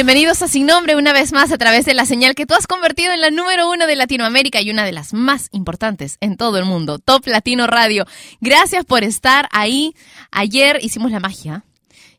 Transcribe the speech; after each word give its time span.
Bienvenidos 0.00 0.40
a 0.40 0.48
Sin 0.48 0.64
Nombre 0.64 0.96
una 0.96 1.12
vez 1.12 1.30
más 1.30 1.52
a 1.52 1.58
través 1.58 1.84
de 1.84 1.92
la 1.92 2.06
señal 2.06 2.34
que 2.34 2.46
tú 2.46 2.54
has 2.54 2.66
convertido 2.66 3.12
en 3.12 3.20
la 3.20 3.30
número 3.30 3.70
uno 3.70 3.86
de 3.86 3.96
Latinoamérica 3.96 4.62
y 4.62 4.70
una 4.70 4.82
de 4.82 4.92
las 4.92 5.12
más 5.12 5.50
importantes 5.52 6.16
en 6.22 6.38
todo 6.38 6.56
el 6.56 6.64
mundo, 6.64 6.98
Top 6.98 7.26
Latino 7.26 7.66
Radio. 7.66 8.06
Gracias 8.40 8.86
por 8.86 9.04
estar 9.04 9.46
ahí. 9.52 9.94
Ayer 10.30 10.78
hicimos 10.80 11.10
la 11.10 11.20
magia 11.20 11.64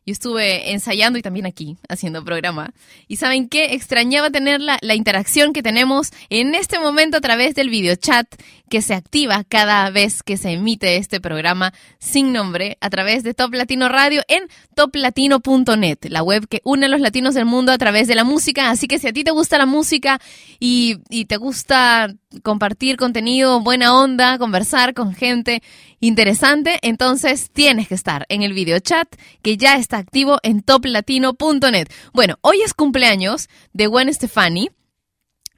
yo 0.04 0.12
estuve 0.12 0.72
ensayando 0.72 1.18
y 1.18 1.22
también 1.22 1.46
aquí 1.46 1.76
haciendo 1.88 2.24
programa. 2.24 2.72
Y 3.06 3.16
saben 3.16 3.48
qué? 3.48 3.74
Extrañaba 3.74 4.30
tener 4.30 4.60
la, 4.60 4.78
la, 4.80 4.96
interacción 4.96 5.52
que 5.52 5.62
tenemos 5.62 6.10
en 6.28 6.54
este 6.54 6.80
momento 6.80 7.18
a 7.18 7.20
través 7.20 7.54
del 7.54 7.70
video 7.70 7.94
chat 7.94 8.26
que 8.68 8.82
se 8.82 8.94
activa 8.94 9.44
cada 9.44 9.90
vez 9.90 10.22
que 10.22 10.36
se 10.36 10.50
emite 10.50 10.96
este 10.96 11.20
programa 11.20 11.72
sin 11.98 12.32
nombre 12.32 12.78
a 12.80 12.90
través 12.90 13.22
de 13.22 13.34
Top 13.34 13.54
Latino 13.54 13.88
Radio 13.88 14.22
en 14.28 14.48
toplatino.net, 14.74 15.98
la 16.08 16.22
web 16.22 16.48
que 16.48 16.62
une 16.64 16.86
a 16.86 16.88
los 16.88 17.00
latinos 17.00 17.34
del 17.34 17.44
mundo 17.44 17.70
a 17.70 17.78
través 17.78 18.08
de 18.08 18.14
la 18.14 18.24
música. 18.24 18.70
Así 18.70 18.88
que 18.88 18.98
si 18.98 19.08
a 19.08 19.12
ti 19.12 19.22
te 19.24 19.30
gusta 19.30 19.58
la 19.58 19.66
música 19.66 20.20
y, 20.58 20.96
y 21.10 21.26
te 21.26 21.36
gusta 21.36 22.14
compartir 22.42 22.96
contenido, 22.96 23.60
buena 23.60 23.94
onda, 23.94 24.38
conversar 24.38 24.94
con 24.94 25.14
gente 25.14 25.62
interesante, 26.02 26.78
entonces 26.82 27.50
tienes 27.52 27.86
que 27.88 27.94
estar 27.94 28.26
en 28.28 28.42
el 28.42 28.52
video 28.52 28.80
chat 28.80 29.08
que 29.40 29.56
ya 29.56 29.76
está 29.76 29.98
activo 29.98 30.40
en 30.42 30.60
toplatino.net. 30.60 31.88
Bueno, 32.12 32.38
hoy 32.42 32.60
es 32.62 32.74
cumpleaños 32.74 33.48
de 33.72 33.86
Gwen 33.86 34.12
Stefani. 34.12 34.70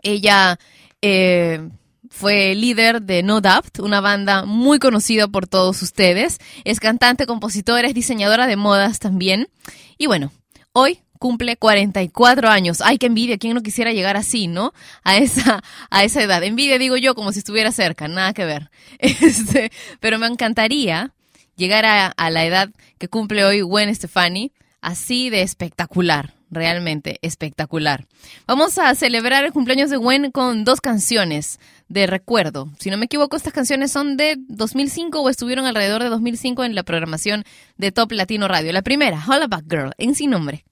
Ella 0.03 0.59
eh, 1.01 1.67
fue 2.11 2.55
líder 2.55 3.01
de 3.03 3.23
No 3.23 3.41
Doubt, 3.41 3.79
una 3.81 4.03
banda 4.03 4.45
muy 4.45 4.79
conocida 4.79 5.29
por 5.29 5.47
todos 5.49 5.81
ustedes. 5.81 6.39
Es 6.65 6.79
cantante, 6.79 7.27
compositora, 7.27 7.89
es 7.89 7.95
diseñadora 7.95 8.47
de 8.47 8.57
modas 8.57 8.99
también. 8.99 9.49
Y 9.97 10.07
bueno, 10.07 10.31
hoy 10.73 11.01
cumple 11.25 11.57
44 11.57 12.51
años. 12.51 12.83
Ay, 12.83 12.99
qué 12.99 13.07
envidia, 13.07 13.39
¿quién 13.39 13.55
no 13.55 13.63
quisiera 13.63 13.95
llegar 13.95 14.15
así, 14.15 14.47
no? 14.47 14.75
A 15.05 15.17
esa, 15.17 15.63
a 15.89 16.05
esa 16.05 16.23
edad. 16.23 16.43
Envidia, 16.43 16.79
digo 16.79 16.99
yo, 16.99 17.15
como 17.15 17.33
si 17.33 17.39
estuviera 17.39 17.73
cerca, 17.73 18.09
nada 18.09 18.35
que 18.35 18.45
ver. 18.45 18.71
Este, 18.99 19.73
pero 20.01 20.19
me 20.19 20.27
encantaría 20.27 21.15
llegar 21.57 21.87
a, 21.87 22.31
la 22.31 22.45
edad 22.45 22.69
que 22.99 23.09
cumple 23.09 23.43
hoy 23.43 23.63
Gwen 23.63 23.95
Stefani, 23.95 24.53
así 24.83 25.31
de 25.31 25.41
espectacular, 25.41 26.35
realmente 26.51 27.19
espectacular. 27.23 28.05
Vamos 28.47 28.77
a 28.77 28.95
celebrar 28.95 29.47
el 29.47 29.53
cumpleaños 29.53 29.89
de 29.89 29.97
Gwen 29.97 30.31
con 30.31 30.65
dos 30.65 30.83
canciones 30.83 31.59
de 31.89 32.07
recuerdo. 32.07 32.69
Si 32.79 32.91
no 32.91 32.99
me 32.99 33.07
equivoco, 33.07 33.35
estas 33.35 33.55
canciones 33.55 33.91
son 33.91 34.19
de 34.19 34.37
2005 34.49 35.23
o 35.23 35.31
estuvieron 35.31 35.65
alrededor 35.65 36.03
de 36.03 36.11
2005 36.11 36.65
en 36.65 36.75
la 36.75 36.83
programación 36.83 37.45
de 37.79 37.93
Top 37.93 38.13
Latino 38.13 38.47
Radio. 38.47 38.75
La 38.75 38.83
primera, 38.83 39.25
Hollaback 39.27 39.65
Girl, 39.71 39.95
en 39.97 40.15
sin 40.15 40.29
nombre. 40.29 40.67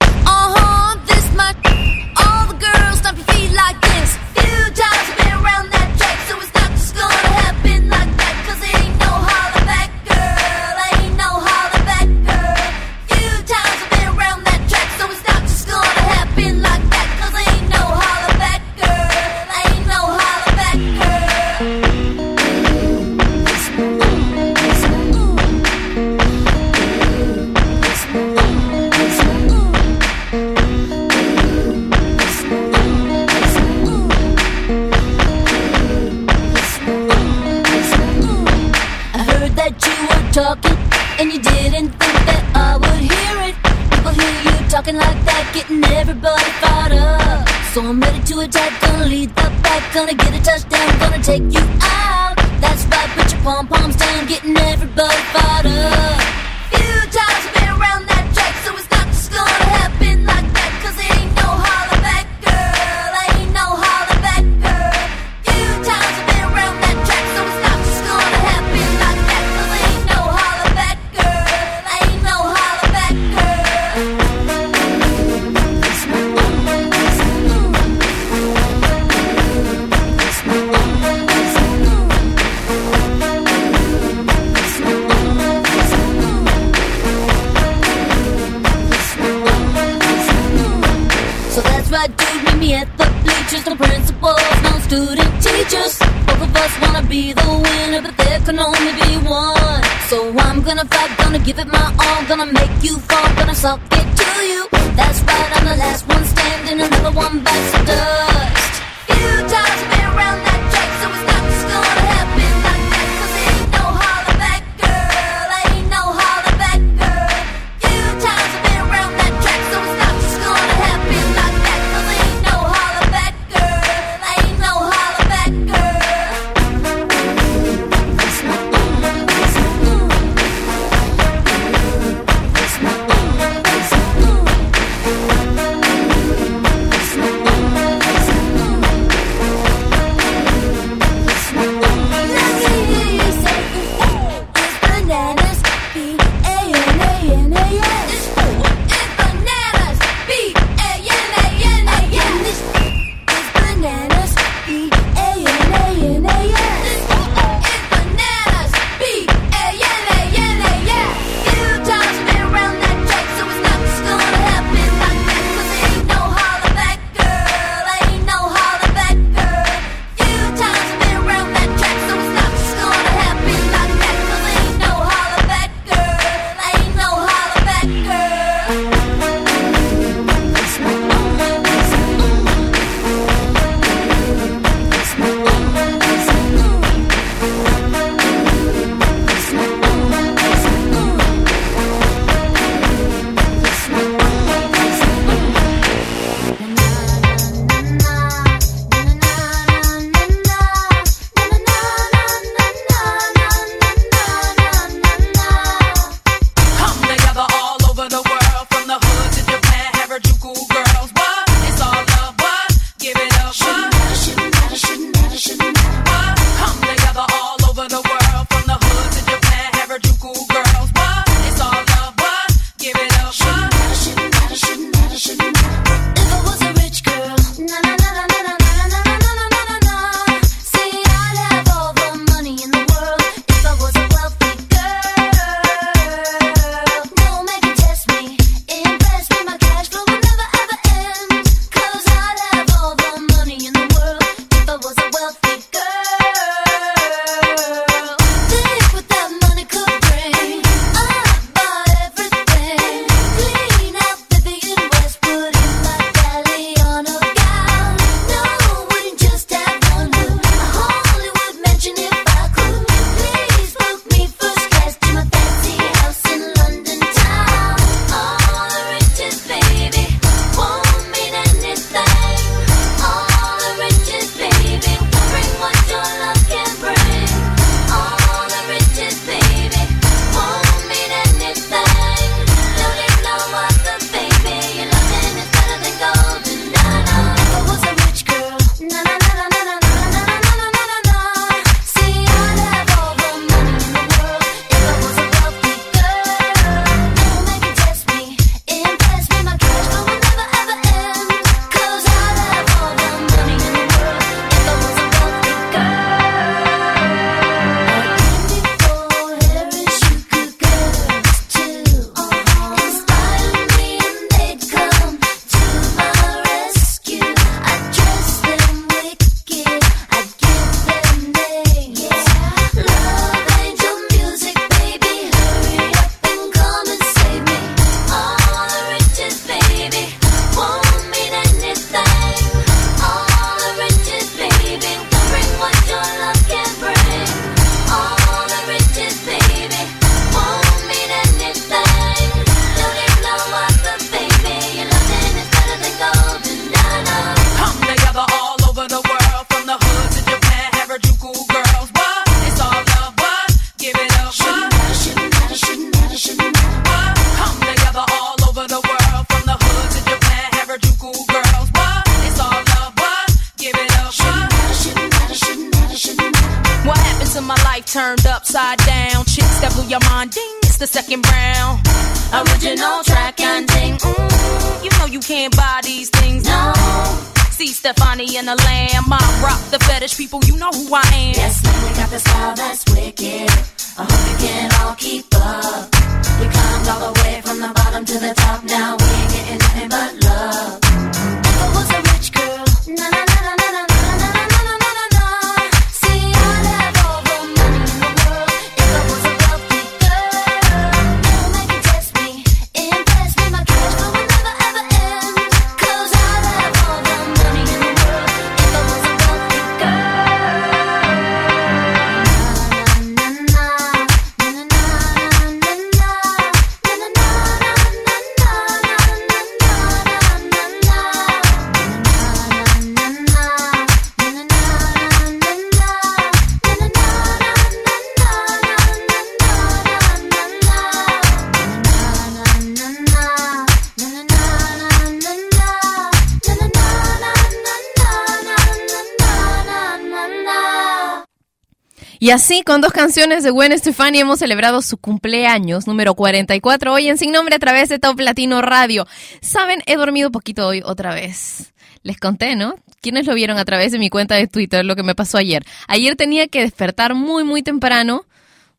Así, 442.32 442.62
con 442.62 442.80
dos 442.80 442.92
canciones 442.92 443.44
de 443.44 443.50
Gwen 443.50 443.78
Stefani, 443.78 444.20
hemos 444.20 444.38
celebrado 444.38 444.80
su 444.80 444.96
cumpleaños 444.96 445.86
número 445.86 446.14
44 446.14 446.92
hoy 446.92 447.08
en 447.08 447.18
Sin 447.18 447.30
Nombre 447.30 447.56
a 447.56 447.58
través 447.58 447.90
de 447.90 447.98
Top 447.98 448.18
Latino 448.20 448.62
Radio. 448.62 449.06
Saben, 449.42 449.82
he 449.86 449.96
dormido 449.96 450.30
poquito 450.30 450.66
hoy 450.66 450.82
otra 450.84 451.14
vez. 451.14 451.74
Les 452.02 452.18
conté, 452.18 452.56
¿no? 452.56 452.74
¿Quiénes 453.02 453.26
lo 453.26 453.34
vieron 453.34 453.58
a 453.58 453.64
través 453.64 453.92
de 453.92 453.98
mi 453.98 454.08
cuenta 454.08 454.34
de 454.34 454.46
Twitter 454.46 454.84
lo 454.84 454.96
que 454.96 455.02
me 455.02 455.14
pasó 455.14 455.36
ayer? 455.36 455.64
Ayer 455.88 456.16
tenía 456.16 456.48
que 456.48 456.62
despertar 456.62 457.14
muy, 457.14 457.44
muy 457.44 457.62
temprano. 457.62 458.24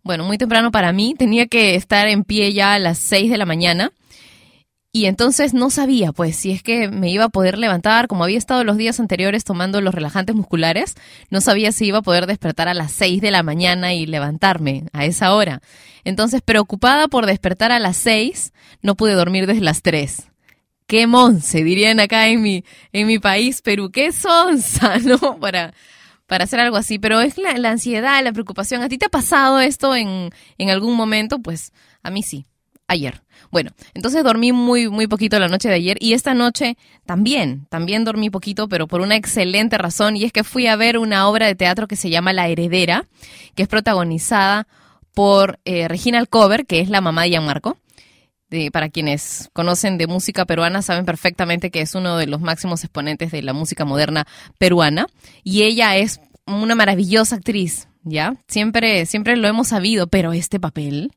Bueno, 0.01 0.24
muy 0.24 0.38
temprano 0.39 0.72
para 0.72 0.91
mí. 0.91 1.15
Tenía 1.17 1.45
que 1.45 1.75
estar 1.75 2.07
en 2.07 2.24
pie 2.24 2.53
ya 2.53 2.74
a 2.74 2.79
las 2.79 2.98
6 2.98 3.29
de 3.29 3.38
la 3.38 3.45
mañana. 3.45 3.91
Y 4.96 5.08
entonces 5.08 5.56
no 5.56 5.72
sabía, 5.72 6.12
pues, 6.12 6.36
si 6.36 6.52
es 6.52 6.62
que 6.62 6.88
me 6.88 7.10
iba 7.10 7.24
a 7.24 7.30
poder 7.30 7.58
levantar, 7.58 8.08
como 8.08 8.26
había 8.26 8.38
estado 8.38 8.64
los 8.64 8.78
días 8.78 9.00
anteriores 9.00 9.44
tomando 9.44 9.82
los 9.82 9.92
relajantes 9.92 10.36
musculares, 10.36 10.94
no 11.32 11.42
sabía 11.42 11.72
si 11.72 11.88
iba 11.88 11.98
a 11.98 12.04
poder 12.04 12.28
despertar 12.28 12.68
a 12.68 12.76
las 12.76 12.92
6 12.92 13.20
de 13.20 13.32
la 13.32 13.42
mañana 13.42 13.96
y 13.96 14.06
levantarme 14.06 14.86
a 14.94 15.06
esa 15.06 15.34
hora. 15.34 15.64
Entonces, 16.04 16.44
preocupada 16.44 17.08
por 17.08 17.26
despertar 17.26 17.72
a 17.72 17.80
las 17.80 17.98
6, 17.98 18.54
no 18.84 18.94
pude 18.94 19.14
dormir 19.14 19.48
desde 19.48 19.62
las 19.62 19.82
3. 19.82 20.28
¡Qué 20.86 21.08
monse! 21.08 21.64
Dirían 21.64 22.00
acá 22.00 22.28
en 22.28 22.44
mi, 22.44 22.64
en 22.92 23.08
mi 23.08 23.18
país, 23.18 23.64
Perú. 23.64 23.90
¡Qué 23.92 24.12
sonsa! 24.12 25.00
¿No? 25.04 25.40
Para, 25.40 25.74
para 26.28 26.44
hacer 26.44 26.60
algo 26.60 26.78
así. 26.78 27.00
Pero 27.00 27.20
es 27.20 27.40
la, 27.40 27.58
la 27.58 27.72
ansiedad, 27.72 28.24
la 28.24 28.32
preocupación. 28.32 28.84
¿A 28.84 28.90
ti 28.90 29.00
te 29.00 29.08
ha 29.08 29.10
pasado 29.10 29.60
esto 29.60 29.96
en, 29.96 30.30
en 30.60 30.70
algún 30.70 30.96
momento? 30.96 31.40
Pues 31.40 31.72
a 32.04 32.12
mí 32.12 32.22
sí. 32.22 32.46
Ayer. 32.88 33.22
Bueno, 33.52 33.72
entonces 33.94 34.24
dormí 34.24 34.52
muy, 34.52 34.90
muy 34.90 35.08
poquito 35.08 35.40
la 35.40 35.48
noche 35.48 35.70
de 35.70 35.75
ayer 35.75 35.98
y 36.00 36.13
esta 36.13 36.34
noche 36.34 36.75
también, 37.06 37.66
también 37.70 38.04
dormí 38.04 38.30
poquito, 38.30 38.68
pero 38.68 38.88
por 38.88 39.02
una 39.02 39.16
excelente 39.16 39.78
razón 39.78 40.18
y 40.18 40.24
es 40.24 40.34
que 40.34 40.44
fui 40.44 40.68
a 40.68 40.75
ver 40.75 40.98
una 40.98 41.28
obra 41.28 41.48
de 41.48 41.56
teatro 41.56 41.88
que 41.88 41.96
se 41.96 42.10
llama 42.10 42.34
La 42.34 42.48
Heredera, 42.48 43.06
que 43.56 43.63
es 43.63 43.70
protagonizada 43.70 44.68
por 45.13 45.60
eh, 45.66 45.88
Regina 45.88 46.18
Alcover, 46.20 46.66
que 46.66 46.80
es 46.80 46.90
la 46.90 47.02
mamá 47.02 47.24
de 47.24 47.30
Gianmarco. 47.30 47.78
De, 48.50 48.70
para 48.70 48.90
quienes 48.90 49.50
conocen 49.54 49.98
de 49.98 50.06
música 50.06 50.46
peruana 50.46 50.84
saben 50.84 51.06
perfectamente 51.06 51.72
que 51.72 51.82
es 51.82 51.96
uno 51.96 52.18
de 52.18 52.28
los 52.28 52.40
máximos 52.40 52.84
exponentes 52.84 53.32
de 53.32 53.42
la 53.42 53.54
música 53.54 53.84
moderna 53.84 54.28
peruana 54.60 55.08
y 55.44 55.63
ella 55.63 55.96
es 55.98 56.20
una 56.46 56.75
maravillosa 56.75 57.36
actriz, 57.36 57.88
¿ya? 58.04 58.36
Siempre, 58.48 59.08
siempre 59.08 59.38
lo 59.38 59.48
hemos 59.48 59.70
sabido, 59.70 60.06
pero 60.08 60.34
este 60.34 60.60
papel 60.60 61.12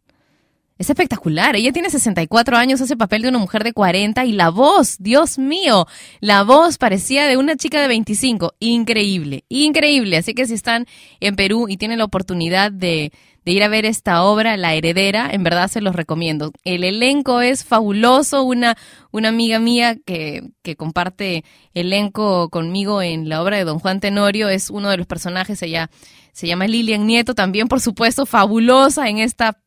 es 0.78 0.90
espectacular. 0.90 1.56
Ella 1.56 1.72
tiene 1.72 1.90
64 1.90 2.56
años, 2.56 2.80
hace 2.80 2.96
papel 2.96 3.22
de 3.22 3.28
una 3.28 3.38
mujer 3.38 3.64
de 3.64 3.72
40 3.72 4.24
y 4.24 4.32
la 4.32 4.50
voz, 4.50 4.96
Dios 4.98 5.38
mío, 5.38 5.86
la 6.20 6.42
voz 6.42 6.78
parecía 6.78 7.26
de 7.26 7.36
una 7.36 7.56
chica 7.56 7.80
de 7.80 7.88
25. 7.88 8.54
Increíble, 8.60 9.44
increíble. 9.48 10.18
Así 10.18 10.34
que 10.34 10.46
si 10.46 10.54
están 10.54 10.86
en 11.20 11.36
Perú 11.36 11.66
y 11.68 11.78
tienen 11.78 11.98
la 11.98 12.04
oportunidad 12.04 12.70
de, 12.72 13.10
de 13.46 13.52
ir 13.52 13.62
a 13.62 13.68
ver 13.68 13.86
esta 13.86 14.22
obra, 14.24 14.56
La 14.56 14.74
Heredera, 14.74 15.30
en 15.32 15.44
verdad 15.44 15.68
se 15.68 15.80
los 15.80 15.96
recomiendo. 15.96 16.52
El 16.64 16.84
elenco 16.84 17.40
es 17.40 17.64
fabuloso. 17.64 18.42
Una, 18.42 18.76
una 19.12 19.28
amiga 19.28 19.58
mía 19.58 19.96
que, 20.04 20.42
que 20.62 20.76
comparte 20.76 21.44
elenco 21.72 22.50
conmigo 22.50 23.00
en 23.00 23.28
la 23.28 23.42
obra 23.42 23.56
de 23.56 23.64
Don 23.64 23.78
Juan 23.78 24.00
Tenorio 24.00 24.48
es 24.48 24.68
uno 24.68 24.90
de 24.90 24.98
los 24.98 25.06
personajes. 25.06 25.62
Ella 25.62 25.90
se 26.32 26.46
llama 26.46 26.66
Lilian 26.66 27.06
Nieto, 27.06 27.34
también 27.34 27.68
por 27.68 27.80
supuesto 27.80 28.26
fabulosa 28.26 29.08
en 29.08 29.18
esta 29.18 29.58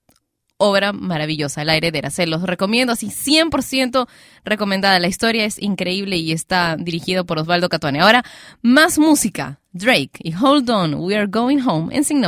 obra 0.59 0.93
maravillosa, 0.93 1.65
La 1.65 1.75
Heredera. 1.75 2.11
Se 2.11 2.27
los 2.27 2.43
recomiendo, 2.43 2.93
así 2.93 3.07
100% 3.07 4.07
recomendada. 4.45 4.99
La 4.99 5.07
historia 5.07 5.45
es 5.45 5.59
increíble 5.59 6.17
y 6.17 6.31
está 6.31 6.75
dirigido 6.77 7.25
por 7.25 7.39
Osvaldo 7.39 7.69
Catuane. 7.69 8.01
Ahora, 8.01 8.23
más 8.61 8.99
música. 8.99 9.59
Drake 9.71 10.19
y 10.19 10.33
Hold 10.35 10.69
On, 10.69 10.93
We 10.95 11.15
Are 11.15 11.27
Going 11.27 11.59
Home 11.65 11.95
en 11.95 12.03
Sin. 12.03 12.23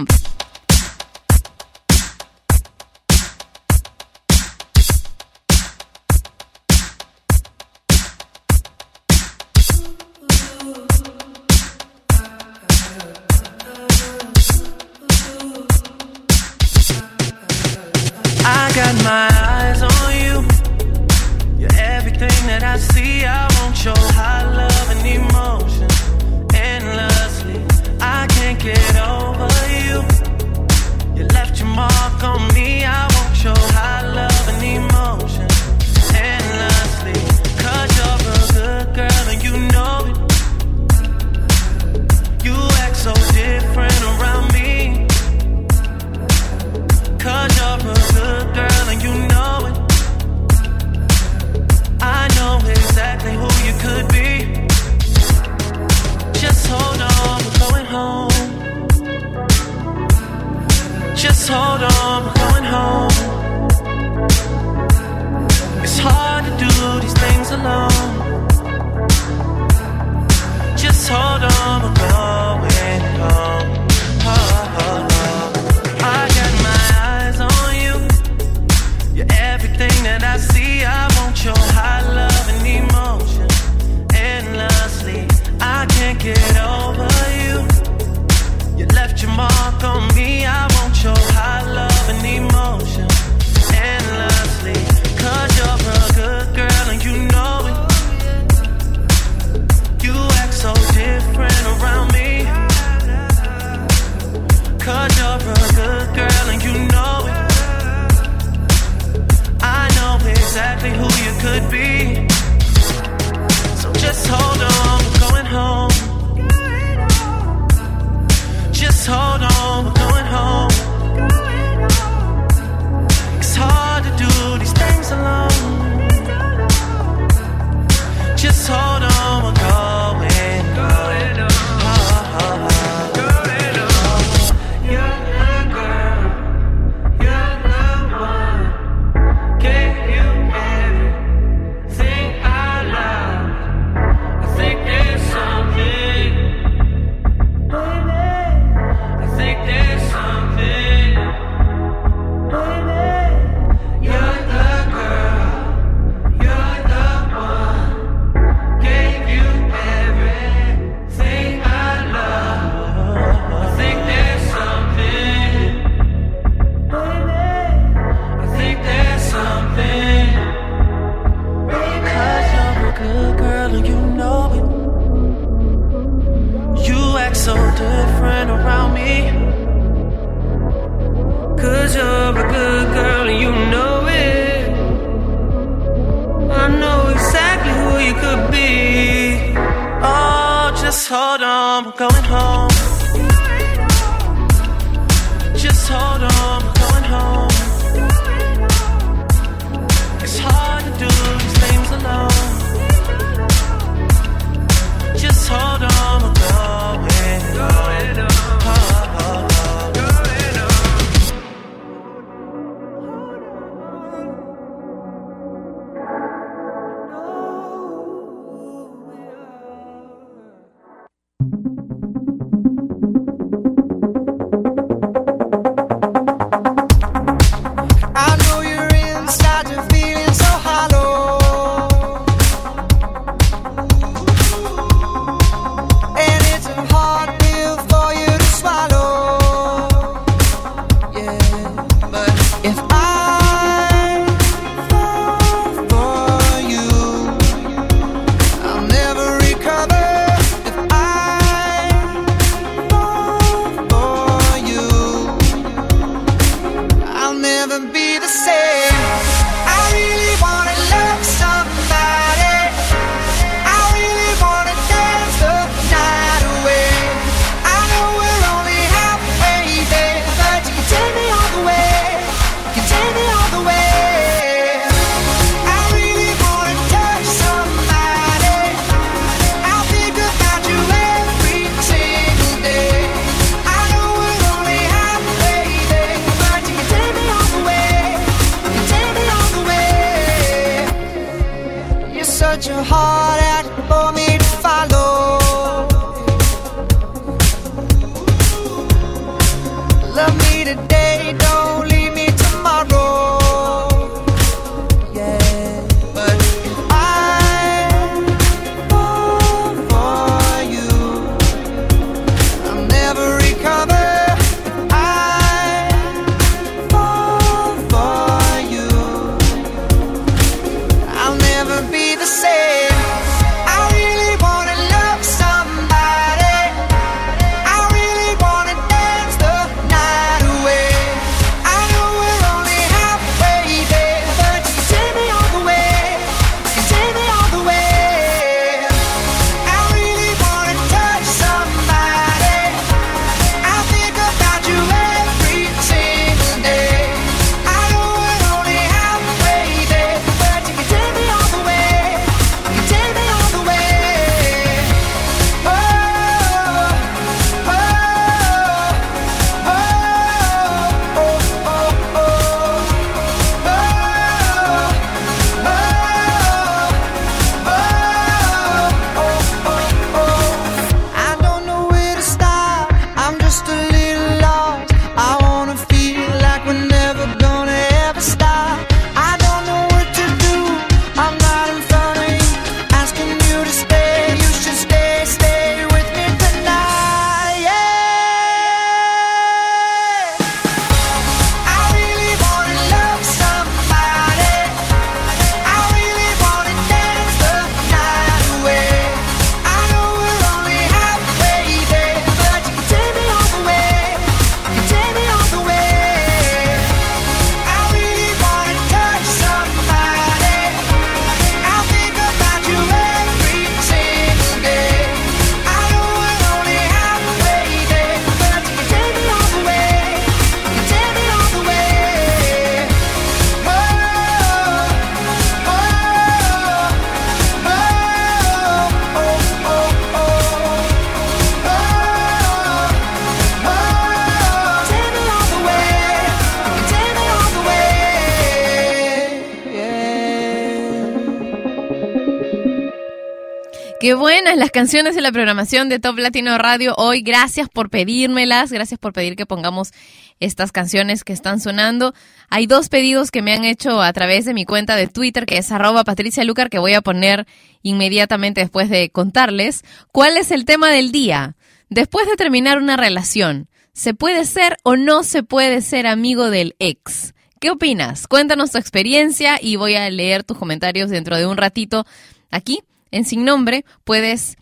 canciones 444.81 445.15
en 445.15 445.21
la 445.21 445.31
programación 445.31 445.89
de 445.89 445.99
Top 445.99 446.17
Latino 446.17 446.57
Radio 446.57 446.95
hoy. 446.97 447.21
Gracias 447.21 447.69
por 447.69 447.91
pedírmelas, 447.91 448.71
gracias 448.71 448.99
por 448.99 449.13
pedir 449.13 449.35
que 449.35 449.45
pongamos 449.45 449.91
estas 450.39 450.71
canciones 450.71 451.23
que 451.23 451.33
están 451.33 451.59
sonando. 451.59 452.15
Hay 452.49 452.65
dos 452.65 452.89
pedidos 452.89 453.29
que 453.29 453.43
me 453.43 453.53
han 453.53 453.63
hecho 453.63 454.01
a 454.01 454.11
través 454.11 454.45
de 454.45 454.55
mi 454.55 454.65
cuenta 454.65 454.95
de 454.95 455.05
Twitter, 455.05 455.45
que 455.45 455.59
es 455.59 455.71
arroba 455.71 456.03
Patricia 456.03 456.43
Lucar, 456.43 456.71
que 456.71 456.79
voy 456.79 456.95
a 456.95 457.01
poner 457.01 457.45
inmediatamente 457.83 458.61
después 458.61 458.89
de 458.89 459.11
contarles. 459.11 459.83
¿Cuál 460.11 460.35
es 460.35 460.49
el 460.49 460.65
tema 460.65 460.89
del 460.89 461.11
día? 461.11 461.55
Después 461.91 462.25
de 462.25 462.35
terminar 462.35 462.79
una 462.79 462.97
relación, 462.97 463.69
¿se 463.93 464.15
puede 464.15 464.45
ser 464.45 464.77
o 464.81 464.95
no 464.95 465.21
se 465.21 465.43
puede 465.43 465.81
ser 465.81 466.07
amigo 466.07 466.49
del 466.49 466.75
ex? 466.79 467.35
¿Qué 467.59 467.69
opinas? 467.69 468.25
Cuéntanos 468.25 468.71
tu 468.71 468.79
experiencia 468.79 469.59
y 469.61 469.75
voy 469.75 469.93
a 469.93 470.09
leer 470.09 470.43
tus 470.43 470.57
comentarios 470.57 471.11
dentro 471.11 471.37
de 471.37 471.45
un 471.45 471.57
ratito 471.57 472.03
aquí 472.49 472.79
en 473.11 473.25
Sin 473.25 473.45
Nombre. 473.45 473.85
Puedes 474.03 474.57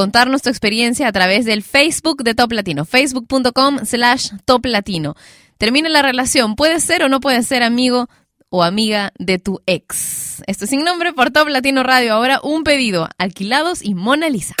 contarnos 0.00 0.40
tu 0.40 0.48
experiencia 0.48 1.06
a 1.06 1.12
través 1.12 1.44
del 1.44 1.62
Facebook 1.62 2.22
de 2.22 2.34
Top 2.34 2.50
Latino, 2.52 2.86
facebook.com 2.86 3.84
slash 3.84 4.30
Top 4.46 4.64
Latino. 4.64 5.14
Termina 5.58 5.90
la 5.90 6.00
relación, 6.00 6.56
puede 6.56 6.80
ser 6.80 7.02
o 7.02 7.10
no 7.10 7.20
puede 7.20 7.42
ser 7.42 7.62
amigo 7.62 8.08
o 8.48 8.62
amiga 8.62 9.12
de 9.18 9.38
tu 9.38 9.60
ex. 9.66 10.42
Esto 10.46 10.64
es 10.64 10.70
sin 10.70 10.84
nombre 10.84 11.12
por 11.12 11.32
Top 11.32 11.48
Latino 11.48 11.82
Radio. 11.82 12.14
Ahora 12.14 12.40
un 12.42 12.64
pedido, 12.64 13.10
alquilados 13.18 13.84
y 13.84 13.94
Mona 13.94 14.30
Lisa. 14.30 14.54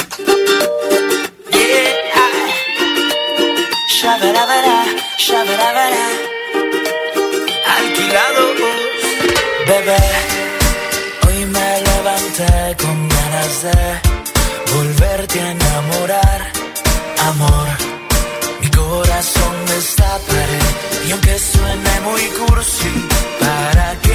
Alquilados, 7.78 8.56
bebé. 9.66 9.96
Hoy 11.26 11.46
me 11.46 11.80
levanté 11.80 12.76
con 12.78 13.08
ganas 13.08 13.62
de 13.62 14.29
volverte 14.74 15.40
a 15.40 15.50
enamorar, 15.50 16.52
amor. 17.30 17.68
Mi 18.60 18.68
corazón 18.70 19.54
destaparé 19.66 20.60
y 21.06 21.12
aunque 21.12 21.38
suene 21.38 22.00
muy 22.08 22.24
cursi, 22.38 22.92
para 23.40 23.96
que 24.02 24.09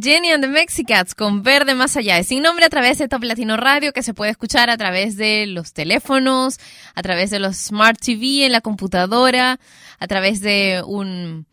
Jenny 0.00 0.30
and 0.30 0.42
the 0.42 0.48
Mexicats 0.48 1.14
con 1.14 1.42
Verde 1.42 1.74
Más 1.74 1.96
Allá. 1.96 2.18
Es 2.18 2.28
sin 2.28 2.42
nombre 2.42 2.64
a 2.64 2.70
través 2.70 2.98
de 2.98 3.08
Top 3.08 3.22
Latino 3.24 3.56
Radio 3.56 3.92
que 3.92 4.02
se 4.02 4.14
puede 4.14 4.30
escuchar 4.30 4.70
a 4.70 4.76
través 4.76 5.16
de 5.16 5.46
los 5.46 5.72
teléfonos, 5.72 6.58
a 6.94 7.02
través 7.02 7.30
de 7.30 7.38
los 7.38 7.56
Smart 7.56 7.98
TV 8.00 8.46
en 8.46 8.52
la 8.52 8.60
computadora, 8.60 9.58
a 9.98 10.06
través 10.06 10.40
de 10.40 10.82
un, 10.86 11.46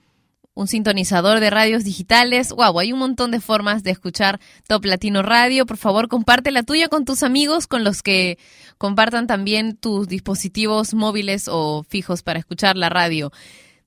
un 0.54 0.68
sintonizador 0.68 1.40
de 1.40 1.50
radios 1.50 1.84
digitales. 1.84 2.52
Wow, 2.52 2.80
hay 2.80 2.94
un 2.94 3.00
montón 3.00 3.32
de 3.32 3.40
formas 3.40 3.84
de 3.84 3.92
escuchar 3.92 4.40
Top 4.68 4.86
Latino 4.86 5.22
Radio. 5.22 5.66
Por 5.66 5.78
favor, 5.78 6.08
comparte 6.08 6.52
la 6.52 6.64
tuya 6.64 6.88
con 6.88 7.06
tus 7.06 7.24
amigos, 7.24 7.68
con 7.68 7.84
los 7.84 8.02
que 8.02 8.38
compartan 8.78 9.28
también 9.28 9.76
tus 9.76 10.08
dispositivos 10.08 10.94
móviles 10.94 11.48
o 11.50 11.84
fijos 11.84 12.24
para 12.24 12.40
escuchar 12.40 12.78
la 12.78 12.90
radio. 12.90 13.32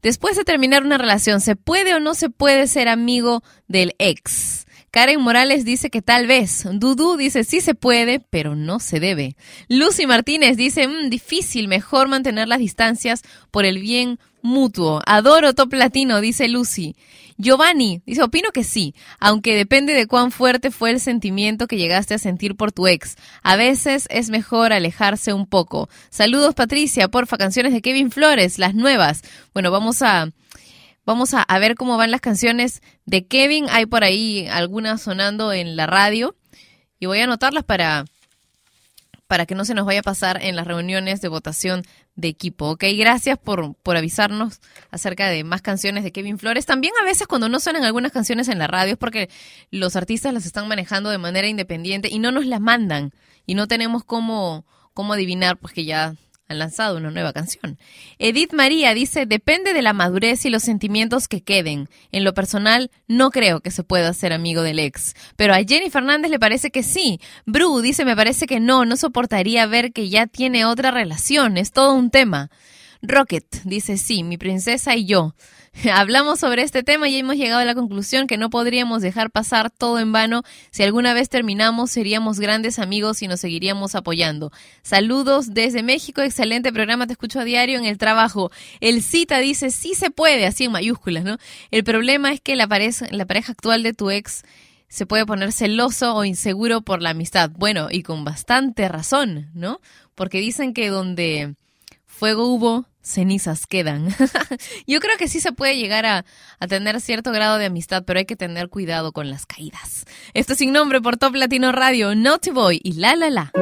Después 0.03 0.37
de 0.37 0.45
terminar 0.45 0.83
una 0.83 0.99
relación, 0.99 1.41
¿se 1.41 1.57
puede 1.57 1.95
o 1.95 2.01
no 2.01 2.15
se 2.15 2.29
puede 2.29 2.67
ser 2.67 2.88
amigo 2.88 3.43
del 3.69 3.95
ex? 3.99 4.67
Karen 4.91 5.23
Morales 5.23 5.65
dice 5.65 5.88
que 5.88 6.03
tal 6.03 6.27
vez. 6.27 6.67
Dudu 6.71 7.17
dice 7.17 7.45
sí 7.45 7.62
se 7.62 7.75
puede, 7.75 8.21
pero 8.21 8.55
no 8.55 8.79
se 8.79 9.01
debe. 9.01 9.37
Lucy 9.69 10.07
Martínez 10.07 10.59
dice, 10.59 10.87
"Mm, 10.87 11.09
difícil, 11.09 11.67
mejor 11.67 12.09
mantener 12.09 12.47
las 12.47 12.59
distancias 12.59 13.23
por 13.51 13.65
el 13.65 13.79
bien 13.79 14.19
mutuo. 14.43 15.01
Adoro 15.07 15.55
Top 15.55 15.73
Latino, 15.73 16.21
dice 16.21 16.49
Lucy. 16.49 16.95
Giovanni 17.42 18.02
dice, 18.07 18.22
opino 18.22 18.52
que 18.52 18.62
sí, 18.62 18.94
aunque 19.18 19.57
depende 19.57 19.94
de 19.94 20.07
cuán 20.07 20.31
fuerte 20.31 20.70
fue 20.70 20.90
el 20.90 21.00
sentimiento 21.00 21.66
que 21.66 21.76
llegaste 21.76 22.14
a 22.14 22.18
sentir 22.18 22.55
por 22.55 22.70
tu 22.70 22.87
ex. 22.87 23.16
A 23.42 23.57
veces 23.57 24.07
es 24.11 24.31
mejor 24.31 24.72
alejarse 24.72 25.33
un 25.33 25.46
poco. 25.46 25.88
Saludos 26.09 26.55
Patricia, 26.55 27.09
porfa, 27.09 27.37
canciones 27.37 27.72
de 27.72 27.83
Kevin 27.83 28.12
Flores, 28.12 28.61
las 28.61 28.74
nuevas. 28.74 29.22
Bueno, 29.52 29.70
vamos 29.70 30.02
a... 30.02 30.31
Vamos 31.05 31.35
a, 31.35 31.42
a 31.42 31.59
ver 31.59 31.74
cómo 31.74 31.96
van 31.96 32.12
las 32.12 32.20
canciones 32.20 32.81
de 33.07 33.26
Kevin. 33.26 33.66
Hay 33.70 33.87
por 33.87 34.05
ahí 34.05 34.46
algunas 34.46 35.02
sonando 35.02 35.52
en 35.52 35.74
la 35.74 35.88
radio. 35.88 36.37
Y 37.00 37.07
voy 37.07 37.18
a 37.18 37.24
anotarlas 37.24 37.64
para, 37.64 38.05
para 39.33 39.47
que 39.47 39.55
no 39.55 39.64
se 39.64 39.73
nos 39.73 39.87
vaya 39.87 40.01
a 40.01 40.03
pasar 40.03 40.42
en 40.42 40.57
las 40.57 40.66
reuniones 40.66 41.23
de 41.23 41.29
votación 41.29 41.85
de 42.16 42.29
equipo. 42.29 42.68
Ok, 42.73 42.85
gracias 42.99 43.38
por, 43.38 43.75
por 43.77 43.97
avisarnos 43.97 44.61
acerca 44.90 45.31
de 45.31 45.42
más 45.42 45.62
canciones 45.62 46.05
de 46.05 46.12
Kevin 46.12 46.38
Flores. 46.38 46.66
También 46.66 46.92
a 47.01 47.05
veces 47.07 47.27
cuando 47.27 47.49
no 47.49 47.59
suenan 47.59 47.83
algunas 47.83 48.12
canciones 48.12 48.49
en 48.49 48.59
la 48.59 48.66
radio 48.66 48.92
es 48.92 48.99
porque 48.99 49.31
los 49.71 49.97
artistas 49.97 50.35
las 50.35 50.45
están 50.45 50.68
manejando 50.68 51.09
de 51.09 51.16
manera 51.16 51.49
independiente 51.49 52.11
y 52.12 52.18
no 52.18 52.31
nos 52.31 52.45
las 52.45 52.61
mandan. 52.61 53.14
Y 53.47 53.55
no 53.55 53.68
tenemos 53.68 54.05
cómo, 54.05 54.66
cómo 54.92 55.14
adivinar, 55.14 55.57
pues 55.57 55.73
que 55.73 55.87
ya 55.87 56.14
han 56.53 56.59
lanzado 56.59 56.97
una 56.97 57.11
nueva 57.11 57.33
canción. 57.33 57.79
Edith 58.19 58.53
María 58.53 58.95
dice, 58.95 59.27
depende 59.27 59.73
de 59.73 59.83
la 59.83 59.93
madurez 59.93 60.45
y 60.45 60.51
los 60.51 60.62
sentimientos 60.62 61.29
que 61.29 61.43
queden. 61.43 61.88
En 62.12 62.25
lo 62.25 62.33
personal, 62.33 62.91
no 63.09 63.31
creo 63.31 63.61
que 63.61 63.71
se 63.71 63.83
pueda 63.83 64.12
ser 64.15 64.33
amigo 64.33 64.62
del 64.62 64.79
ex. 64.79 65.15
Pero 65.37 65.55
a 65.55 65.59
Jenny 65.59 65.91
Fernández 65.91 66.31
le 66.31 66.38
parece 66.38 66.71
que 66.71 66.83
sí. 66.83 67.21
Bru 67.47 67.81
dice, 67.81 68.05
me 68.05 68.17
parece 68.17 68.47
que 68.47 68.61
no, 68.61 68.85
no 68.85 68.97
soportaría 68.97 69.67
ver 69.67 69.93
que 69.93 70.09
ya 70.09 70.27
tiene 70.27 70.65
otra 70.65 70.91
relación, 70.91 71.57
es 71.57 71.73
todo 71.73 71.95
un 71.95 72.11
tema. 72.11 72.51
Rocket 73.03 73.62
dice, 73.65 73.97
sí, 73.97 74.23
mi 74.23 74.38
princesa 74.38 74.95
y 74.95 75.07
yo. 75.07 75.35
Hablamos 75.92 76.40
sobre 76.40 76.62
este 76.62 76.82
tema 76.82 77.08
y 77.08 77.16
hemos 77.16 77.37
llegado 77.37 77.61
a 77.61 77.64
la 77.64 77.74
conclusión 77.74 78.26
que 78.26 78.37
no 78.37 78.50
podríamos 78.50 79.02
dejar 79.02 79.30
pasar 79.30 79.70
todo 79.70 79.98
en 79.98 80.12
vano. 80.12 80.42
Si 80.70 80.82
alguna 80.82 81.14
vez 81.14 81.28
terminamos, 81.28 81.90
seríamos 81.90 82.40
grandes 82.40 82.78
amigos 82.78 83.22
y 83.22 83.28
nos 83.28 83.40
seguiríamos 83.40 83.94
apoyando. 83.94 84.52
Saludos 84.82 85.54
desde 85.54 85.82
México, 85.82 86.20
excelente 86.20 86.72
programa, 86.72 87.06
te 87.06 87.14
escucho 87.14 87.40
a 87.40 87.44
diario 87.44 87.78
en 87.78 87.87
el 87.87 87.98
trabajo. 87.98 88.50
El 88.80 89.02
cita 89.02 89.38
dice, 89.38 89.70
sí 89.70 89.94
se 89.94 90.11
puede, 90.11 90.46
así 90.46 90.64
en 90.64 90.72
mayúsculas, 90.72 91.24
¿no? 91.24 91.38
El 91.70 91.85
problema 91.85 92.32
es 92.32 92.40
que 92.40 92.54
la 92.54 92.66
pareja, 92.66 93.06
la 93.11 93.26
pareja 93.26 93.52
actual 93.52 93.82
de 93.82 93.94
tu 93.94 94.11
ex 94.11 94.42
se 94.88 95.06
puede 95.06 95.24
poner 95.24 95.52
celoso 95.52 96.14
o 96.14 96.24
inseguro 96.24 96.82
por 96.82 97.00
la 97.00 97.11
amistad. 97.11 97.50
Bueno, 97.56 97.88
y 97.90 98.02
con 98.02 98.24
bastante 98.24 98.88
razón, 98.88 99.50
¿no? 99.54 99.80
Porque 100.14 100.38
dicen 100.38 100.74
que 100.74 100.88
donde 100.88 101.54
fuego 102.04 102.46
hubo, 102.48 102.85
cenizas 103.03 103.67
quedan. 103.67 104.09
Yo 104.87 105.01
creo 105.01 105.17
que 105.19 105.29
sí 105.29 105.41
se 105.41 105.53
puede 105.53 105.77
llegar 105.77 106.07
a, 106.07 106.25
a, 106.59 106.67
tener 106.67 107.00
cierto 107.00 107.33
grado 107.33 107.59
de 107.59 107.67
amistad, 107.67 108.05
pero 108.07 108.19
hay 108.19 108.27
que 108.27 108.37
tener 108.37 108.69
cuidado 108.69 109.13
con 109.13 109.31
las 109.31 109.46
caídas. 109.46 110.05
Esto 110.35 110.55
sin 110.55 110.73
nombre 110.73 111.00
por 111.00 111.17
Top 111.17 111.35
Latino 111.35 111.73
Radio, 111.73 112.15
Naughty 112.15 112.50
Boy 112.50 112.81
y 112.83 112.94
La 112.94 113.17
La 113.17 113.31
La. 113.31 113.53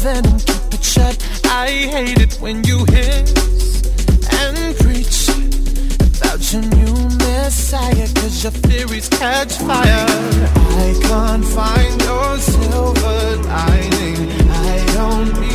Venom, 0.00 0.38
keep 0.38 0.74
it 0.74 0.82
shut. 0.82 1.16
I 1.44 1.68
hate 1.68 2.20
it 2.20 2.34
when 2.40 2.64
you 2.64 2.84
hiss 2.86 3.82
and 4.40 4.76
preach 4.78 5.28
about 6.16 6.40
your 6.52 6.62
new 6.62 6.94
messiah, 7.18 8.08
cause 8.14 8.42
your 8.42 8.52
theories 8.52 9.08
catch 9.10 9.52
fire. 9.58 10.06
I 10.84 10.98
can't 11.02 11.44
find 11.44 12.02
your 12.02 12.38
silver 12.38 13.36
lining. 13.44 14.50
I 14.50 14.86
don't 14.94 15.49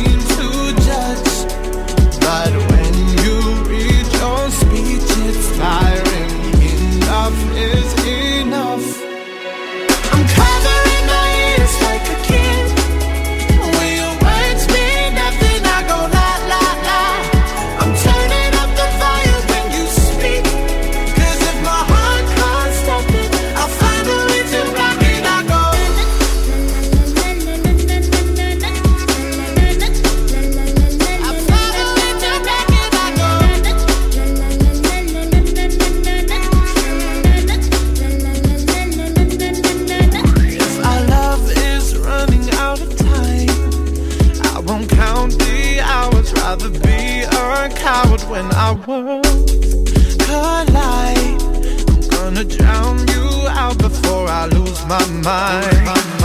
when 48.36 48.52
our 48.52 48.74
worlds 48.86 50.16
collide. 50.26 51.40
I'm 51.88 52.08
gonna 52.10 52.44
drown 52.44 52.98
you 53.08 53.48
out 53.48 53.78
before 53.78 54.28
I 54.28 54.46
lose 54.46 54.84
my 54.86 55.04
mind. 55.24 56.15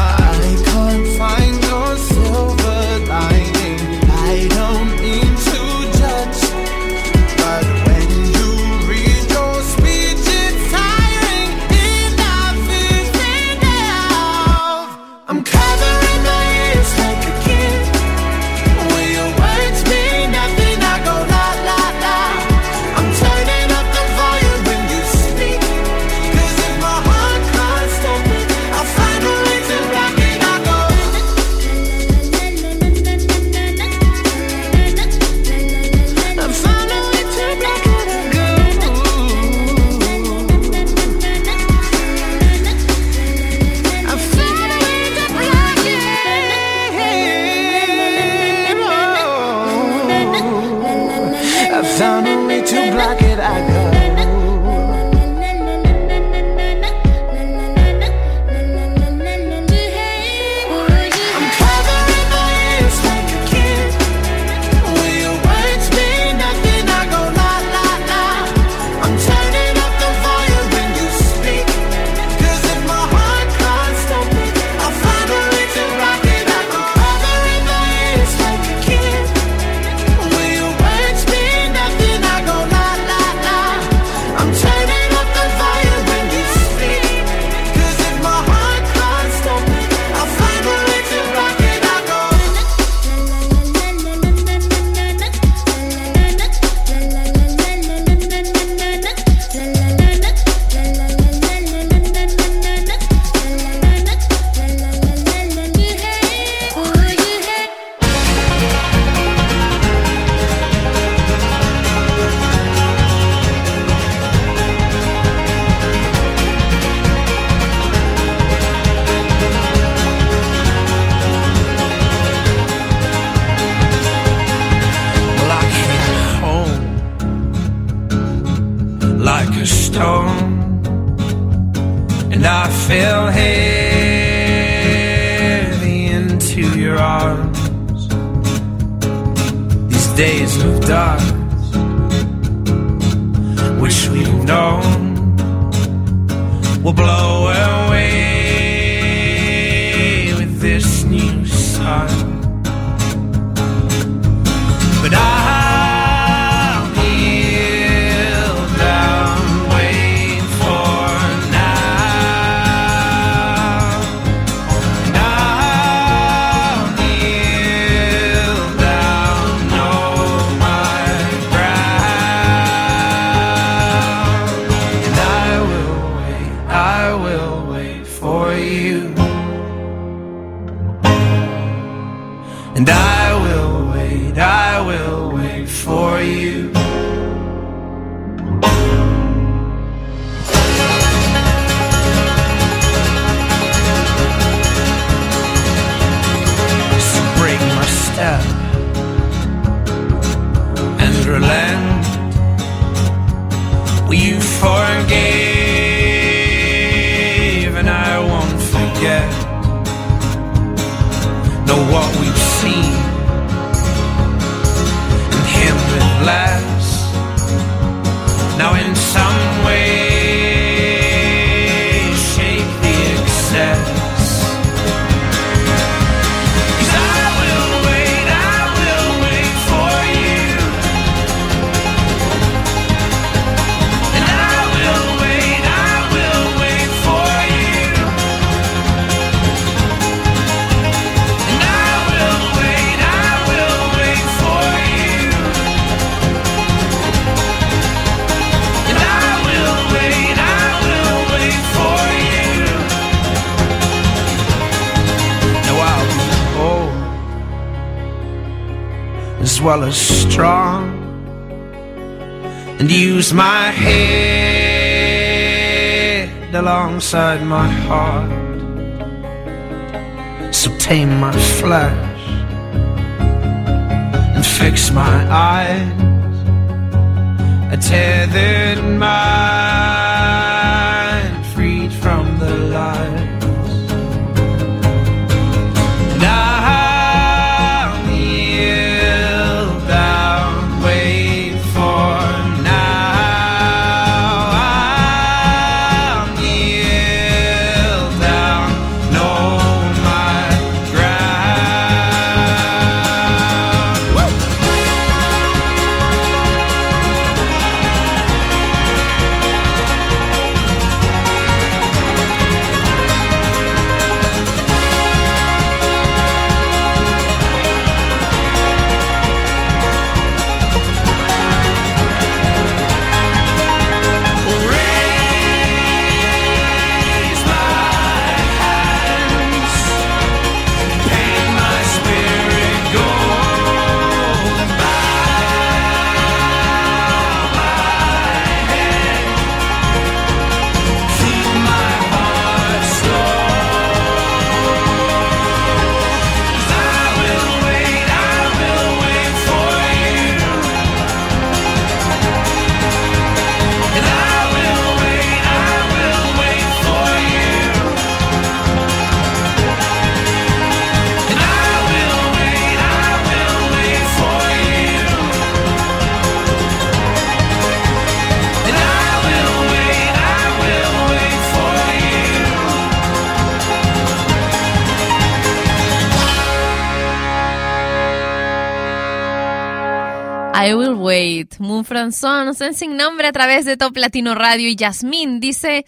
Franzón, 381.92 382.54
sin 382.74 382.96
nombre 382.96 383.28
a 383.28 383.34
través 383.34 383.66
de 383.66 383.76
Top 383.76 383.98
Latino 383.98 384.34
Radio. 384.34 384.70
Y 384.70 384.78
Yasmín 384.78 385.42
dice, 385.42 385.86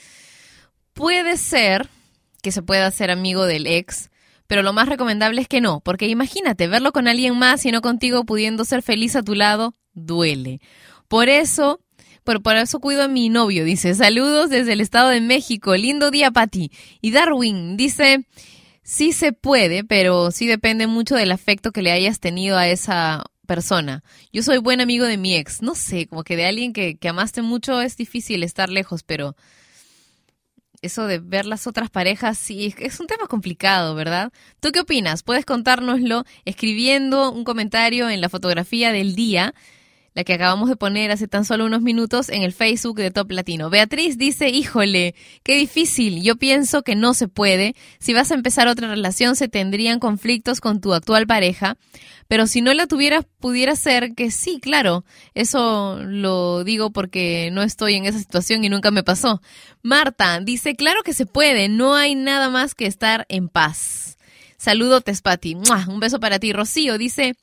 puede 0.93 1.38
ser 1.38 1.88
que 2.41 2.51
se 2.51 2.62
pueda 2.62 2.91
ser 2.91 3.10
amigo 3.10 3.45
del 3.45 3.68
ex, 3.68 4.10
pero 4.45 4.64
lo 4.64 4.74
más 4.74 4.89
recomendable 4.89 5.39
es 5.39 5.47
que 5.47 5.62
no, 5.62 5.80
porque 5.80 6.10
imagínate, 6.10 6.68
verlo 6.68 6.91
con 6.91 7.08
alguien 7.08 7.39
más 7.39 7.66
y 7.66 7.72
no 7.72 7.82
contigo 7.82 8.26
pudiendo 8.26 8.66
ser 8.66 8.82
feliz 8.82 9.16
a 9.16 9.24
tu 9.24 9.34
lado, 9.34 9.76
duele. 9.93 10.60
Por 11.08 11.30
eso, 11.30 11.80
por, 12.26 12.43
por 12.43 12.58
eso 12.58 12.82
cuido 12.82 13.04
a 13.04 13.08
mi 13.08 13.30
novio, 13.30 13.64
dice, 13.64 13.95
saludos 13.95 14.49
desde 14.49 14.74
el 14.74 14.82
Estado 14.82 15.08
de 15.08 15.22
México, 15.22 15.74
lindo 15.78 16.12
día, 16.12 16.32
Pati. 16.32 16.70
Y 16.99 17.12
Darwin 17.12 17.78
dice, 17.78 18.26
sí 18.82 19.14
se 19.14 19.32
puede, 19.32 19.86
pero 19.86 20.32
sí 20.32 20.47
depende 20.47 20.86
mucho 20.86 21.16
del 21.16 21.32
afecto 21.32 21.72
que 21.72 21.82
le 21.82 21.93
hayas 21.93 22.20
tenido 22.20 22.58
a 22.58 22.68
esa 22.68 23.24
persona. 23.46 24.04
Yo 24.32 24.44
soy 24.44 24.58
buen 24.58 24.82
amigo 24.82 25.06
de 25.06 25.18
mi 25.18 25.36
ex, 25.36 25.62
no 25.62 25.76
sé, 25.76 26.08
como 26.08 26.24
que 26.24 26.36
de 26.36 26.46
alguien 26.46 26.74
que, 26.74 26.96
que 26.96 27.10
amaste 27.10 27.41
mucho 27.41 27.82
es 27.82 27.98
difícil 27.98 28.44
estar 28.44 28.70
lejos, 28.70 29.04
pero 29.04 29.36
eso 30.84 31.08
de 31.08 31.20
ver 31.20 31.46
las 31.46 31.66
otras 31.66 31.89
parejas, 31.89 32.38
sí, 32.38 32.76
es 32.78 33.00
un 33.00 33.08
tema 33.08 33.28
complicado, 33.28 33.96
¿verdad? 33.96 34.32
¿Tú 34.60 34.72
qué 34.72 34.82
opinas? 34.82 35.24
Puedes 35.24 35.46
contárnoslo 35.46 36.26
escribiendo 36.46 37.32
un 37.32 37.44
comentario 37.44 38.10
en 38.10 38.22
la 38.22 38.30
fotografía 38.30 38.91
del 38.91 39.16
día 39.16 39.54
la 40.14 40.24
que 40.24 40.34
acabamos 40.34 40.70
de 40.70 40.76
poner 40.76 41.11
hace 41.11 41.28
tan 41.28 41.45
solo 41.45 41.66
unos 41.66 41.82
minutos 41.82 42.30
en 42.30 42.43
el 42.43 42.53
Facebook 42.53 42.97
de 42.97 43.11
Top 43.11 43.32
Latino. 43.32 43.70
Beatriz 43.70 44.18
dice, 44.18 44.49
híjole, 44.49 45.16
qué 45.43 45.55
difícil, 45.55 46.22
yo 46.22 46.36
pienso 46.36 46.84
que 46.84 46.95
no 46.95 47.14
se 47.14 47.28
puede. 47.28 47.76
Si 47.99 48.14
vas 48.14 48.32
a 48.32 48.36
empezar 48.36 48.68
otra 48.68 48.88
relación 48.88 49.36
se 49.36 49.47
tendrían 49.47 49.99
conflictos 49.99 50.61
con 50.61 50.82
tu 50.82 50.93
actual 50.93 51.28
pareja, 51.28 51.78
pero 52.28 52.47
si 52.47 52.61
no 52.61 52.74
la 52.74 52.88
tuvieras 52.88 53.26
pudiera 53.39 53.76
ser 53.76 54.14
que 54.16 54.32
sí, 54.32 54.59
claro, 54.61 55.03
eso 55.34 55.99
lo 56.03 56.64
digo 56.64 56.91
porque 56.91 57.49
no 57.51 57.64
estoy 57.64 57.95
en 57.95 58.05
esa 58.05 58.20
situación 58.20 58.64
y 58.64 58.70
nunca 58.70 58.91
me 58.91 59.03
pasó. 59.03 59.41
Marta 59.82 60.39
dice, 60.39 60.76
claro 60.76 61.03
que 61.03 61.14
se 61.14 61.26
puede, 61.26 61.70
no 61.70 61.95
hay 61.95 62.16
nada 62.16 62.49
más 62.49 62.76
que 62.76 62.86
estar 62.86 63.26
en 63.30 63.49
paz. 63.49 64.18
Saludos, 64.64 65.03
Pati. 65.22 65.57
Un 65.89 65.99
beso 65.99 66.22
para 66.22 66.39
ti. 66.39 66.53
Rocío 66.53 66.97
dice, 66.97 67.36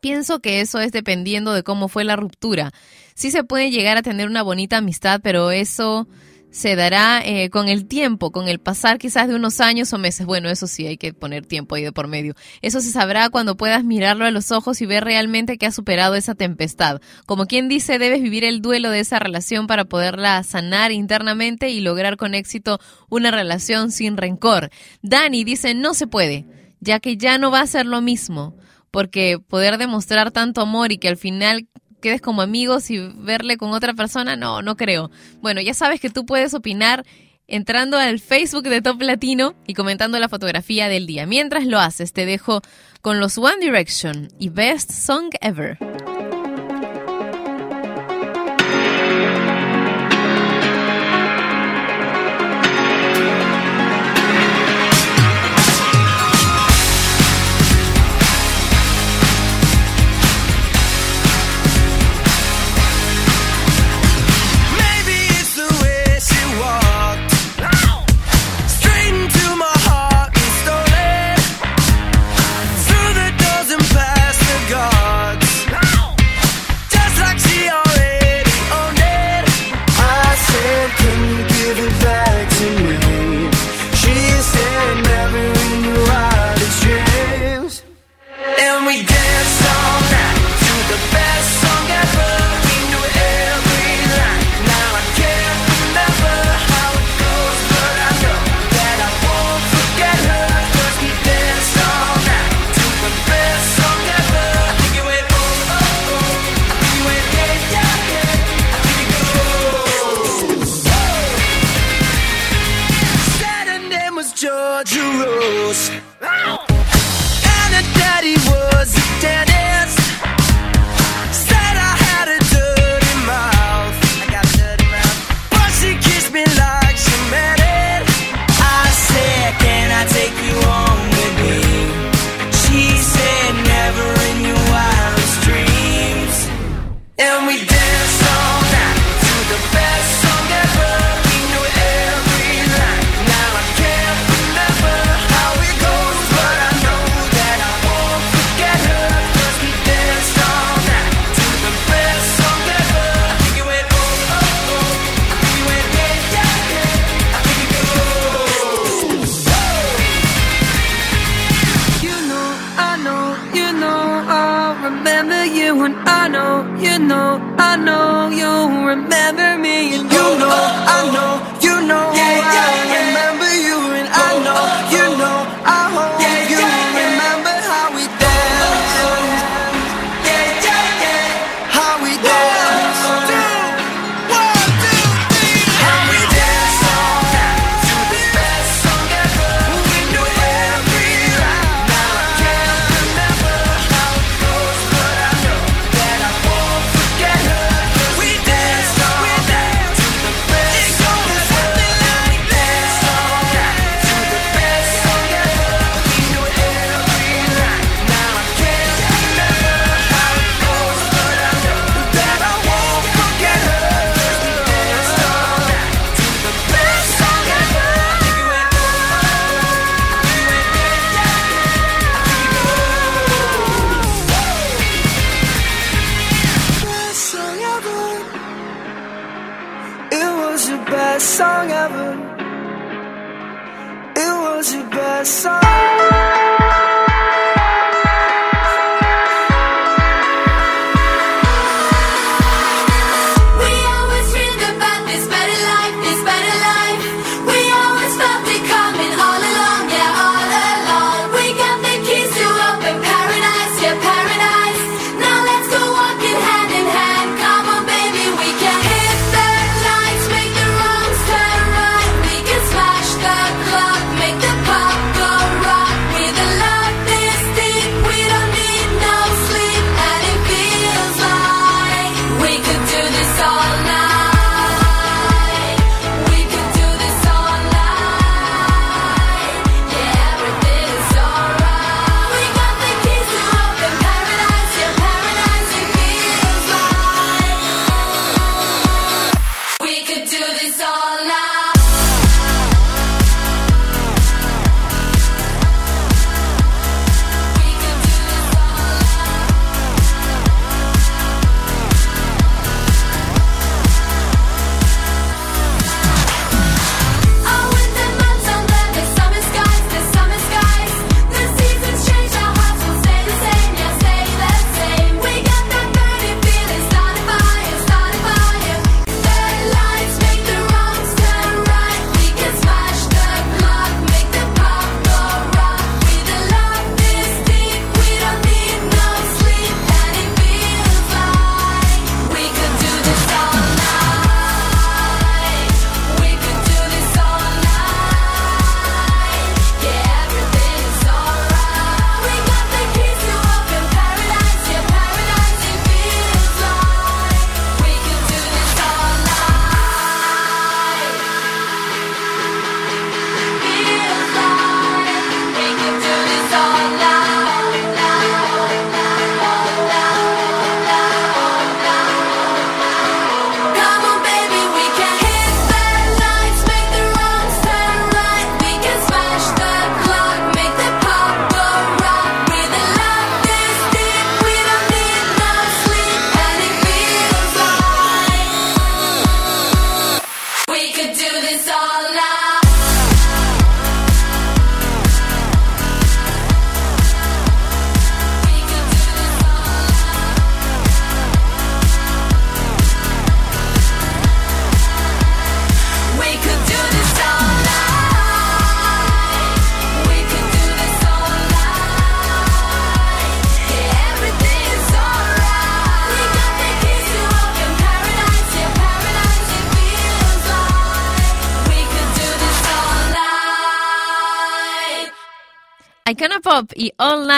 pienso 0.00 0.40
que 0.40 0.60
eso 0.60 0.80
es 0.80 0.92
dependiendo 0.92 1.52
de 1.52 1.62
cómo 1.62 1.88
fue 1.88 2.04
la 2.04 2.16
ruptura. 2.16 2.72
Sí 3.14 3.30
se 3.30 3.44
puede 3.44 3.70
llegar 3.70 3.96
a 3.96 4.02
tener 4.02 4.26
una 4.26 4.42
bonita 4.42 4.78
amistad, 4.78 5.20
pero 5.22 5.50
eso 5.50 6.08
se 6.50 6.74
dará 6.74 7.22
eh, 7.24 7.48
con 7.48 7.68
el 7.68 7.86
tiempo, 7.86 8.32
con 8.32 8.48
el 8.48 8.58
pasar 8.58 8.98
quizás 8.98 9.28
de 9.28 9.34
unos 9.34 9.60
años 9.60 9.92
o 9.92 9.98
meses. 9.98 10.26
Bueno, 10.26 10.48
eso 10.48 10.66
sí, 10.66 10.86
hay 10.86 10.96
que 10.96 11.12
poner 11.12 11.46
tiempo 11.46 11.74
ahí 11.74 11.84
de 11.84 11.92
por 11.92 12.08
medio. 12.08 12.34
Eso 12.60 12.80
se 12.80 12.90
sabrá 12.90 13.30
cuando 13.30 13.56
puedas 13.56 13.84
mirarlo 13.84 14.24
a 14.24 14.30
los 14.30 14.50
ojos 14.50 14.80
y 14.80 14.86
ver 14.86 15.04
realmente 15.04 15.58
que 15.58 15.66
has 15.66 15.74
superado 15.74 16.16
esa 16.16 16.34
tempestad. 16.34 17.00
Como 17.26 17.46
quien 17.46 17.68
dice, 17.68 17.98
debes 17.98 18.22
vivir 18.22 18.44
el 18.44 18.62
duelo 18.62 18.90
de 18.90 19.00
esa 19.00 19.18
relación 19.18 19.66
para 19.66 19.84
poderla 19.84 20.42
sanar 20.42 20.92
internamente 20.92 21.70
y 21.70 21.80
lograr 21.80 22.16
con 22.16 22.34
éxito 22.34 22.80
una 23.08 23.30
relación 23.30 23.92
sin 23.92 24.16
rencor. 24.16 24.70
Dani 25.02 25.44
dice, 25.44 25.74
no 25.74 25.94
se 25.94 26.06
puede, 26.06 26.46
ya 26.80 26.98
que 26.98 27.16
ya 27.16 27.38
no 27.38 27.50
va 27.50 27.60
a 27.60 27.66
ser 27.66 27.86
lo 27.86 28.00
mismo 28.00 28.56
porque 28.90 29.38
poder 29.38 29.78
demostrar 29.78 30.30
tanto 30.30 30.60
amor 30.60 30.92
y 30.92 30.98
que 30.98 31.08
al 31.08 31.16
final 31.16 31.68
quedes 32.00 32.20
como 32.20 32.42
amigos 32.42 32.90
y 32.90 32.98
verle 32.98 33.56
con 33.56 33.72
otra 33.72 33.94
persona, 33.94 34.36
no, 34.36 34.62
no 34.62 34.76
creo. 34.76 35.10
Bueno, 35.40 35.60
ya 35.60 35.74
sabes 35.74 36.00
que 36.00 36.10
tú 36.10 36.26
puedes 36.26 36.54
opinar 36.54 37.04
entrando 37.46 37.98
al 37.98 38.20
Facebook 38.20 38.64
de 38.64 38.80
Top 38.80 39.00
Latino 39.02 39.54
y 39.66 39.74
comentando 39.74 40.18
la 40.18 40.28
fotografía 40.28 40.88
del 40.88 41.06
día. 41.06 41.26
Mientras 41.26 41.66
lo 41.66 41.78
haces, 41.78 42.12
te 42.12 42.24
dejo 42.24 42.62
con 43.02 43.20
los 43.20 43.38
One 43.38 43.58
Direction 43.60 44.28
y 44.38 44.48
Best 44.48 44.90
Song 44.90 45.30
Ever. 45.40 45.78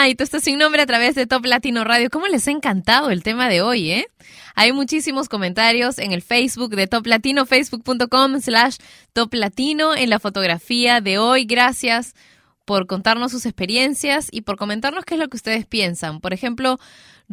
Y 0.03 0.05
All 0.05 0.09
Night, 0.09 0.21
esto 0.21 0.37
es 0.37 0.43
sin 0.43 0.57
nombre 0.57 0.81
a 0.81 0.85
través 0.85 1.15
de 1.15 1.27
Top 1.27 1.45
Latino 1.45 1.83
Radio. 1.83 2.09
¿Cómo 2.09 2.27
les 2.27 2.47
ha 2.47 2.51
encantado 2.51 3.09
el 3.09 3.23
tema 3.23 3.47
de 3.47 3.61
hoy, 3.61 3.91
eh? 3.91 4.07
Hay 4.55 4.71
muchísimos 4.73 5.29
comentarios 5.29 5.97
en 5.97 6.11
el 6.11 6.21
Facebook 6.21 6.75
de 6.75 6.87
Top 6.87 7.05
Latino, 7.07 7.45
facebook.com 7.45 8.41
slash 8.41 8.77
Top 9.13 9.33
Latino, 9.33 9.95
en 9.95 10.09
la 10.09 10.19
fotografía 10.19 10.99
de 10.99 11.17
hoy. 11.17 11.45
Gracias 11.45 12.15
por 12.65 12.85
contarnos 12.87 13.31
sus 13.31 13.45
experiencias 13.45 14.27
y 14.31 14.41
por 14.41 14.57
comentarnos 14.57 15.05
qué 15.05 15.15
es 15.15 15.19
lo 15.19 15.27
que 15.27 15.37
ustedes 15.37 15.65
piensan. 15.65 16.19
Por 16.19 16.33
ejemplo, 16.33 16.79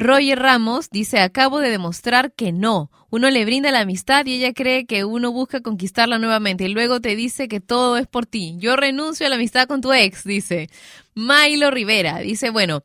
Roger 0.01 0.39
Ramos 0.39 0.89
dice, 0.89 1.19
acabo 1.19 1.59
de 1.59 1.69
demostrar 1.69 2.33
que 2.33 2.51
no. 2.51 2.89
Uno 3.11 3.29
le 3.29 3.45
brinda 3.45 3.71
la 3.71 3.81
amistad 3.81 4.25
y 4.25 4.33
ella 4.33 4.51
cree 4.51 4.87
que 4.87 5.05
uno 5.05 5.31
busca 5.31 5.61
conquistarla 5.61 6.17
nuevamente 6.17 6.63
y 6.63 6.69
luego 6.69 7.01
te 7.01 7.15
dice 7.15 7.47
que 7.47 7.59
todo 7.59 7.97
es 7.97 8.07
por 8.07 8.25
ti. 8.25 8.55
Yo 8.57 8.75
renuncio 8.75 9.27
a 9.27 9.29
la 9.29 9.35
amistad 9.35 9.67
con 9.67 9.81
tu 9.81 9.93
ex, 9.93 10.23
dice. 10.23 10.71
Milo 11.13 11.69
Rivera 11.69 12.17
dice, 12.17 12.49
bueno, 12.49 12.83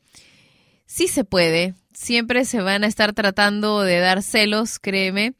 sí 0.84 1.08
se 1.08 1.24
puede. 1.24 1.74
Siempre 1.94 2.44
se 2.44 2.60
van 2.60 2.84
a 2.84 2.86
estar 2.86 3.14
tratando 3.14 3.80
de 3.80 3.98
dar 3.98 4.22
celos, 4.22 4.78
créeme. 4.78 5.32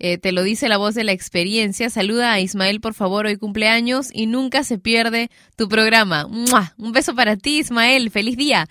Eh, 0.00 0.18
te 0.18 0.32
lo 0.32 0.42
dice 0.42 0.68
la 0.68 0.78
voz 0.78 0.96
de 0.96 1.04
la 1.04 1.12
experiencia. 1.12 1.90
Saluda 1.90 2.32
a 2.32 2.40
Ismael, 2.40 2.80
por 2.80 2.94
favor, 2.94 3.26
hoy 3.26 3.36
cumpleaños 3.36 4.08
y 4.12 4.26
nunca 4.26 4.64
se 4.64 4.78
pierde 4.78 5.30
tu 5.56 5.68
programa. 5.68 6.26
Un 6.26 6.92
beso 6.92 7.14
para 7.14 7.36
ti, 7.36 7.58
Ismael. 7.58 8.10
Feliz 8.10 8.36
día. 8.36 8.68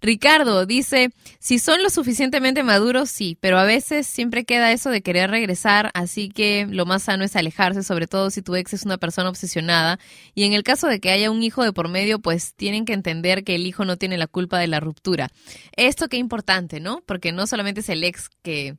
Ricardo 0.00 0.64
dice, 0.64 1.10
si 1.40 1.58
son 1.58 1.82
lo 1.82 1.90
suficientemente 1.90 2.62
maduros, 2.62 3.10
sí, 3.10 3.36
pero 3.40 3.58
a 3.58 3.64
veces 3.64 4.06
siempre 4.06 4.44
queda 4.44 4.70
eso 4.70 4.90
de 4.90 5.02
querer 5.02 5.30
regresar, 5.30 5.90
así 5.94 6.28
que 6.28 6.66
lo 6.70 6.86
más 6.86 7.02
sano 7.02 7.24
es 7.24 7.34
alejarse, 7.34 7.82
sobre 7.82 8.06
todo 8.06 8.30
si 8.30 8.40
tu 8.40 8.54
ex 8.54 8.74
es 8.74 8.84
una 8.84 8.98
persona 8.98 9.28
obsesionada. 9.28 9.98
Y 10.34 10.44
en 10.44 10.52
el 10.52 10.62
caso 10.62 10.86
de 10.86 11.00
que 11.00 11.10
haya 11.10 11.30
un 11.30 11.42
hijo 11.42 11.64
de 11.64 11.72
por 11.72 11.88
medio, 11.88 12.20
pues 12.20 12.54
tienen 12.54 12.84
que 12.84 12.92
entender 12.92 13.42
que 13.42 13.56
el 13.56 13.66
hijo 13.66 13.84
no 13.84 13.96
tiene 13.96 14.18
la 14.18 14.28
culpa 14.28 14.58
de 14.58 14.68
la 14.68 14.78
ruptura. 14.78 15.30
Esto 15.76 16.08
qué 16.08 16.16
importante, 16.16 16.78
¿no? 16.78 17.02
Porque 17.04 17.32
no 17.32 17.46
solamente 17.46 17.80
es 17.80 17.88
el 17.88 18.04
ex 18.04 18.28
que 18.42 18.76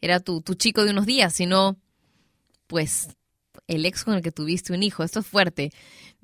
era 0.00 0.20
tu, 0.20 0.40
tu 0.40 0.54
chico 0.54 0.84
de 0.84 0.92
unos 0.92 1.06
días, 1.06 1.32
sino 1.32 1.76
pues 2.68 3.08
el 3.66 3.86
ex 3.86 4.04
con 4.04 4.14
el 4.14 4.22
que 4.22 4.32
tuviste 4.32 4.72
un 4.72 4.82
hijo. 4.82 5.02
Esto 5.02 5.20
es 5.20 5.26
fuerte. 5.26 5.72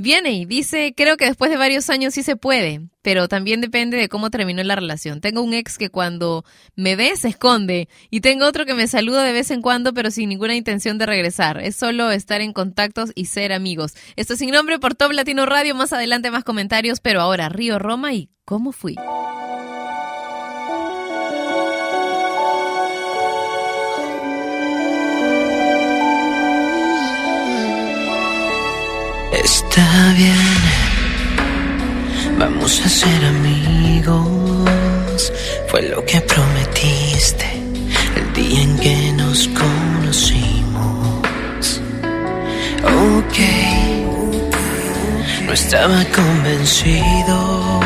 Viene 0.00 0.32
y 0.32 0.46
dice, 0.46 0.94
creo 0.96 1.18
que 1.18 1.26
después 1.26 1.50
de 1.50 1.58
varios 1.58 1.90
años 1.90 2.14
sí 2.14 2.22
se 2.22 2.34
puede, 2.34 2.80
pero 3.02 3.28
también 3.28 3.60
depende 3.60 3.98
de 3.98 4.08
cómo 4.08 4.30
terminó 4.30 4.62
la 4.62 4.74
relación. 4.74 5.20
Tengo 5.20 5.42
un 5.42 5.52
ex 5.52 5.76
que 5.76 5.90
cuando 5.90 6.42
me 6.74 6.96
ve 6.96 7.14
se 7.16 7.28
esconde 7.28 7.86
y 8.08 8.22
tengo 8.22 8.46
otro 8.46 8.64
que 8.64 8.72
me 8.72 8.86
saluda 8.86 9.22
de 9.24 9.34
vez 9.34 9.50
en 9.50 9.60
cuando, 9.60 9.92
pero 9.92 10.10
sin 10.10 10.30
ninguna 10.30 10.56
intención 10.56 10.96
de 10.96 11.04
regresar. 11.04 11.60
Es 11.60 11.76
solo 11.76 12.10
estar 12.12 12.40
en 12.40 12.54
contactos 12.54 13.12
y 13.14 13.26
ser 13.26 13.52
amigos. 13.52 13.92
Esto 14.16 14.36
sin 14.36 14.52
nombre 14.52 14.78
por 14.78 14.94
Top 14.94 15.12
Latino 15.12 15.44
Radio. 15.44 15.74
Más 15.74 15.92
adelante 15.92 16.30
más 16.30 16.44
comentarios, 16.44 17.00
pero 17.00 17.20
ahora 17.20 17.50
Río 17.50 17.78
Roma 17.78 18.14
y 18.14 18.30
cómo 18.46 18.72
fui. 18.72 18.96
Está 29.70 30.12
bien, 30.16 30.34
vamos 32.40 32.82
a 32.84 32.88
ser 32.88 33.24
amigos. 33.24 34.18
Fue 35.68 35.82
lo 35.82 36.04
que 36.04 36.20
prometiste 36.22 37.46
el 38.16 38.32
día 38.32 38.62
en 38.62 38.76
que 38.80 39.12
nos 39.12 39.46
conocimos. 39.46 41.22
Ok, 42.82 43.38
No 45.46 45.52
estaba 45.52 46.04
convencido, 46.16 47.80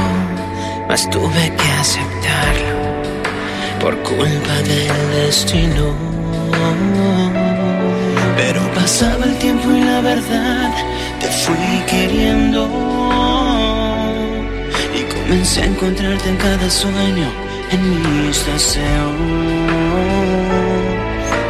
mas 0.88 1.10
tuve 1.10 1.52
que 1.54 1.68
aceptarlo 1.82 2.78
por 3.78 3.94
culpa 4.02 4.54
del 4.70 5.26
destino. 5.26 5.94
Pero 8.38 8.72
pasaba 8.74 9.26
el 9.26 9.36
tiempo 9.36 9.70
y 9.70 9.80
la 9.82 10.00
verdad 10.00 10.72
fui 11.44 11.84
queriendo. 11.86 12.60
Y 14.98 15.02
comencé 15.14 15.62
a 15.62 15.66
encontrarte 15.66 16.28
en 16.28 16.36
cada 16.36 16.70
sueño, 16.70 17.28
en 17.70 17.80
mis 18.02 18.36
deseos. 18.46 19.16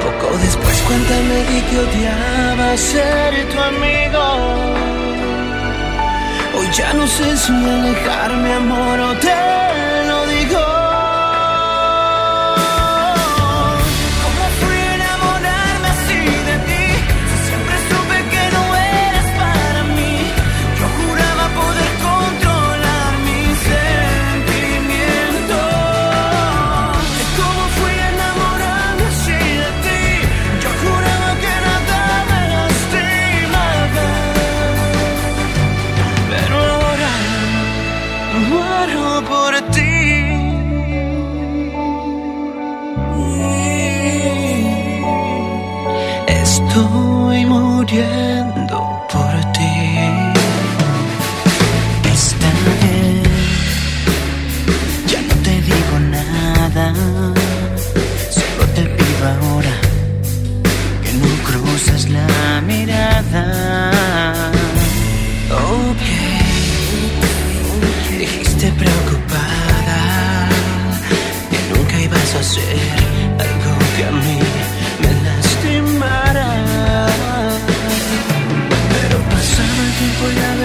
Poco 0.05 0.27
después 0.47 0.77
cuenta 0.89 1.15
me 1.31 1.39
di 1.51 1.61
que 1.69 1.77
odiaba 1.87 2.77
ser 2.77 3.33
tu 3.51 3.59
amigo. 3.73 4.25
Hoy 6.57 6.69
ya 6.79 6.93
no 6.95 7.07
sé 7.07 7.37
si 7.37 7.53
alejarme, 7.53 8.53
amor, 8.53 9.01
o 9.01 9.13
te 9.25 9.44
Estoy 47.95 48.34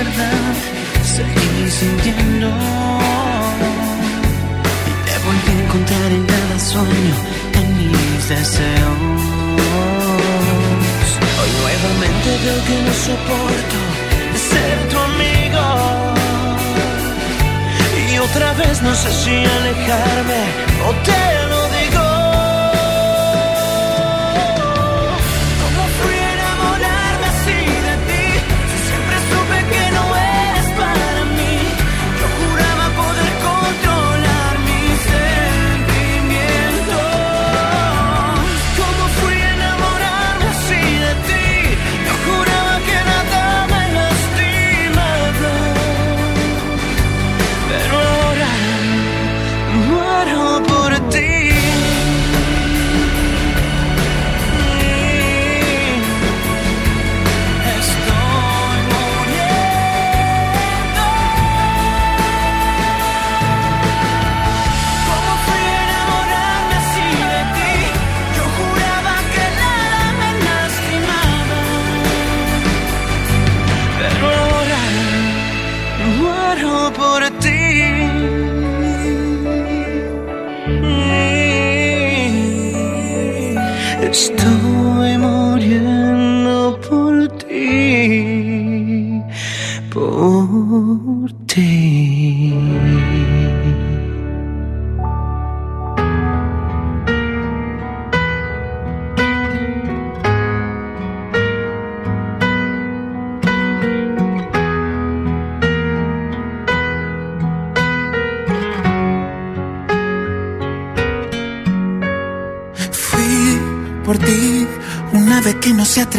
verdad 0.04 0.56
seguí 1.16 1.72
sintiendo. 1.80 2.48
Y 4.90 4.94
te 5.08 5.16
volví 5.26 5.52
a 5.56 5.64
encontrar 5.66 6.10
en 6.18 6.24
cada 6.34 6.58
sueño, 6.72 7.16
en 7.60 7.68
mis 7.78 8.22
deseos. 8.34 9.00
Hoy 11.40 11.52
nuevamente 11.62 12.30
veo 12.44 12.60
que 12.68 12.78
no 12.86 12.94
soporto 13.08 13.80
ser 14.50 14.78
tu 14.92 14.98
amigo. 15.10 15.64
Y 18.10 18.18
otra 18.28 18.50
vez 18.54 18.82
no 18.82 18.94
sé 19.02 19.10
si 19.22 19.36
alejarme 19.58 20.42
o 20.88 20.90
te 21.08 21.24
lo 21.52 21.59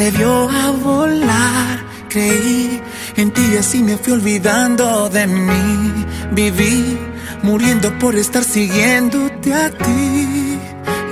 atrevió 0.00 0.48
a 0.48 0.70
volar. 0.70 1.84
Creí 2.08 2.80
en 3.16 3.30
ti 3.32 3.42
y 3.52 3.58
así 3.58 3.82
me 3.82 3.98
fui 3.98 4.14
olvidando 4.14 5.10
de 5.10 5.26
mí. 5.26 6.06
Viví 6.32 6.98
muriendo 7.42 7.92
por 7.98 8.14
estar 8.14 8.42
siguiéndote 8.42 9.52
a 9.52 9.70
ti 9.70 10.58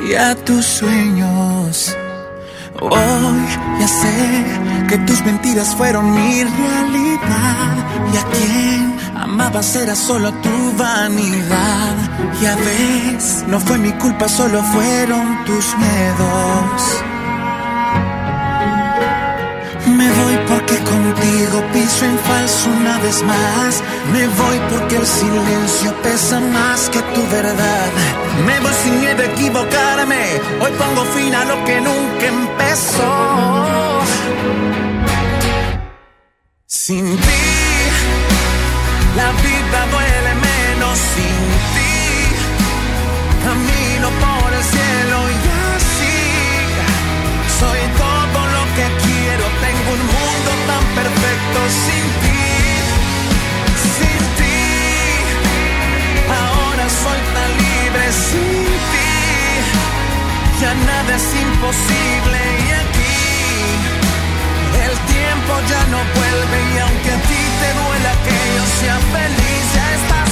y 0.09 0.15
a 0.15 0.35
tus 0.37 0.65
sueños. 0.65 1.95
Hoy 2.81 3.41
ya 3.79 3.89
sé 3.89 4.45
que 4.89 4.97
tus 5.07 5.23
mentiras 5.23 5.75
fueron 5.77 6.11
mi 6.15 6.45
realidad 6.45 7.75
y 8.13 8.17
a 8.17 8.25
quien 8.33 8.97
amabas 9.17 9.77
era 9.77 9.95
solo 9.95 10.33
tu 10.33 10.73
vanidad. 10.79 11.95
Ya 12.41 12.57
ves, 12.57 13.45
no 13.49 13.61
fue 13.61 13.77
mi 13.77 13.93
culpa, 13.93 14.29
solo 14.31 14.63
fueron 14.63 15.45
tus 15.45 15.77
miedos. 15.77 17.08
Piso 21.99 22.05
en 22.05 22.19
falso 22.19 22.71
una 22.71 22.99
vez 22.99 23.23
más. 23.23 23.83
Me 24.13 24.27
voy 24.27 24.61
porque 24.71 24.97
el 24.97 25.07
silencio 25.07 25.95
pesa 26.03 26.41
más 26.41 26.89
que 26.91 27.01
tu 27.01 27.23
verdad. 27.31 27.87
Me 28.47 28.61
voy 28.61 28.73
sin 28.83 29.01
miedo 29.01 29.23
a 29.23 29.27
equivocarme. 29.27 30.41
Hoy 30.61 30.73
pongo 30.79 31.05
fin 31.17 31.35
a 31.35 31.45
lo 31.45 31.65
que 31.65 31.81
nunca 31.81 32.27
empezó. 32.27 34.01
Sin 36.67 37.17
ti, 37.17 37.48
Sin 51.67 52.07
ti, 52.23 52.41
sin 53.95 54.21
ti, 54.39 54.59
ahora 56.41 56.87
soy 57.03 57.21
tan 57.35 57.51
libre 57.65 58.07
sin 58.27 58.65
ti, 58.93 59.11
ya 60.61 60.73
nada 60.89 61.13
es 61.17 61.29
imposible 61.47 62.39
y 62.65 62.69
aquí 62.83 63.19
el 64.87 64.95
tiempo 65.15 65.53
ya 65.69 65.83
no 65.93 65.99
vuelve 66.17 66.59
y 66.75 66.79
aunque 66.79 67.11
a 67.11 67.21
ti 67.29 67.43
te 67.61 67.69
duela 67.81 68.13
que 68.25 68.37
yo 68.57 68.65
sea 68.81 68.99
feliz 69.13 69.65
ya 69.75 69.87
estás. 69.99 70.28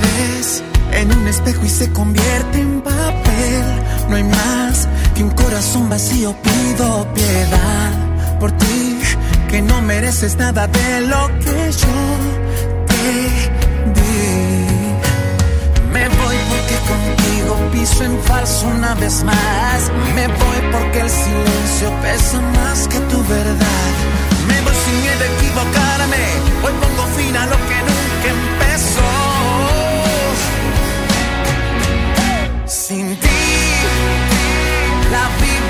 Te 0.00 1.04
duela 1.04 1.30
espejo 1.30 1.64
y 1.64 1.68
se 1.68 1.92
convierte 1.92 2.60
en 2.60 2.80
papel. 2.80 3.64
No 4.08 4.16
hay 4.16 4.24
más 4.24 4.88
que 5.14 5.22
un 5.22 5.30
corazón 5.30 5.88
vacío, 5.88 6.34
pido 6.42 7.06
piedad 7.14 7.90
por 8.40 8.52
ti, 8.52 8.98
que 9.48 9.60
no 9.62 9.80
mereces 9.82 10.36
nada 10.36 10.66
de 10.66 11.00
lo 11.02 11.28
que 11.38 11.72
yo 11.82 11.98
te 12.86 13.12
di. 13.96 14.18
Me 15.92 16.08
voy 16.08 16.36
porque 16.50 16.76
contigo 16.92 17.70
piso 17.72 18.04
en 18.04 18.18
falso 18.22 18.66
una 18.68 18.94
vez 18.94 19.22
más. 19.24 19.90
Me 20.14 20.26
voy 20.26 20.60
porque 20.72 21.00
el 21.00 21.10
silencio 21.10 21.90
pesa 22.02 22.40
más 22.40 22.88
que 22.88 22.98
tu 23.00 23.18
verdad. 23.24 23.92
Me 24.48 24.60
voy 24.62 24.74
sin 24.84 25.00
miedo 25.02 25.22
a 25.24 25.28
equivocarme. 25.36 26.24
Hoy 26.64 26.72
pongo 26.80 27.04
fin 27.16 27.36
a 27.36 27.46
lo 27.46 27.56
que 27.68 27.78
nunca 27.88 28.28
empezó. 28.36 28.97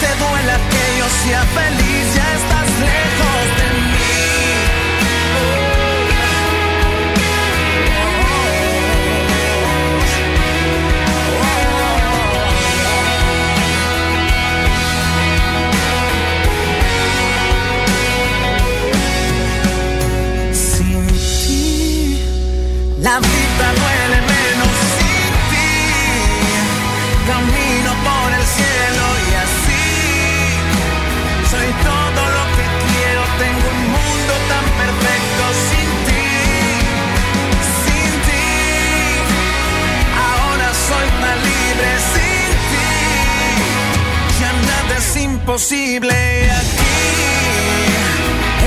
te 0.00 0.06
duela 0.22 0.56
que 0.70 0.98
yo 0.98 1.08
sea 1.22 1.42
feliz, 1.58 2.14
ya 2.14 2.34
estás 2.40 2.68
lejos 2.80 3.44
de 3.58 3.80
mí. 3.80 3.87
Es 45.48 45.72
imposible 45.72 46.12
aquí. 46.12 46.94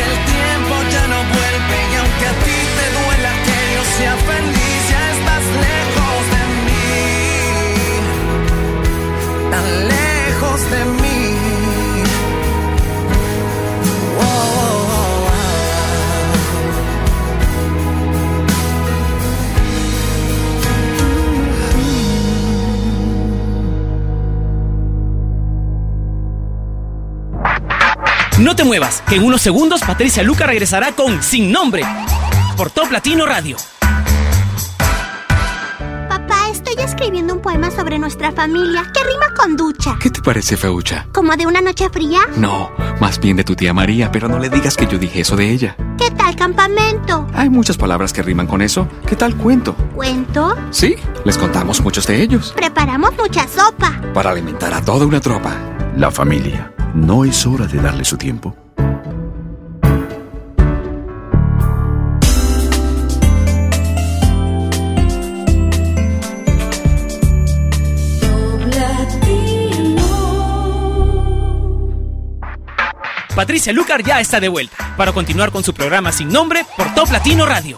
El 0.02 0.14
tiempo 0.34 0.76
ya 0.92 1.04
no 1.08 1.20
vuelve 1.36 1.78
y 1.92 1.96
aunque 1.96 2.26
a 2.26 2.34
ti 2.44 2.58
te 2.78 2.86
duela 2.98 3.32
que 3.46 3.58
yo 3.76 3.84
sea 3.98 4.16
feliz, 4.18 4.80
ya 4.90 5.04
estás 5.16 5.44
lejos 5.68 6.22
de 6.34 6.44
mí, 6.66 6.90
tan 9.52 9.68
lejos 9.88 10.60
de 10.72 10.82
mí. 11.02 11.21
No 28.42 28.56
te 28.56 28.64
muevas, 28.64 29.04
que 29.08 29.18
en 29.18 29.24
unos 29.24 29.40
segundos 29.40 29.82
Patricia 29.82 30.24
Luca 30.24 30.48
regresará 30.48 30.94
con 30.94 31.22
Sin 31.22 31.52
Nombre 31.52 31.84
por 32.58 32.72
Top 32.72 32.92
Latino 32.92 33.28
Radio. 33.28 33.56
Papá, 36.10 36.50
estoy 36.52 36.74
escribiendo 36.84 37.36
un 37.36 37.42
poema 37.42 37.70
sobre 37.70 38.00
nuestra 38.00 38.32
familia 38.32 38.92
que 38.92 39.04
rima 39.04 39.28
con 39.38 39.56
ducha. 39.56 39.96
¿Qué 40.02 40.10
te 40.10 40.24
parece, 40.24 40.58
Feucha? 40.58 41.06
¿Como 41.12 41.36
de 41.36 41.46
una 41.46 41.62
noche 41.62 41.88
fría? 41.92 42.22
No, 42.36 42.72
más 43.00 43.20
bien 43.20 43.38
de 43.38 43.44
tu 43.44 43.56
tía 43.56 43.76
María, 43.76 44.12
pero 44.12 44.28
no 44.28 44.40
le 44.40 44.50
digas 44.50 44.76
que 44.76 44.88
yo 44.88 44.98
dije 44.98 45.22
eso 45.22 45.36
de 45.36 45.52
ella. 45.52 45.76
¿Qué 46.00 46.10
tal 46.10 46.36
campamento? 46.36 47.28
Hay 47.36 47.50
muchas 47.52 47.78
palabras 47.78 48.12
que 48.12 48.24
riman 48.24 48.48
con 48.48 48.64
eso. 48.64 48.88
¿Qué 49.06 49.16
tal 49.16 49.36
cuento? 49.36 49.76
¿Cuento? 49.94 50.58
Sí, 50.72 50.96
les 51.26 51.38
contamos 51.38 51.80
muchos 51.82 52.08
de 52.08 52.24
ellos. 52.24 52.54
Preparamos 52.56 53.12
mucha 53.16 53.48
sopa. 53.48 54.02
Para 54.16 54.32
alimentar 54.32 54.74
a 54.74 54.82
toda 54.84 55.06
una 55.06 55.22
tropa. 55.22 55.56
La 55.96 56.10
familia. 56.10 56.71
¿No 56.94 57.26
es 57.26 57.46
hora 57.46 57.68
de 57.68 57.82
darle 57.82 58.04
su 58.04 58.18
tiempo? 58.18 58.56
Patricia 73.36 73.74
Lucar 73.74 74.04
ya 74.04 74.20
está 74.20 74.40
de 74.40 74.50
vuelta 74.50 74.94
para 74.98 75.14
continuar 75.14 75.52
con 75.52 75.64
su 75.64 75.74
programa 75.74 76.12
Sin 76.12 76.28
Nombre 76.30 76.66
por 76.78 76.94
Top 76.94 77.10
Latino 77.12 77.46
Radio. 77.46 77.78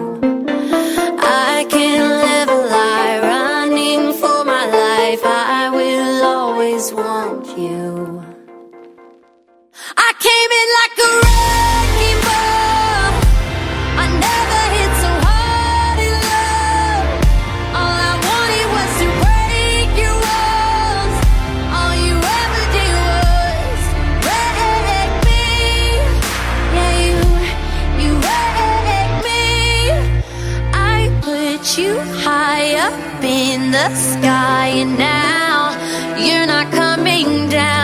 In 33.23 33.71
the 33.71 33.95
sky, 33.95 34.67
and 34.67 34.97
now 34.97 35.75
you're 36.17 36.45
not 36.45 36.71
coming 36.71 37.49
down. 37.49 37.80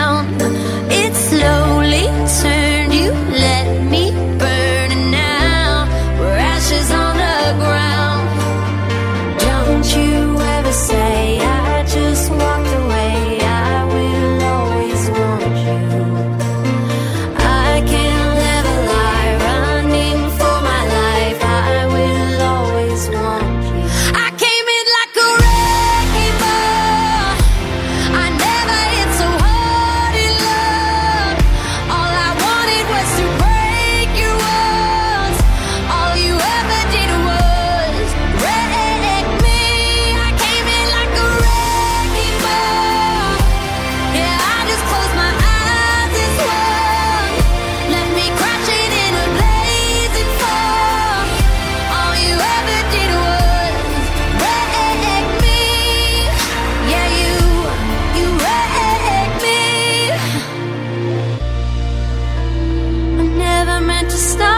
To 64.18 64.24
start 64.24 64.57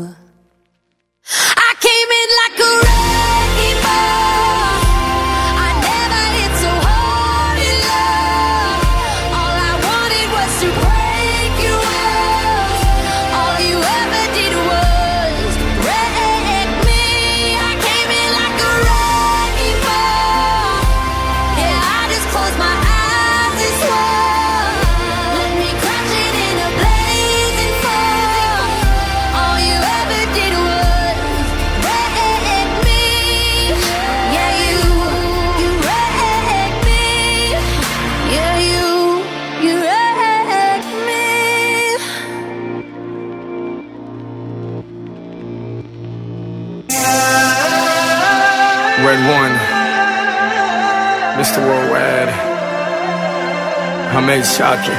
Hamed 54.20 54.44
Shaki. 54.54 54.96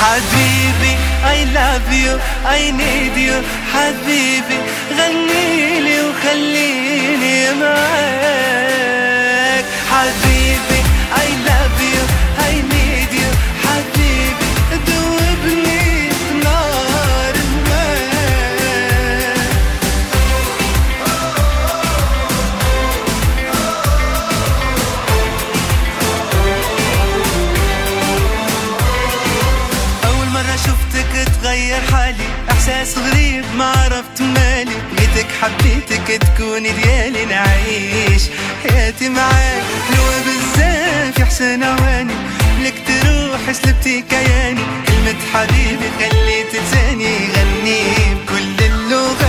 حبيبي 0.00 0.94
I 1.36 1.38
love 1.58 1.88
you 2.02 2.12
I 2.58 2.60
need 2.80 3.16
you 3.28 3.36
حبيبي 3.72 4.58
غنيلي 4.98 6.00
وخليني 6.00 7.54
معاك 7.60 8.23
ما 33.57 33.65
عرفت 33.65 34.21
مالي. 34.21 34.71
لقيتك 34.93 35.27
حبيتك 35.41 36.07
تكوني 36.23 36.71
ديالي. 36.71 37.25
نعيش 37.25 38.23
حياتي 38.63 39.09
معاك. 39.09 39.63
حلوة 39.87 40.15
بزاف 40.25 41.19
يا 41.19 41.25
حسن 41.25 41.63
عواني 41.63 42.13
لك 42.63 42.73
تروح 42.87 43.51
سلبتي 43.51 44.03
كياني. 44.09 44.61
كلمة 44.87 45.15
حبيبي 45.33 45.89
خليت 45.99 46.47
لساني 46.53 47.05
يغني 47.05 47.81
بكل 48.15 48.65
اللغات. 48.65 49.25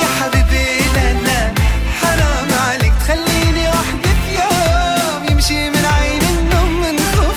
يا 0.00 0.08
حبيبي 0.20 0.66
لا 0.94 1.12
لا. 1.26 1.54
حرام 2.02 2.50
عليك. 2.68 2.92
يوم 4.38 5.26
يمشي 5.30 5.70
من 5.70 5.84
عين 5.84 6.22
النوم 6.22 6.96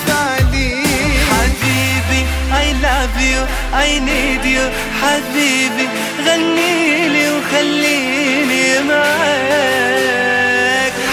عليك. 0.09 0.87
حبيبي 1.29 2.25
I 2.51 2.67
love 2.85 3.17
you. 3.29 3.41
I 3.85 3.89
need 4.09 4.43
you. 4.45 4.54
حبيبي 5.14 5.88
غنيلي 6.26 7.30
وخليني 7.30 8.78
معاك 8.88 10.12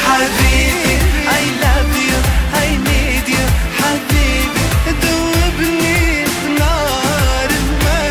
حبيبي 0.05 0.97
I 1.41 1.43
love 1.63 1.93
you 2.09 2.17
I 2.65 2.67
need 2.89 3.25
you 3.35 3.43
حبيبي 3.79 4.63
دوبني 5.01 6.25
في 6.25 6.47
نار 6.59 7.49
الماء 7.49 8.07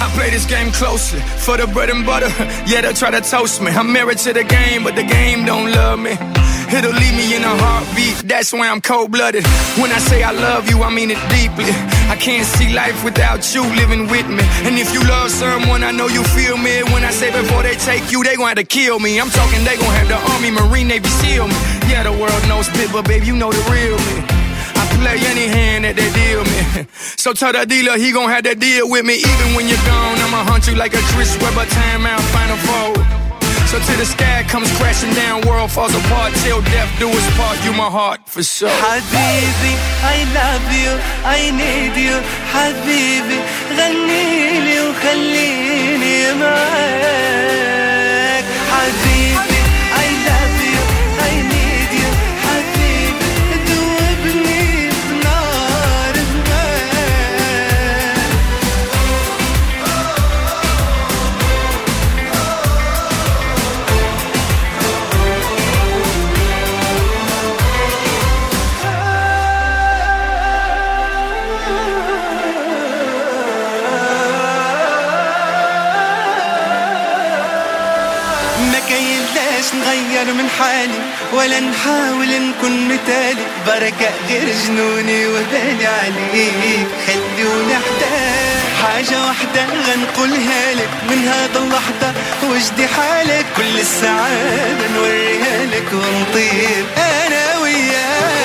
I 0.00 0.08
play 0.16 0.30
this 0.30 0.46
game 0.46 0.70
closely 0.72 1.22
for 1.49 1.57
the 1.57 1.65
bread 1.73 1.89
and 1.89 2.05
butter. 2.05 2.29
Yeah, 2.69 2.81
they 2.81 2.93
try 2.93 3.09
to 3.09 3.21
toast 3.21 3.61
me. 3.61 3.71
I'm 3.71 3.91
married 3.91 4.19
to 4.19 4.33
the 4.33 4.43
game, 4.43 4.83
but 4.83 4.95
the 4.95 5.03
game 5.03 5.45
don't 5.45 5.71
love 5.71 5.97
me. 5.97 6.13
It'll 6.77 6.93
leave 7.01 7.15
me 7.17 7.35
in 7.35 7.43
a 7.43 7.53
heartbeat. 7.63 8.17
That's 8.29 8.53
why 8.53 8.69
I'm 8.69 8.81
cold 8.81 9.11
blooded. 9.11 9.43
When 9.81 9.91
I 9.91 9.97
say 9.97 10.21
I 10.21 10.31
love 10.31 10.69
you, 10.69 10.83
I 10.83 10.93
mean 10.93 11.09
it 11.09 11.21
deeply. 11.33 11.73
I 12.13 12.15
can't 12.19 12.45
see 12.45 12.69
life 12.73 13.03
without 13.03 13.41
you 13.55 13.63
living 13.81 14.05
with 14.13 14.27
me. 14.29 14.45
And 14.67 14.77
if 14.77 14.93
you 14.93 15.01
love 15.09 15.31
someone, 15.31 15.83
I 15.83 15.91
know 15.91 16.07
you 16.07 16.23
feel 16.37 16.57
me. 16.57 16.83
When 16.93 17.03
I 17.03 17.09
say 17.09 17.31
before 17.31 17.63
they 17.63 17.75
take 17.89 18.11
you, 18.11 18.23
they 18.23 18.35
gon' 18.35 18.49
have 18.49 18.57
to 18.57 18.63
kill 18.63 18.99
me. 18.99 19.19
I'm 19.19 19.31
talking, 19.31 19.63
they 19.65 19.77
gon' 19.77 19.93
have 19.99 20.07
the 20.07 20.19
Army, 20.33 20.51
Marine, 20.51 20.89
Navy, 20.89 21.09
SEAL 21.09 21.47
me. 21.47 21.57
Yeah, 21.89 22.03
the 22.03 22.11
world 22.11 22.41
knows 22.47 22.67
spit, 22.67 22.91
but 22.91 23.07
babe, 23.07 23.23
you 23.23 23.35
know 23.35 23.51
the 23.51 23.63
real 23.73 23.97
me. 23.97 24.38
I 24.98 24.98
play 24.98 25.18
any 25.32 25.46
hand 25.56 25.84
that 25.84 25.94
they 25.96 26.10
deal 26.20 26.42
me. 26.52 26.86
So 27.22 27.32
tell 27.32 27.52
the 27.52 27.64
dealer 27.64 27.96
he 27.96 28.12
gon' 28.12 28.28
have 28.28 28.44
to 28.44 28.54
deal 28.54 28.88
with 28.90 29.04
me. 29.04 29.16
Even 29.32 29.48
when 29.56 29.64
you're 29.70 29.86
gone, 29.86 30.18
I'ma 30.24 30.44
hunt 30.50 30.66
you 30.68 30.74
like 30.74 30.94
a 30.94 31.02
Chris 31.14 31.32
Webber 31.40 31.66
timeout 31.78 32.24
final 32.34 32.58
four. 32.66 32.90
So 33.70 33.80
till 33.86 33.98
the 33.98 34.06
sky 34.06 34.44
comes 34.52 34.70
crashing 34.78 35.14
down, 35.14 35.40
world 35.48 35.70
falls 35.70 35.94
apart, 35.94 36.32
till 36.44 36.60
death 36.74 36.90
do 36.98 37.08
us 37.08 37.26
part. 37.36 37.56
You 37.64 37.72
my 37.72 37.90
heart 37.98 38.20
for 38.28 38.42
sure. 38.42 38.68
حبيبي 38.68 39.72
I 40.14 40.18
love 40.38 40.66
you 40.82 40.92
I 41.24 41.40
need 41.60 41.94
you 42.06 42.16
حبيبي 42.52 43.38
غنيلي 43.78 44.80
وخليني 44.80 46.34
معاك 46.34 47.67
حالي 80.59 80.99
ولا 81.33 81.59
نحاول 81.59 82.27
نكون 82.27 82.87
مثالي. 82.87 83.43
بركة 83.67 84.09
غير 84.29 84.47
جنوني 84.65 85.27
وبالي 85.27 85.85
عليك 85.85 86.87
خلوني 87.07 87.73
احداك 87.73 88.59
حاجة 88.83 89.25
واحدة 89.25 89.65
غنقولها 89.87 90.73
لك. 90.73 90.89
من 91.09 91.27
هذا 91.27 91.59
اللحظة 91.59 92.13
وجدي 92.43 92.87
حالك. 92.87 93.45
كل 93.57 93.79
السعادة 93.79 94.87
نوريها 94.95 95.65
لك 95.65 95.93
ونطير 95.93 96.85
أنا 96.97 97.57
وياك. 97.57 98.38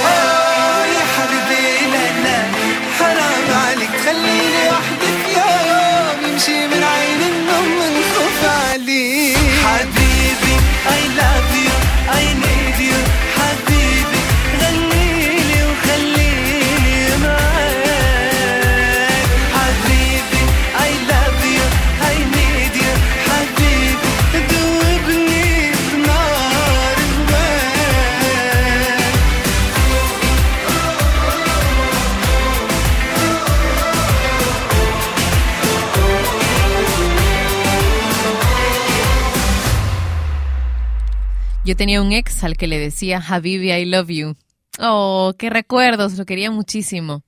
Yo 41.64 41.76
tenía 41.76 42.02
un 42.02 42.12
ex 42.12 42.44
al 42.44 42.58
que 42.58 42.66
le 42.66 42.78
decía 42.78 43.24
Habibi, 43.26 43.72
I 43.72 43.86
love 43.86 44.08
you. 44.08 44.36
Oh, 44.78 45.32
qué 45.38 45.48
recuerdos, 45.48 46.18
lo 46.18 46.26
quería 46.26 46.50
muchísimo. 46.50 47.22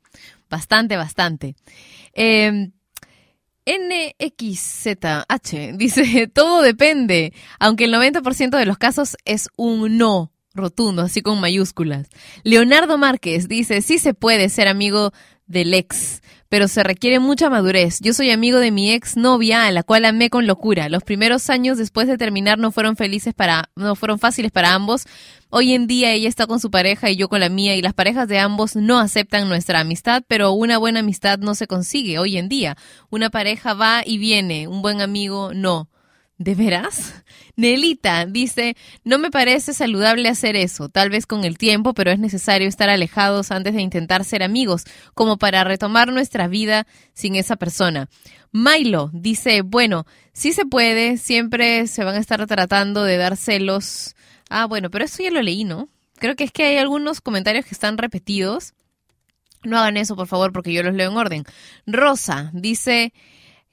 Bastante, 0.51 0.99
bastante. 0.99 1.57
Eh, 2.13 2.71
NXZH 3.67 5.77
dice, 5.77 6.27
todo 6.35 6.61
depende, 6.61 7.33
aunque 7.59 7.85
el 7.85 7.95
90% 7.95 8.59
de 8.59 8.67
los 8.67 8.77
casos 8.77 9.17
es 9.25 9.49
un 9.57 9.97
no 9.97 10.33
rotundo, 10.57 11.03
así 11.03 11.23
con 11.23 11.41
mayúsculas. 11.41 12.09
Leonardo 12.43 12.99
Márquez 12.99 13.49
dice, 13.49 13.83
sí 13.83 13.99
se 13.99 14.15
puede 14.15 14.49
ser 14.49 14.69
amigo 14.69 15.13
del 15.47 15.75
ex, 15.75 16.23
pero 16.49 16.69
se 16.69 16.83
requiere 16.83 17.19
mucha 17.19 17.51
madurez. 17.51 18.01
Yo 18.01 18.13
soy 18.13 18.31
amigo 18.31 18.59
de 18.59 18.71
mi 18.71 18.93
ex 18.93 19.17
novia, 19.17 19.67
a 19.67 19.71
la 19.71 19.83
cual 19.83 20.05
amé 20.05 20.31
con 20.31 20.47
locura. 20.47 20.89
Los 20.89 21.05
primeros 21.05 21.51
años 21.51 21.79
después 21.79 22.09
de 22.09 22.19
terminar 22.19 22.59
no 22.59 22.73
fueron 22.73 22.97
felices 22.97 23.35
para, 23.35 23.71
no 23.77 23.95
fueron 23.95 24.19
fáciles 24.19 24.51
para 24.51 24.75
ambos. 24.75 25.05
Hoy 25.51 25.73
en 25.73 25.87
día 25.87 26.13
ella 26.13 26.29
está 26.29 26.47
con 26.47 26.61
su 26.61 26.71
pareja 26.71 27.11
y 27.11 27.17
yo 27.17 27.29
con 27.29 27.41
la 27.41 27.49
mía 27.49 27.77
y 27.77 27.83
las 27.83 27.95
parejas 27.95 28.29
de 28.29 28.39
ambos 28.39 28.75
no 28.77 28.99
aceptan 28.99 29.49
nuestra 29.49 29.81
amistad, 29.81 30.23
pero 30.27 30.53
una 30.53 30.79
buena 30.79 31.01
amistad 31.01 31.39
no 31.39 31.55
se 31.55 31.67
consigue 31.67 32.19
hoy 32.19 32.37
en 32.37 32.49
día. 32.49 32.77
Una 33.11 33.31
pareja 33.31 33.75
va 33.75 34.03
y 34.05 34.19
viene, 34.19 34.69
un 34.69 34.83
buen 34.83 35.01
amigo 35.01 35.53
no. 35.55 35.89
¿De 36.39 36.55
veras? 36.55 37.15
Nelita 37.57 38.27
dice, 38.27 38.77
no 39.03 39.19
me 39.19 39.31
parece 39.31 39.73
saludable 39.73 40.29
hacer 40.29 40.57
eso, 40.57 40.91
tal 40.91 41.09
vez 41.09 41.27
con 41.27 41.45
el 41.45 41.57
tiempo, 41.57 41.95
pero 41.95 42.11
es 42.11 42.19
necesario 42.19 42.69
estar 42.69 42.91
alejados 42.91 43.51
antes 43.51 43.75
de 43.75 43.81
intentar 43.81 44.25
ser 44.25 44.43
amigos, 44.43 44.85
como 45.15 45.39
para 45.39 45.65
retomar 45.65 46.13
nuestra 46.13 46.49
vida 46.49 46.87
sin 47.15 47.35
esa 47.35 47.57
persona. 47.57 48.09
Milo 48.53 49.11
dice, 49.13 49.63
bueno, 49.63 50.07
sí 50.33 50.53
se 50.53 50.67
puede, 50.67 51.17
siempre 51.17 51.87
se 51.87 52.05
van 52.05 52.15
a 52.17 52.21
estar 52.21 52.47
tratando 52.47 53.05
de 53.05 53.17
dar 53.17 53.37
celos. 53.37 54.15
Ah, 54.51 54.67
bueno, 54.67 54.91
pero 54.91 55.07
eso 55.07 55.23
ya 55.23 55.31
lo 55.31 55.43
leí, 55.43 55.65
¿no? 55.65 55.89
Creo 56.19 56.37
que 56.37 56.45
es 56.45 56.53
que 56.53 56.65
hay 56.65 56.77
algunos 56.77 57.21
comentarios 57.21 57.65
que 57.65 57.75
están 57.75 57.99
repetidos. 57.99 58.75
No 59.63 59.79
hagan 59.79 59.97
eso, 59.97 60.15
por 60.15 60.27
favor, 60.27 60.53
porque 60.53 60.73
yo 60.73 60.83
los 60.83 60.95
leo 60.95 61.11
en 61.11 61.17
orden. 61.17 61.45
Rosa 61.87 62.51
dice, 62.55 63.13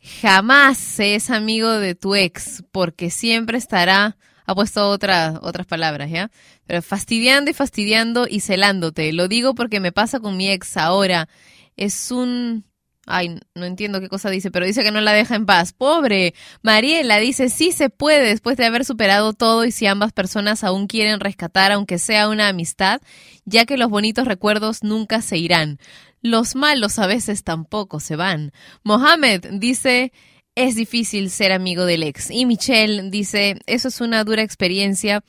jamás 0.03 0.77
se 0.77 1.15
es 1.15 1.29
amigo 1.29 1.71
de 1.71 1.95
tu 1.95 2.15
ex, 2.15 2.63
porque 2.71 3.09
siempre 3.09 3.57
estará, 3.57 4.17
ha 4.45 4.55
puesto 4.55 4.89
otra, 4.89 5.39
otras 5.41 5.65
palabras, 5.65 6.11
¿ya? 6.11 6.29
Pero 6.65 6.81
fastidiando 6.81 7.49
y 7.49 7.53
fastidiando 7.53 8.27
y 8.29 8.41
celándote. 8.41 9.13
Lo 9.13 9.27
digo 9.27 9.55
porque 9.55 9.79
me 9.79 9.91
pasa 9.91 10.19
con 10.19 10.35
mi 10.35 10.49
ex 10.49 10.77
ahora. 10.77 11.29
Es 11.77 12.11
un... 12.11 12.65
Ay, 13.05 13.37
no 13.53 13.65
entiendo 13.65 13.99
qué 13.99 14.07
cosa 14.07 14.29
dice, 14.29 14.49
pero 14.49 14.65
dice 14.65 14.81
que 14.81 14.91
no 14.91 15.01
la 15.01 15.11
deja 15.11 15.35
en 15.35 15.45
paz. 15.45 15.73
Pobre. 15.73 16.33
Mariela 16.61 17.17
dice, 17.17 17.49
sí 17.49 17.73
se 17.73 17.89
puede 17.89 18.27
después 18.27 18.55
de 18.55 18.65
haber 18.65 18.85
superado 18.85 19.33
todo 19.33 19.65
y 19.65 19.71
si 19.71 19.87
ambas 19.87 20.13
personas 20.13 20.63
aún 20.63 20.87
quieren 20.87 21.19
rescatar, 21.19 21.73
aunque 21.73 21.97
sea 21.97 22.29
una 22.29 22.47
amistad, 22.47 23.01
ya 23.43 23.65
que 23.65 23.75
los 23.75 23.89
bonitos 23.89 24.25
recuerdos 24.25 24.83
nunca 24.83 25.21
se 25.21 25.37
irán. 25.37 25.79
Los 26.23 26.55
malos 26.55 26.97
a 26.97 27.05
veces 27.05 27.43
tampoco 27.43 27.99
se 27.99 28.15
van. 28.15 28.53
Mohamed 28.83 29.45
dice, 29.59 30.13
es 30.55 30.75
difícil 30.75 31.29
ser 31.29 31.51
amigo 31.51 31.85
del 31.85 32.01
ex. 32.01 32.31
Y 32.31 32.45
Michelle 32.45 33.09
dice, 33.11 33.59
eso 33.67 33.89
es 33.89 34.01
una 34.01 34.23
dura 34.23 34.41
experiencia. 34.41 35.23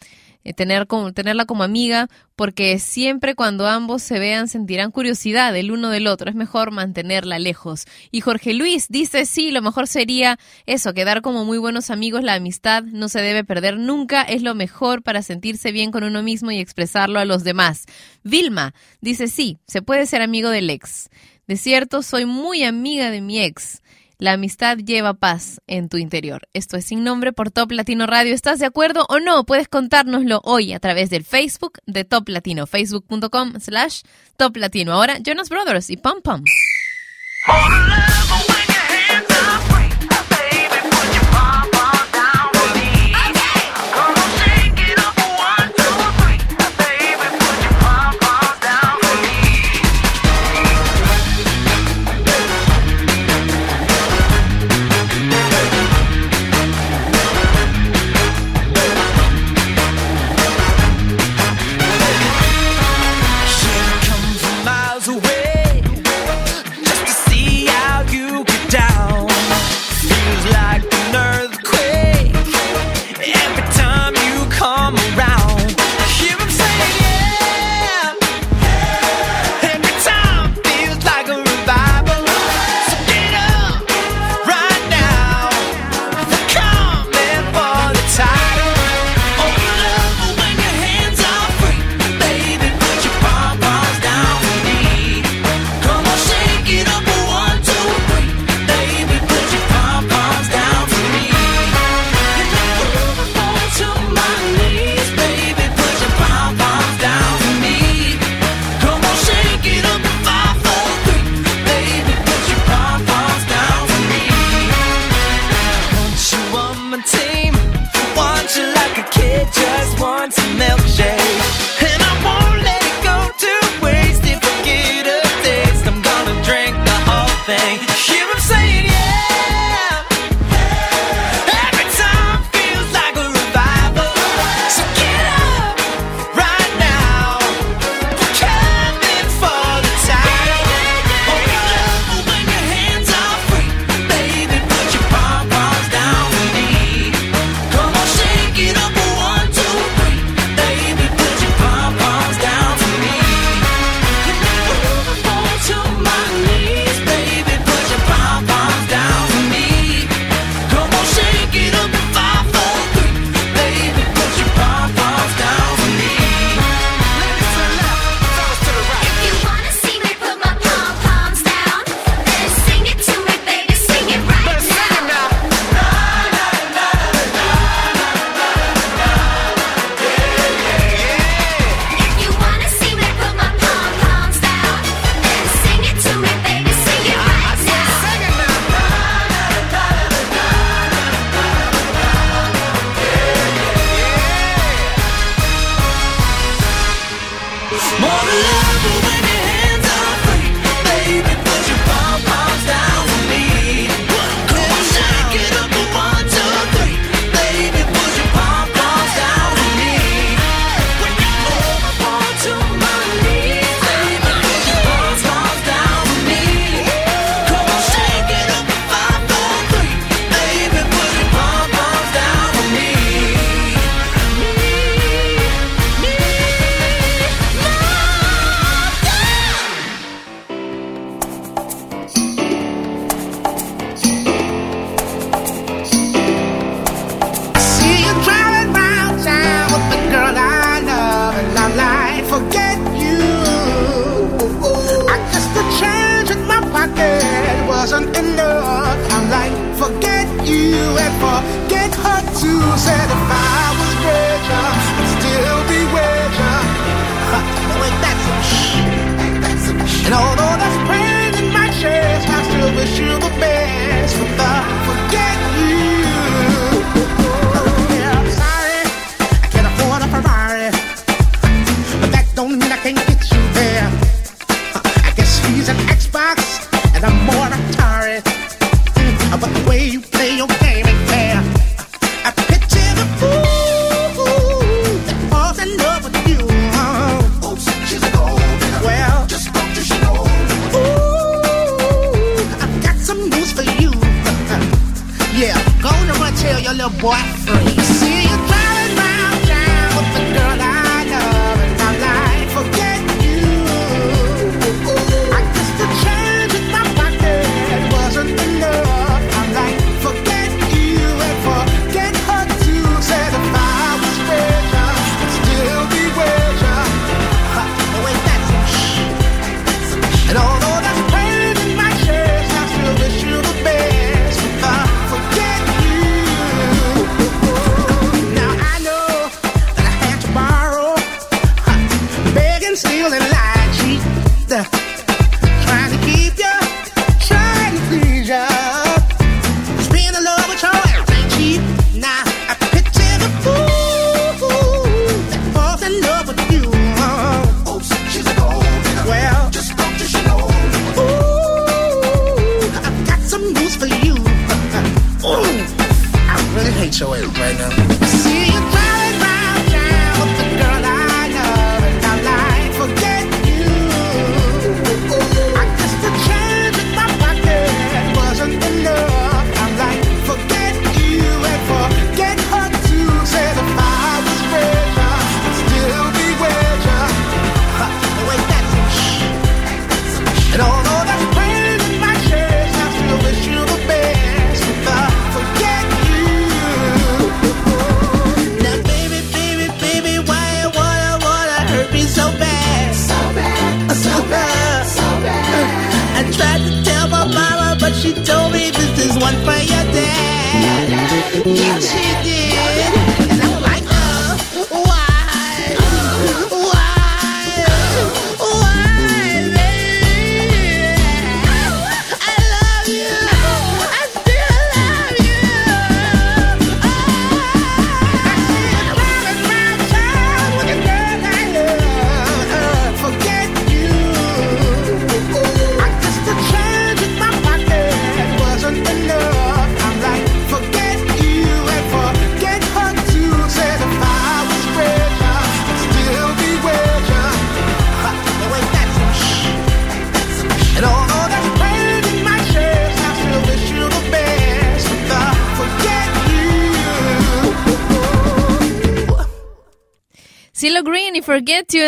Eh, 0.44 0.52
Tener 0.52 0.86
como, 0.86 1.12
tenerla 1.12 1.46
como 1.46 1.62
amiga, 1.62 2.08
porque 2.36 2.78
siempre 2.78 3.34
cuando 3.34 3.66
ambos 3.66 4.02
se 4.02 4.18
vean 4.18 4.48
sentirán 4.48 4.90
curiosidad 4.90 5.56
el 5.56 5.70
uno 5.70 5.90
del 5.90 6.06
otro. 6.06 6.28
Es 6.28 6.36
mejor 6.36 6.70
mantenerla 6.70 7.38
lejos. 7.38 7.86
Y 8.10 8.20
Jorge 8.20 8.54
Luis 8.54 8.88
dice, 8.88 9.26
sí, 9.26 9.50
lo 9.50 9.62
mejor 9.62 9.86
sería 9.86 10.38
eso, 10.66 10.94
quedar 10.94 11.22
como 11.22 11.44
muy 11.44 11.58
buenos 11.58 11.90
amigos. 11.90 12.22
La 12.22 12.34
amistad 12.34 12.82
no 12.84 13.08
se 13.08 13.20
debe 13.20 13.44
perder 13.44 13.78
nunca. 13.78 14.22
Es 14.22 14.42
lo 14.42 14.54
mejor 14.54 15.02
para 15.02 15.22
sentirse 15.22 15.72
bien 15.72 15.90
con 15.90 16.04
uno 16.04 16.22
mismo 16.22 16.50
y 16.50 16.58
expresarlo 16.58 17.18
a 17.18 17.24
los 17.24 17.44
demás. 17.44 17.86
Vilma 18.22 18.74
dice, 19.00 19.28
sí, 19.28 19.58
se 19.66 19.82
puede 19.82 20.06
ser 20.06 20.22
amigo 20.22 20.50
del 20.50 20.70
ex. 20.70 21.10
De 21.46 21.56
cierto, 21.56 22.02
soy 22.02 22.24
muy 22.24 22.64
amiga 22.64 23.10
de 23.10 23.20
mi 23.20 23.40
ex. 23.40 23.82
La 24.18 24.32
amistad 24.32 24.78
lleva 24.78 25.14
paz 25.14 25.60
en 25.66 25.88
tu 25.88 25.96
interior. 25.96 26.48
Esto 26.52 26.76
es 26.76 26.84
sin 26.86 27.02
nombre 27.02 27.32
por 27.32 27.50
Top 27.50 27.72
Latino 27.72 28.06
Radio. 28.06 28.34
¿Estás 28.34 28.58
de 28.58 28.66
acuerdo 28.66 29.06
o 29.08 29.18
no? 29.18 29.44
Puedes 29.44 29.68
contárnoslo 29.68 30.40
hoy 30.44 30.72
a 30.72 30.80
través 30.80 31.10
del 31.10 31.24
Facebook 31.24 31.78
de 31.86 32.04
Top 32.04 32.28
Latino, 32.28 32.66
facebook.com 32.66 33.60
slash 33.60 34.02
Top 34.36 34.56
Latino. 34.56 34.92
Ahora, 34.92 35.18
Jonas 35.18 35.48
Brothers 35.48 35.90
y 35.90 35.96
Pom 35.96 36.22
Pom. 36.22 36.42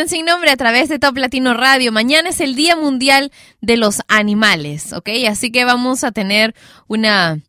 Sin 0.09 0.25
Nombre 0.25 0.51
a 0.51 0.57
través 0.57 0.89
de 0.89 1.01
Top 1.01 1.17
Latino 1.17 1.53
Radio. 1.53 1.91
Mañana 1.91 2.29
es 2.29 2.41
el 2.41 2.55
Día 2.55 2.77
Mundial 2.77 3.33
de 3.61 3.77
los 3.77 4.03
Animales, 4.07 4.93
¿ok? 4.93 5.09
Así 5.29 5.51
que 5.51 5.65
vamos 5.65 6.05
a 6.05 6.13
tener 6.13 6.55
una 6.87 7.41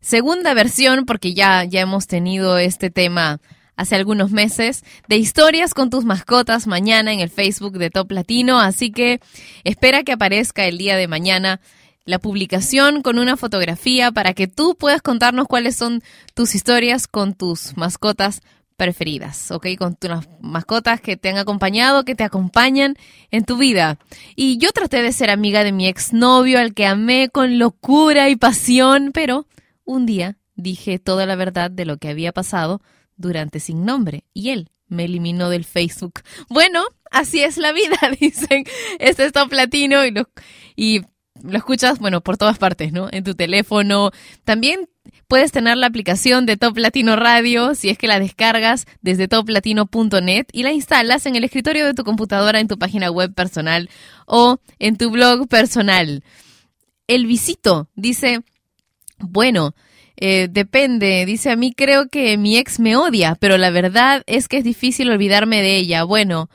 segunda 0.00 0.52
versión, 0.52 1.06
porque 1.06 1.32
ya, 1.32 1.64
ya 1.64 1.80
hemos 1.80 2.06
tenido 2.06 2.58
este 2.58 2.90
tema 2.90 3.40
hace 3.76 3.96
algunos 3.96 4.30
meses, 4.30 4.84
de 5.08 5.16
historias 5.16 5.72
con 5.72 5.88
tus 5.88 6.04
mascotas 6.04 6.66
mañana 6.66 7.12
en 7.12 7.20
el 7.20 7.30
Facebook 7.30 7.78
de 7.78 7.88
Top 7.88 8.10
Latino. 8.12 8.60
Así 8.60 8.90
que 8.92 9.20
espera 9.64 10.02
que 10.02 10.12
aparezca 10.12 10.66
el 10.66 10.76
día 10.76 10.96
de 10.96 11.08
mañana 11.08 11.60
la 12.04 12.18
publicación 12.18 13.02
con 13.02 13.18
una 13.18 13.38
fotografía 13.38 14.12
para 14.12 14.34
que 14.34 14.48
tú 14.48 14.76
puedas 14.76 15.00
contarnos 15.00 15.46
cuáles 15.46 15.76
son 15.76 16.02
tus 16.34 16.54
historias 16.54 17.06
con 17.06 17.32
tus 17.32 17.76
mascotas 17.76 18.42
preferidas, 18.76 19.50
¿ok? 19.50 19.68
Con 19.78 19.96
tus 19.96 20.10
mascotas 20.40 21.00
que 21.00 21.16
te 21.16 21.28
han 21.28 21.38
acompañado, 21.38 22.04
que 22.04 22.14
te 22.14 22.24
acompañan 22.24 22.96
en 23.30 23.44
tu 23.44 23.56
vida. 23.56 23.98
Y 24.36 24.58
yo 24.58 24.72
traté 24.72 25.02
de 25.02 25.12
ser 25.12 25.30
amiga 25.30 25.64
de 25.64 25.72
mi 25.72 25.86
exnovio, 25.86 26.58
al 26.58 26.74
que 26.74 26.86
amé 26.86 27.28
con 27.28 27.58
locura 27.58 28.28
y 28.28 28.36
pasión, 28.36 29.10
pero 29.12 29.46
un 29.84 30.06
día 30.06 30.36
dije 30.54 30.98
toda 30.98 31.26
la 31.26 31.36
verdad 31.36 31.70
de 31.70 31.84
lo 31.84 31.96
que 31.96 32.08
había 32.08 32.32
pasado 32.32 32.82
durante 33.16 33.60
Sin 33.60 33.84
Nombre 33.84 34.24
y 34.32 34.50
él 34.50 34.70
me 34.88 35.04
eliminó 35.04 35.48
del 35.48 35.64
Facebook. 35.64 36.20
Bueno, 36.48 36.84
así 37.10 37.42
es 37.42 37.56
la 37.56 37.72
vida, 37.72 37.96
dicen. 38.20 38.64
Este 38.98 39.24
es 39.24 39.32
Top 39.32 39.52
Latino 39.52 40.04
y 40.04 40.10
lo, 40.10 40.28
y 40.76 41.02
lo 41.42 41.58
escuchas, 41.58 41.98
bueno, 41.98 42.20
por 42.20 42.36
todas 42.36 42.58
partes, 42.58 42.92
¿no? 42.92 43.08
En 43.10 43.24
tu 43.24 43.34
teléfono. 43.34 44.10
También 44.44 44.88
puedes 45.28 45.52
tener 45.52 45.76
la 45.76 45.86
aplicación 45.86 46.46
de 46.46 46.56
Top 46.56 46.76
Latino 46.78 47.16
Radio 47.16 47.74
si 47.74 47.88
es 47.88 47.98
que 47.98 48.06
la 48.06 48.20
descargas 48.20 48.86
desde 49.00 49.28
toplatino.net 49.28 50.46
y 50.52 50.62
la 50.62 50.72
instalas 50.72 51.26
en 51.26 51.36
el 51.36 51.44
escritorio 51.44 51.86
de 51.86 51.94
tu 51.94 52.04
computadora, 52.04 52.60
en 52.60 52.68
tu 52.68 52.78
página 52.78 53.10
web 53.10 53.34
personal 53.34 53.90
o 54.26 54.58
en 54.78 54.96
tu 54.96 55.10
blog 55.10 55.48
personal. 55.48 56.22
El 57.06 57.26
visito 57.26 57.88
dice, 57.94 58.40
bueno, 59.18 59.74
eh, 60.16 60.48
depende, 60.50 61.26
dice 61.26 61.50
a 61.50 61.56
mí 61.56 61.72
creo 61.72 62.08
que 62.08 62.36
mi 62.38 62.56
ex 62.56 62.78
me 62.78 62.96
odia, 62.96 63.36
pero 63.40 63.58
la 63.58 63.70
verdad 63.70 64.22
es 64.26 64.48
que 64.48 64.58
es 64.58 64.64
difícil 64.64 65.10
olvidarme 65.10 65.62
de 65.62 65.76
ella. 65.76 66.04
Bueno, 66.04 66.48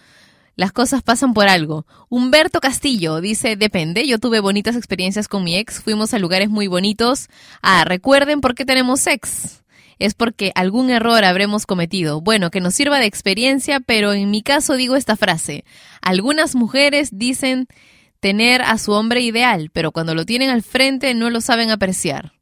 las 0.57 0.73
cosas 0.73 1.03
pasan 1.03 1.33
por 1.35 1.47
algo. 1.47 1.85
Humberto 2.09 2.59
Castillo 2.59 3.21
dice, 3.21 3.55
depende, 3.55 4.07
yo 4.07 4.17
tuve 4.17 4.39
bonitas 4.39 4.75
experiencias 4.75 5.27
con 5.27 5.43
mi 5.43 5.55
ex, 5.55 5.81
fuimos 5.81 6.15
a 6.15 6.19
lugares 6.19 6.49
muy 6.49 6.65
bonitos. 6.65 7.29
Ah, 7.61 7.85
recuerden 7.85 8.41
por 8.41 8.55
qué 8.55 8.65
tenemos 8.65 9.05
ex. 9.05 9.63
Es 9.99 10.15
porque 10.15 10.51
algún 10.55 10.89
error 10.89 11.23
habremos 11.23 11.67
cometido. 11.67 12.21
Bueno, 12.21 12.49
que 12.49 12.59
nos 12.59 12.73
sirva 12.73 12.99
de 12.99 13.05
experiencia, 13.05 13.79
pero 13.79 14.13
en 14.13 14.31
mi 14.31 14.41
caso 14.41 14.75
digo 14.75 14.95
esta 14.95 15.15
frase. 15.15 15.63
Algunas 16.01 16.55
mujeres 16.55 17.09
dicen 17.13 17.67
tener 18.19 18.63
a 18.63 18.79
su 18.79 18.93
hombre 18.93 19.21
ideal, 19.21 19.69
pero 19.71 19.91
cuando 19.91 20.15
lo 20.15 20.25
tienen 20.25 20.49
al 20.49 20.63
frente 20.63 21.13
no 21.13 21.29
lo 21.29 21.39
saben 21.39 21.69
apreciar. 21.69 22.33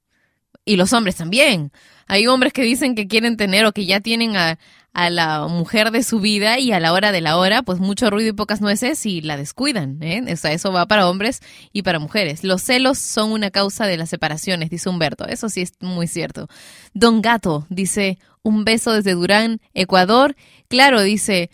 Y 0.64 0.78
los 0.78 0.94
hombres 0.94 1.18
también. 1.18 1.72
Hay 2.08 2.28
hombres 2.28 2.54
que 2.54 2.64
dicen 2.64 2.96
que 2.96 3.08
quieren 3.08 3.38
tener 3.38 3.66
o 3.66 3.72
que 3.72 3.86
ya 3.86 4.00
tienen 4.00 4.36
a, 4.38 4.60
a 4.96 5.10
la 5.10 5.48
mujer 5.48 5.92
de 5.92 6.04
su 6.04 6.22
vida 6.22 6.58
y 6.58 6.72
a 6.72 6.80
la 6.80 6.94
hora 6.94 7.12
de 7.12 7.20
la 7.20 7.38
hora, 7.38 7.64
pues 7.64 7.80
mucho 7.80 8.10
ruido 8.10 8.30
y 8.30 8.34
pocas 8.34 8.62
nueces 8.62 9.06
y 9.06 9.22
la 9.22 9.36
descuidan. 9.36 10.02
¿eh? 10.02 10.24
O 10.32 10.36
sea, 10.38 10.54
eso 10.54 10.72
va 10.72 10.86
para 10.86 11.10
hombres 11.10 11.42
y 11.74 11.82
para 11.82 12.00
mujeres. 12.00 12.46
Los 12.46 12.62
celos 12.62 12.98
son 12.98 13.34
una 13.34 13.52
causa 13.52 13.88
de 13.88 13.98
las 13.98 14.10
separaciones, 14.10 14.70
dice 14.70 14.88
Humberto. 14.88 15.28
Eso 15.28 15.50
sí 15.50 15.62
es 15.62 15.74
muy 15.82 16.08
cierto. 16.08 16.48
Don 16.94 17.22
Gato 17.22 17.68
dice, 17.70 18.20
un 18.42 18.64
beso 18.64 18.94
desde 18.94 19.16
Durán, 19.16 19.60
Ecuador. 19.74 20.38
Claro, 20.70 21.02
dice, 21.02 21.50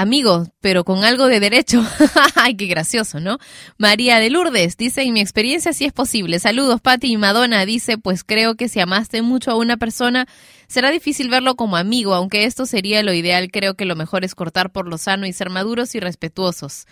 Amigo, 0.00 0.46
pero 0.60 0.84
con 0.84 1.02
algo 1.02 1.26
de 1.26 1.40
derecho. 1.40 1.84
Ay, 2.36 2.54
qué 2.54 2.66
gracioso, 2.66 3.18
¿no? 3.18 3.38
María 3.78 4.20
de 4.20 4.30
Lourdes 4.30 4.76
dice, 4.76 5.02
en 5.02 5.12
mi 5.12 5.20
experiencia 5.20 5.72
sí 5.72 5.86
es 5.86 5.92
posible. 5.92 6.38
Saludos, 6.38 6.80
Patti 6.80 7.10
y 7.10 7.16
Madonna 7.16 7.66
dice, 7.66 7.98
pues 7.98 8.22
creo 8.22 8.54
que 8.54 8.68
si 8.68 8.78
amaste 8.78 9.22
mucho 9.22 9.50
a 9.50 9.56
una 9.56 9.76
persona, 9.76 10.28
será 10.68 10.92
difícil 10.92 11.28
verlo 11.30 11.56
como 11.56 11.76
amigo, 11.76 12.14
aunque 12.14 12.44
esto 12.44 12.64
sería 12.64 13.02
lo 13.02 13.12
ideal, 13.12 13.50
creo 13.50 13.74
que 13.74 13.86
lo 13.86 13.96
mejor 13.96 14.24
es 14.24 14.36
cortar 14.36 14.70
por 14.70 14.86
lo 14.86 14.98
sano 14.98 15.26
y 15.26 15.32
ser 15.32 15.50
maduros 15.50 15.96
y 15.96 15.98
respetuosos. 15.98 16.86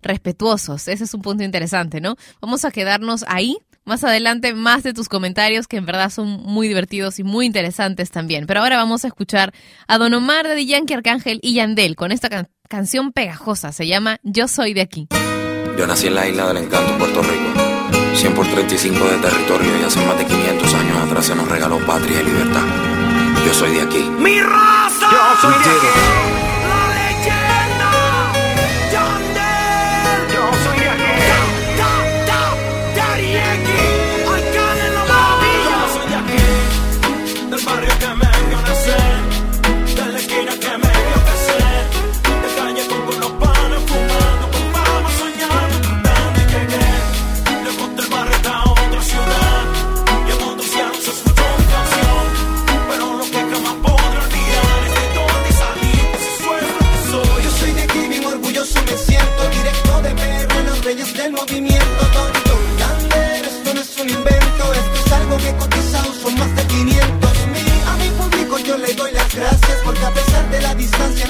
Respetuosos, 0.00 0.86
ese 0.86 1.02
es 1.02 1.14
un 1.14 1.22
punto 1.22 1.42
interesante, 1.42 2.00
¿no? 2.00 2.14
Vamos 2.40 2.64
a 2.64 2.70
quedarnos 2.70 3.24
ahí. 3.26 3.58
Más 3.84 4.02
adelante, 4.04 4.54
más 4.54 4.82
de 4.82 4.94
tus 4.94 5.08
comentarios 5.08 5.68
que 5.68 5.76
en 5.76 5.84
verdad 5.86 6.10
son 6.10 6.28
muy 6.42 6.68
divertidos 6.68 7.18
y 7.18 7.22
muy 7.24 7.44
interesantes 7.46 8.10
también. 8.10 8.46
Pero 8.46 8.60
ahora 8.60 8.76
vamos 8.78 9.04
a 9.04 9.08
escuchar 9.08 9.52
a 9.86 9.98
Don 9.98 10.14
Omar 10.14 10.48
de 10.48 10.64
Yankee 10.64 10.94
Arcángel 10.94 11.38
y 11.42 11.54
Yandel 11.54 11.94
con 11.96 12.10
esta 12.10 12.28
can- 12.30 12.48
canción 12.68 13.12
pegajosa. 13.12 13.72
Se 13.72 13.86
llama 13.86 14.18
Yo 14.22 14.48
Soy 14.48 14.72
de 14.74 14.80
aquí. 14.80 15.06
Yo 15.76 15.86
nací 15.86 16.06
en 16.06 16.14
la 16.14 16.26
isla 16.28 16.46
del 16.48 16.64
encanto, 16.64 16.96
Puerto 16.98 17.20
Rico. 17.22 18.14
100 18.14 18.32
por 18.34 18.46
35 18.46 19.04
de 19.06 19.18
territorio 19.18 19.80
y 19.80 19.84
hace 19.84 20.06
más 20.06 20.16
de 20.16 20.24
500 20.24 20.74
años 20.74 20.96
atrás 20.98 21.26
se 21.26 21.34
nos 21.34 21.48
regaló 21.48 21.78
patria 21.84 22.20
y 22.20 22.24
libertad. 22.24 22.62
Yo 23.44 23.52
soy 23.52 23.72
de 23.74 23.82
aquí. 23.82 24.02
¡Mi 24.18 24.40
raza! 24.40 25.10
Yo 25.10 25.40
soy 25.42 25.52
de 25.52 25.58
aquí. 25.70 26.33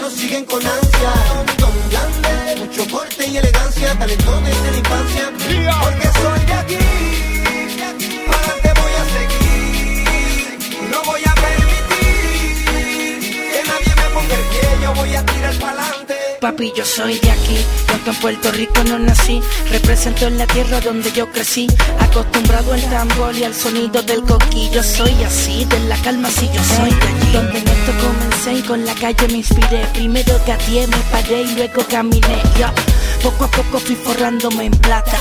Nos 0.05 0.12
siguen 0.12 0.44
con 0.44 0.60
ansia. 0.60 1.12
Don 1.59 1.72
Gander, 1.90 2.59
mucho 2.59 2.85
porte 2.89 3.26
y 3.26 3.39
elegancia 3.39 3.98
Talento 3.98 4.40
desde 4.43 4.70
la 4.70 4.76
infancia. 4.76 5.32
Porque 5.82 6.09
soy 6.20 6.40
de 6.44 6.52
aquí 6.62 6.78
Para 8.26 8.39
adelante 8.39 8.70
voy 8.81 8.94
a 9.02 9.05
seguir. 9.16 10.89
No 10.90 10.98
voy 11.05 11.22
a 11.24 11.35
permitir 11.47 12.52
Que 13.52 13.60
nadie 13.70 13.93
me 14.01 14.06
ponga 14.14 14.35
el 14.35 14.44
pie 14.51 14.64
Yo 14.82 14.90
voy 14.94 15.14
a 15.14 15.24
tirar 15.24 15.55
pa'lante 15.59 16.23
Papi, 16.44 16.74
yo 16.76 16.84
soy 16.84 17.18
de 17.20 17.30
aquí, 17.30 17.56
aunque 17.90 18.10
en 18.10 18.16
Puerto 18.16 18.52
Rico 18.52 18.84
no 18.84 18.98
nací, 18.98 19.40
represento 19.70 20.26
en 20.26 20.36
la 20.36 20.46
tierra 20.46 20.78
donde 20.78 21.10
yo 21.10 21.32
crecí, 21.32 21.66
acostumbrado 22.00 22.74
al 22.74 22.82
tambor 22.90 23.34
y 23.34 23.44
al 23.44 23.54
sonido 23.54 24.02
del 24.02 24.22
coquillo. 24.24 24.82
Soy 24.82 25.14
así, 25.24 25.64
de 25.64 25.80
la 25.88 25.96
calma 26.02 26.28
si 26.28 26.46
yo 26.48 26.62
soy 26.62 26.90
de 26.90 27.06
allí. 27.06 27.32
Donde 27.32 27.58
en 27.60 27.66
esto 27.66 27.92
comencé 27.98 28.52
y 28.52 28.62
con 28.62 28.84
la 28.84 28.94
calle 28.94 29.26
me 29.28 29.38
inspiré. 29.38 29.86
Primero 29.94 30.38
gateé, 30.46 30.86
me 30.86 30.98
paré 31.10 31.44
y 31.44 31.54
luego 31.54 31.82
caminé. 31.88 32.42
Yo, 32.58 32.66
poco 33.22 33.44
a 33.44 33.50
poco 33.50 33.78
fui 33.78 33.96
forrándome 33.96 34.66
en 34.66 34.72
plata. 34.72 35.16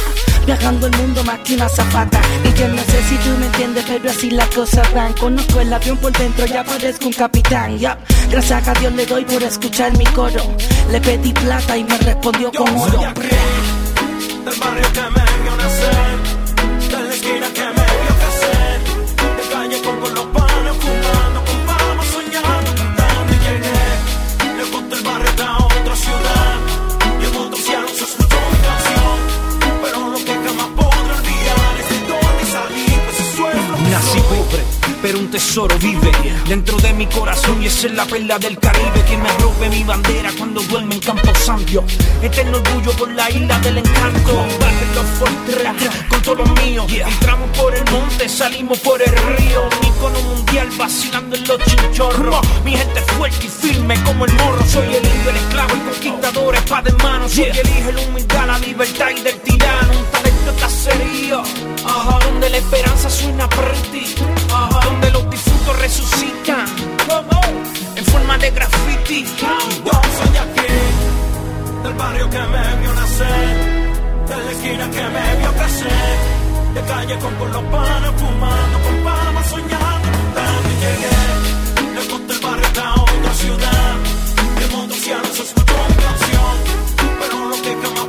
Viajando 0.46 0.88
el 0.88 0.98
mundo 0.98 1.24
una 1.54 1.70
zapata. 1.70 2.22
Y 2.44 2.60
yo 2.60 2.68
no 2.68 2.82
sé 2.84 3.04
si 3.04 3.16
tú 3.18 3.30
me 3.40 3.46
entiendes 3.46 3.86
pero 3.88 4.10
así 4.10 4.32
las 4.32 4.48
cosas 4.50 4.92
van. 4.94 5.14
Conozco 5.14 5.62
el 5.62 5.72
avión 5.74 5.98
por 5.98 6.12
dentro, 6.12 6.46
ya 6.46 6.64
parezco 6.64 7.08
un 7.08 7.14
capitán. 7.14 7.78
Ya. 7.78 7.98
Gracias 8.30 8.68
a 8.68 8.74
Dios 8.74 8.94
le 8.94 9.06
doy 9.06 9.26
por 9.26 9.44
escuchar 9.44 9.96
mi 9.98 10.06
coro. 10.06 10.56
Le 10.90 11.00
pedí 11.02 11.34
plata 11.34 11.78
y 11.78 11.84
me 11.84 11.98
respondió 11.98 12.52
con 12.52 12.68
Yo 12.68 12.82
oro. 12.82 13.00
del 13.02 14.60
barrio 14.60 14.88
que 14.94 15.02
me 15.02 16.23
pero 35.14 35.26
un 35.26 35.30
tesoro 35.30 35.78
vive 35.78 36.12
dentro 36.48 36.76
de 36.78 36.92
mi 36.94 37.06
corazón 37.06 37.62
y 37.62 37.68
esa 37.68 37.86
es 37.86 37.94
la 37.94 38.04
perla 38.04 38.40
del 38.40 38.58
Caribe 38.58 39.06
que 39.08 39.16
me 39.16 39.30
robe 39.38 39.70
mi 39.70 39.84
bandera 39.84 40.32
cuando 40.36 40.60
duerme 40.62 40.96
en 40.96 41.02
Campo 41.02 41.32
Santo. 41.36 41.84
Eterno 42.24 42.58
orgullo 42.58 42.92
por 42.94 43.12
la 43.12 43.30
isla 43.30 43.60
del 43.60 43.78
encanto. 43.78 44.34
Bajen 44.60 44.96
los 44.96 45.06
Fortera 45.20 45.76
con 46.10 46.22
todo 46.24 46.36
lo 46.36 46.46
mío. 46.64 46.88
Entramos 46.90 47.48
por 47.56 47.76
el 47.76 47.84
monte, 47.92 48.28
salimos 48.28 48.80
por 48.80 49.04
el 49.04 49.12
río. 49.12 49.70
Un 49.82 49.88
icono 49.88 50.20
mundial 50.22 50.70
vacilando 50.80 51.36
en 51.36 51.48
los 51.48 51.60
chinchorros. 51.64 52.42
Mi 52.66 52.76
gente 52.76 53.02
fuerte 53.16 53.46
y 53.46 53.50
firme 53.50 54.04
como 54.04 54.26
el 54.26 54.34
morro. 54.34 54.66
Soy 54.66 54.96
el 54.96 55.06
indio, 55.06 55.30
el 55.30 55.36
esclavo, 55.36 55.76
el 55.76 55.82
conquistador, 55.82 56.56
espada 56.56 56.90
en 56.90 56.98
mano. 56.98 57.30
Soy 57.30 57.44
el 57.44 57.70
hijo, 57.70 57.92
la 57.92 58.02
humildad, 58.02 58.48
la 58.48 58.58
libertad 58.58 59.10
y 59.16 59.22
del 59.22 59.40
tirano. 59.42 59.92
Un 59.92 60.06
talento 60.06 60.52
de 60.52 60.60
cacerío. 60.60 61.73
Donde 62.26 62.50
la 62.50 62.58
esperanza 62.58 63.10
suena 63.10 63.48
pretty. 63.50 64.16
Ajá, 64.52 64.86
donde 64.86 65.12
los 65.12 65.30
difuntos 65.30 65.80
resucitan. 65.80 66.66
En 67.96 68.06
forma 68.06 68.38
de 68.38 68.52
graffiti. 68.52 69.26
Yo 69.86 69.92
soy 70.18 70.30
de 70.32 70.40
aquí, 70.40 70.74
del 71.84 71.94
barrio 71.94 72.30
que 72.30 72.40
me 72.40 72.76
vio 72.82 72.94
nacer, 72.94 73.58
de 74.28 74.36
la 74.38 74.52
esquina 74.52 74.90
que 74.90 75.04
me 75.16 75.36
vio 75.40 75.52
crecer, 75.54 76.18
de 76.74 76.82
calle 76.82 77.20
con, 77.20 77.36
con 77.36 77.52
los 77.52 77.64
panes 77.64 78.12
fumando, 78.18 78.80
con 78.86 79.04
fama 79.04 79.44
soñando, 79.44 80.08
donde 80.36 80.74
llegué, 80.84 81.96
lejos 81.96 82.28
del 82.28 82.40
barrio 82.40 82.66
está 82.66 82.94
otra 82.94 83.34
ciudad, 83.36 83.96
y 84.60 84.64
el 84.64 84.70
mundo 84.72 84.96
cielo 84.96 85.30
se 85.34 85.44
escuchó 85.44 85.76
mi 85.90 85.96
canción, 85.96 86.56
pero 87.20 87.46
lo 87.50 87.62
que 87.62 87.72
jamás 87.84 88.08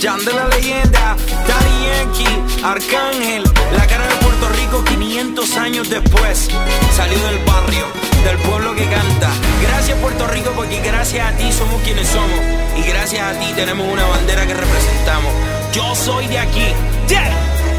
Jan 0.00 0.24
de 0.24 0.32
la 0.32 0.46
leyenda, 0.48 1.16
Daddy 1.48 1.86
Yankee, 1.86 2.62
Arcángel, 2.62 3.42
la 3.72 3.84
cara 3.86 4.06
de 4.06 4.14
Puerto 4.16 4.48
Rico 4.50 4.84
500 4.84 5.56
años 5.56 5.90
después. 5.90 6.48
Salió 6.94 7.18
del 7.26 7.38
barrio, 7.44 7.86
del 8.22 8.38
pueblo 8.38 8.76
que 8.76 8.84
canta. 8.84 9.30
Gracias 9.62 9.98
Puerto 9.98 10.26
Rico 10.28 10.52
porque 10.54 10.80
gracias 10.82 11.32
a 11.32 11.36
ti 11.36 11.50
somos 11.50 11.82
quienes 11.82 12.06
somos. 12.06 12.38
Y 12.76 12.82
gracias 12.88 13.22
a 13.22 13.38
ti 13.40 13.52
tenemos 13.56 13.86
una 13.92 14.06
bandera 14.06 14.46
que 14.46 14.54
representamos. 14.54 15.32
Yo 15.72 15.94
soy 15.96 16.28
de 16.28 16.38
aquí. 16.38 16.66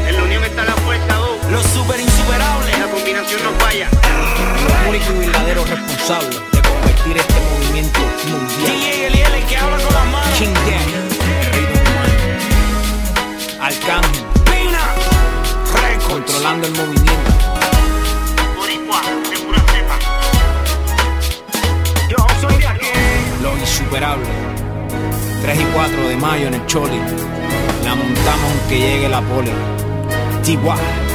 En 0.06 0.16
la 0.16 0.22
unión 0.22 0.44
está 0.44 0.64
la 0.64 0.74
fuerza, 0.74 1.16
Los 1.50 1.64
super 1.66 1.98
insuperables. 1.98 2.78
La 2.78 2.86
combinación 2.86 3.40
no 3.44 3.52
falla. 3.64 3.88
único 4.88 5.12
y 5.12 5.18
verdadero 5.26 5.64
responsable 5.64 6.36
de 6.52 6.62
convertir 6.62 7.16
este 7.16 7.34
movimiento 7.50 8.00
mundial. 8.28 8.72
DJ 8.72 9.06
Eliel, 9.06 9.34
el 9.34 9.46
que 9.46 9.56
habla 9.56 9.76
con 9.78 9.94
las 9.94 10.06
manos. 10.06 10.38
King 10.38 10.54
Gang, 10.66 11.09
Arcángel, 13.60 14.24
Pina, 14.46 14.80
controlando 16.08 16.66
el 16.66 16.72
movimiento. 16.72 17.10
Yo 22.08 22.16
soy 22.40 22.56
de 22.56 22.66
aquí. 22.66 22.86
Los 23.42 23.58
insuperables. 23.60 24.28
3 25.42 25.60
y 25.60 25.64
4 25.74 26.08
de 26.08 26.16
mayo 26.16 26.46
en 26.48 26.54
el 26.54 26.66
Choli. 26.66 26.98
La 27.84 27.94
montamos 27.94 28.50
aunque 28.50 28.78
llegue 28.78 29.08
la 29.10 29.20
poli. 29.20 29.52
Chihuahua. 30.42 31.09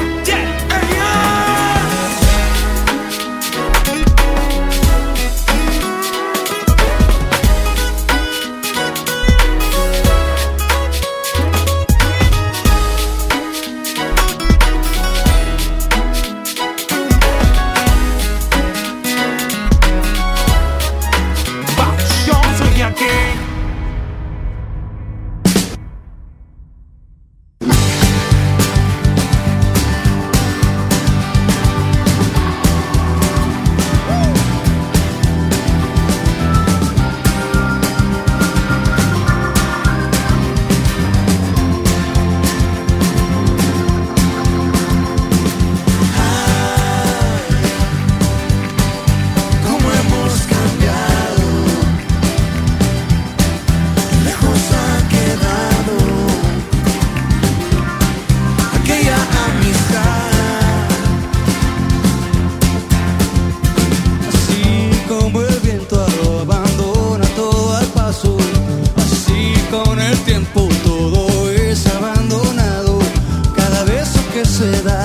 se. 74.55 75.04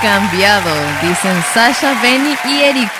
Cambiado? 0.00 0.70
Dicen 1.02 1.42
Sasha, 1.52 2.00
Benny 2.00 2.34
y 2.44 2.62
Eric 2.62 2.90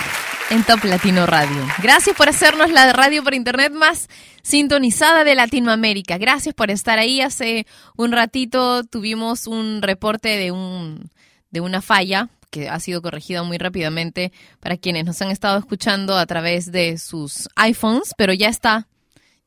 en 0.51 0.63
Top 0.65 0.85
Latino 0.85 1.27
Radio. 1.27 1.67
Gracias 1.83 2.17
por 2.17 2.29
hacernos 2.29 2.71
la 2.71 2.93
radio 2.93 3.23
por 3.25 3.35
internet 3.35 3.73
más 3.73 4.09
sintonizada 4.43 5.25
de 5.25 5.35
Latinoamérica. 5.35 6.19
Gracias 6.19 6.55
por 6.55 6.71
estar 6.71 6.99
ahí. 6.99 7.21
Hace 7.21 7.67
un 7.97 8.13
ratito 8.13 8.85
tuvimos 8.85 9.47
un 9.47 9.83
reporte 9.83 10.37
de 10.37 10.53
un 10.53 11.11
de 11.51 11.61
una 11.61 11.83
falla 11.83 12.29
que 12.51 12.69
ha 12.69 12.79
sido 12.81 13.03
corregida 13.03 13.43
muy 13.43 13.59
rápidamente 13.59 14.33
para 14.61 14.77
quienes 14.77 15.05
nos 15.05 15.21
han 15.23 15.31
estado 15.31 15.59
escuchando 15.59 16.17
a 16.17 16.27
través 16.27 16.71
de 16.73 16.99
sus 16.99 17.49
iPhones, 17.57 18.15
pero 18.17 18.33
ya 18.33 18.49
está, 18.49 18.89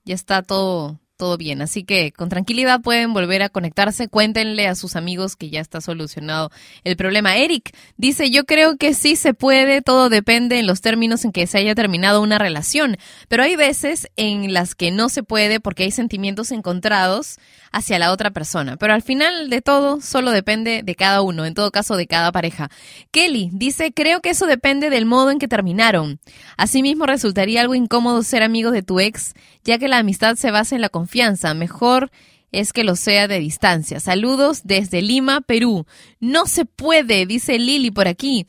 ya 0.06 0.16
está 0.16 0.42
todo 0.44 1.00
todo 1.20 1.38
bien. 1.38 1.62
Así 1.62 1.84
que 1.84 2.14
con 2.14 2.30
tranquilidad 2.30 2.80
pueden 2.80 3.14
volver 3.14 3.44
a 3.44 3.50
conectarse. 3.50 4.08
Cuéntenle 4.08 4.68
a 4.68 4.76
sus 4.76 4.96
amigos 4.96 5.36
que 5.36 5.50
ya 5.50 5.60
está 5.60 5.82
solucionado 5.82 6.50
el 6.86 6.96
problema. 6.96 7.36
Eric 7.36 7.76
dice, 7.98 8.32
yo 8.32 8.46
creo 8.46 8.78
que 8.78 8.94
sí 8.94 9.18
se 9.18 9.34
puede, 9.34 9.82
todo 9.82 10.10
depende 10.10 10.60
en 10.60 10.66
los 10.66 10.80
términos 10.80 11.26
en 11.26 11.34
que 11.34 11.46
se 11.46 11.58
haya 11.58 11.76
terminado 11.76 12.22
una 12.22 12.38
relación, 12.38 12.98
pero 13.28 13.44
hay 13.44 13.58
veces 13.58 14.08
en 14.16 14.54
las 14.54 14.76
que 14.76 14.92
no 14.92 15.10
se 15.10 15.22
puede 15.22 15.60
porque 15.60 15.84
hay 15.84 15.92
sentimientos 15.92 16.52
encontrados 16.52 17.38
hacia 17.74 18.00
la 18.00 18.14
otra 18.14 18.32
persona. 18.32 18.78
Pero 18.78 18.94
al 18.94 19.02
final 19.02 19.50
de 19.50 19.62
todo, 19.62 20.00
solo 20.00 20.32
depende 20.32 20.84
de 20.84 20.96
cada 20.96 21.22
uno, 21.22 21.46
en 21.46 21.54
todo 21.54 21.70
caso 21.70 21.98
de 21.98 22.08
cada 22.08 22.32
pareja. 22.32 22.72
Kelly 23.12 23.50
dice, 23.52 23.92
creo 23.92 24.22
que 24.22 24.30
eso 24.30 24.46
depende 24.46 24.90
del 24.90 25.06
modo 25.06 25.32
en 25.32 25.38
que 25.38 25.50
terminaron. 25.50 26.22
Asimismo, 26.56 27.06
resultaría 27.06 27.60
algo 27.60 27.76
incómodo 27.76 28.24
ser 28.24 28.42
amigos 28.42 28.72
de 28.72 28.84
tu 28.84 29.02
ex, 29.02 29.34
ya 29.66 29.78
que 29.78 29.90
la 29.90 29.98
amistad 29.98 30.36
se 30.36 30.50
basa 30.50 30.76
en 30.76 30.82
la 30.82 30.88
confianza. 30.88 31.09
Mejor 31.56 32.12
es 32.52 32.74
que 32.74 32.84
lo 32.84 32.96
sea 32.96 33.28
de 33.28 33.40
distancia. 33.40 34.00
Saludos 34.00 34.62
desde 34.64 35.02
Lima, 35.02 35.42
Perú. 35.42 35.86
No 36.20 36.46
se 36.46 36.66
puede, 36.66 37.26
dice 37.26 37.60
Lili 37.60 37.92
por 37.92 38.08
aquí. 38.08 38.48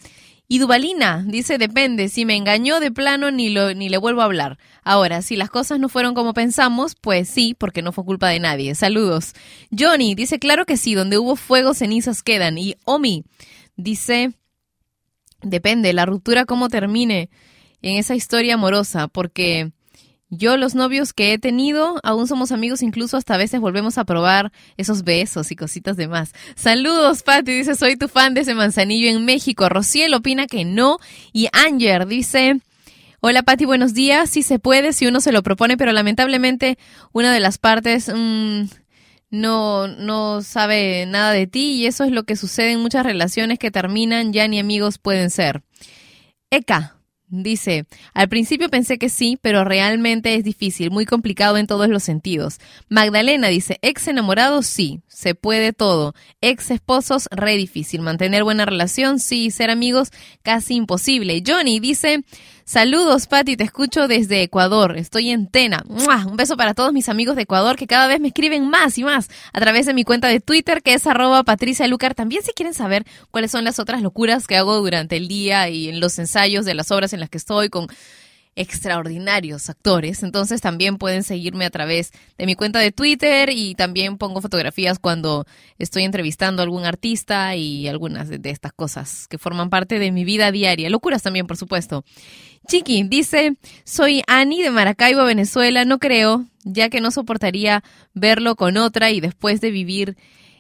Y 0.48 0.58
Dubalina 0.58 1.24
dice, 1.28 1.58
depende, 1.58 2.08
si 2.08 2.24
me 2.24 2.34
engañó 2.34 2.80
de 2.80 2.90
plano 2.90 3.30
ni, 3.30 3.50
lo, 3.50 3.72
ni 3.72 3.88
le 3.88 3.98
vuelvo 3.98 4.22
a 4.22 4.24
hablar. 4.24 4.58
Ahora, 4.82 5.22
si 5.22 5.36
las 5.36 5.48
cosas 5.48 5.78
no 5.78 5.88
fueron 5.88 6.12
como 6.12 6.34
pensamos, 6.34 6.96
pues 7.00 7.28
sí, 7.28 7.54
porque 7.56 7.82
no 7.82 7.92
fue 7.92 8.04
culpa 8.04 8.28
de 8.28 8.40
nadie. 8.40 8.74
Saludos. 8.74 9.34
Johnny 9.70 10.16
dice, 10.16 10.40
claro 10.40 10.66
que 10.66 10.76
sí, 10.76 10.94
donde 10.94 11.18
hubo 11.18 11.36
fuego, 11.36 11.72
cenizas 11.72 12.24
quedan. 12.24 12.58
Y 12.58 12.74
Omi 12.84 13.24
dice, 13.76 14.32
depende, 15.40 15.92
la 15.92 16.04
ruptura 16.04 16.46
cómo 16.46 16.68
termine 16.68 17.30
en 17.80 17.96
esa 17.96 18.16
historia 18.16 18.54
amorosa, 18.54 19.06
porque 19.06 19.70
yo 20.30 20.56
los 20.56 20.76
novios 20.76 21.12
que 21.12 21.32
he 21.32 21.38
tenido, 21.38 21.98
aún 22.04 22.28
somos 22.28 22.52
amigos, 22.52 22.82
incluso 22.82 23.16
hasta 23.16 23.34
a 23.34 23.38
veces 23.38 23.60
volvemos 23.60 23.98
a 23.98 24.04
probar 24.04 24.52
esos 24.76 25.02
besos 25.02 25.50
y 25.50 25.56
cositas 25.56 25.96
de 25.96 26.06
más. 26.06 26.32
Saludos, 26.54 27.24
Patti, 27.24 27.52
dice, 27.52 27.74
soy 27.74 27.96
tu 27.96 28.06
fan 28.06 28.32
de 28.34 28.42
ese 28.42 28.54
manzanillo 28.54 29.10
en 29.10 29.24
México. 29.24 29.68
Rociel 29.68 30.14
opina 30.14 30.46
que 30.46 30.64
no. 30.64 30.98
Y 31.32 31.48
Anger 31.52 32.06
dice, 32.06 32.60
hola 33.20 33.42
Patti, 33.42 33.64
buenos 33.64 33.92
días. 33.92 34.30
Sí 34.30 34.44
se 34.44 34.60
puede 34.60 34.92
si 34.92 35.08
uno 35.08 35.20
se 35.20 35.32
lo 35.32 35.42
propone, 35.42 35.76
pero 35.76 35.90
lamentablemente 35.90 36.78
una 37.12 37.32
de 37.32 37.40
las 37.40 37.58
partes 37.58 38.08
mm, 38.08 38.62
no, 39.30 39.88
no 39.88 40.42
sabe 40.42 41.06
nada 41.06 41.32
de 41.32 41.48
ti 41.48 41.72
y 41.72 41.86
eso 41.86 42.04
es 42.04 42.12
lo 42.12 42.22
que 42.22 42.36
sucede 42.36 42.70
en 42.70 42.80
muchas 42.80 43.04
relaciones 43.04 43.58
que 43.58 43.72
terminan, 43.72 44.32
ya 44.32 44.46
ni 44.46 44.60
amigos 44.60 44.98
pueden 44.98 45.30
ser. 45.30 45.62
Eka, 46.50 46.99
Dice, 47.32 47.86
al 48.12 48.28
principio 48.28 48.68
pensé 48.70 48.98
que 48.98 49.08
sí, 49.08 49.38
pero 49.40 49.62
realmente 49.62 50.34
es 50.34 50.42
difícil, 50.42 50.90
muy 50.90 51.06
complicado 51.06 51.58
en 51.58 51.68
todos 51.68 51.88
los 51.88 52.02
sentidos. 52.02 52.58
Magdalena 52.88 53.46
dice, 53.46 53.78
ex 53.82 54.08
enamorado 54.08 54.62
sí, 54.62 55.00
se 55.06 55.36
puede 55.36 55.72
todo. 55.72 56.12
Ex 56.40 56.72
esposos, 56.72 57.28
re 57.30 57.56
difícil. 57.56 58.00
Mantener 58.00 58.42
buena 58.42 58.66
relación, 58.66 59.20
sí, 59.20 59.52
ser 59.52 59.70
amigos, 59.70 60.10
casi 60.42 60.74
imposible. 60.74 61.40
Johnny 61.46 61.78
dice, 61.78 62.24
saludos 62.70 63.26
Patti, 63.26 63.56
te 63.56 63.64
escucho 63.64 64.06
desde 64.06 64.42
Ecuador, 64.42 64.96
estoy 64.96 65.30
en 65.30 65.48
Tena. 65.48 65.82
Un 65.88 66.36
beso 66.36 66.56
para 66.56 66.72
todos 66.72 66.92
mis 66.92 67.08
amigos 67.08 67.34
de 67.34 67.42
Ecuador 67.42 67.74
que 67.74 67.88
cada 67.88 68.06
vez 68.06 68.20
me 68.20 68.28
escriben 68.28 68.70
más 68.70 68.96
y 68.96 69.02
más 69.02 69.28
a 69.52 69.58
través 69.58 69.86
de 69.86 69.94
mi 69.94 70.04
cuenta 70.04 70.28
de 70.28 70.38
Twitter 70.38 70.80
que 70.80 70.94
es 70.94 71.04
arroba 71.08 71.42
Patricia 71.42 71.88
Lucar. 71.88 72.14
También 72.14 72.44
si 72.44 72.52
quieren 72.52 72.72
saber 72.72 73.04
cuáles 73.32 73.50
son 73.50 73.64
las 73.64 73.80
otras 73.80 74.02
locuras 74.02 74.46
que 74.46 74.56
hago 74.56 74.76
durante 74.76 75.16
el 75.16 75.26
día 75.26 75.68
y 75.68 75.88
en 75.88 75.98
los 75.98 76.16
ensayos 76.20 76.64
de 76.64 76.74
las 76.74 76.92
obras 76.92 77.12
en 77.12 77.18
las 77.18 77.28
que 77.28 77.38
estoy 77.38 77.70
con 77.70 77.88
extraordinarios 78.56 79.70
actores. 79.70 80.22
Entonces 80.22 80.60
también 80.60 80.98
pueden 80.98 81.22
seguirme 81.22 81.64
a 81.64 81.70
través 81.70 82.12
de 82.36 82.46
mi 82.46 82.54
cuenta 82.54 82.78
de 82.78 82.92
Twitter 82.92 83.50
y 83.50 83.74
también 83.74 84.18
pongo 84.18 84.40
fotografías 84.40 84.98
cuando 84.98 85.46
estoy 85.78 86.04
entrevistando 86.04 86.62
a 86.62 86.64
algún 86.64 86.84
artista 86.84 87.54
y 87.56 87.88
algunas 87.88 88.28
de, 88.28 88.50
estas 88.50 88.72
cosas 88.72 89.28
que 89.28 89.38
forman 89.38 89.70
parte 89.70 89.98
de 89.98 90.12
mi 90.12 90.24
vida 90.24 90.50
diaria. 90.52 90.90
Locuras 90.90 91.22
también, 91.22 91.46
por 91.46 91.56
supuesto. 91.56 92.04
Chiqui 92.68 93.04
dice, 93.04 93.56
soy 93.84 94.22
Ani 94.26 94.62
de 94.62 94.70
Maracaibo, 94.70 95.24
Venezuela. 95.24 95.84
No 95.84 95.98
creo, 95.98 96.44
ya 96.64 96.90
que 96.90 97.00
no 97.00 97.10
soportaría 97.10 97.82
verlo 98.14 98.56
con 98.56 98.76
otra 98.76 99.10
y 99.10 99.20
después 99.20 99.60
de 99.60 99.70
vivir 99.70 100.16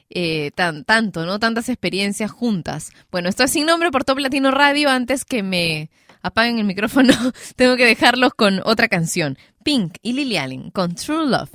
eh, 0.08 0.50
tan, 0.54 0.84
tanto, 0.84 1.26
¿no? 1.26 1.38
Tantas 1.38 1.68
experiencias 1.68 2.30
juntas. 2.30 2.90
Bueno, 3.10 3.28
esto 3.28 3.44
es 3.44 3.50
sin 3.50 3.66
nombre 3.66 3.90
por 3.90 4.04
Top 4.04 4.18
Latino 4.18 4.50
Radio. 4.50 4.90
Antes 4.90 5.24
que 5.24 5.42
me 5.42 5.90
apaguen 6.22 6.58
el 6.58 6.64
micrófono, 6.64 7.12
tengo 7.56 7.76
que 7.76 7.86
dejarlos 7.86 8.34
con 8.34 8.60
otra 8.64 8.88
canción. 8.88 9.38
Pink 9.62 9.96
y 10.02 10.14
Lily 10.14 10.36
Allen 10.38 10.70
con 10.70 10.94
True 10.94 11.26
Love. 11.26 11.50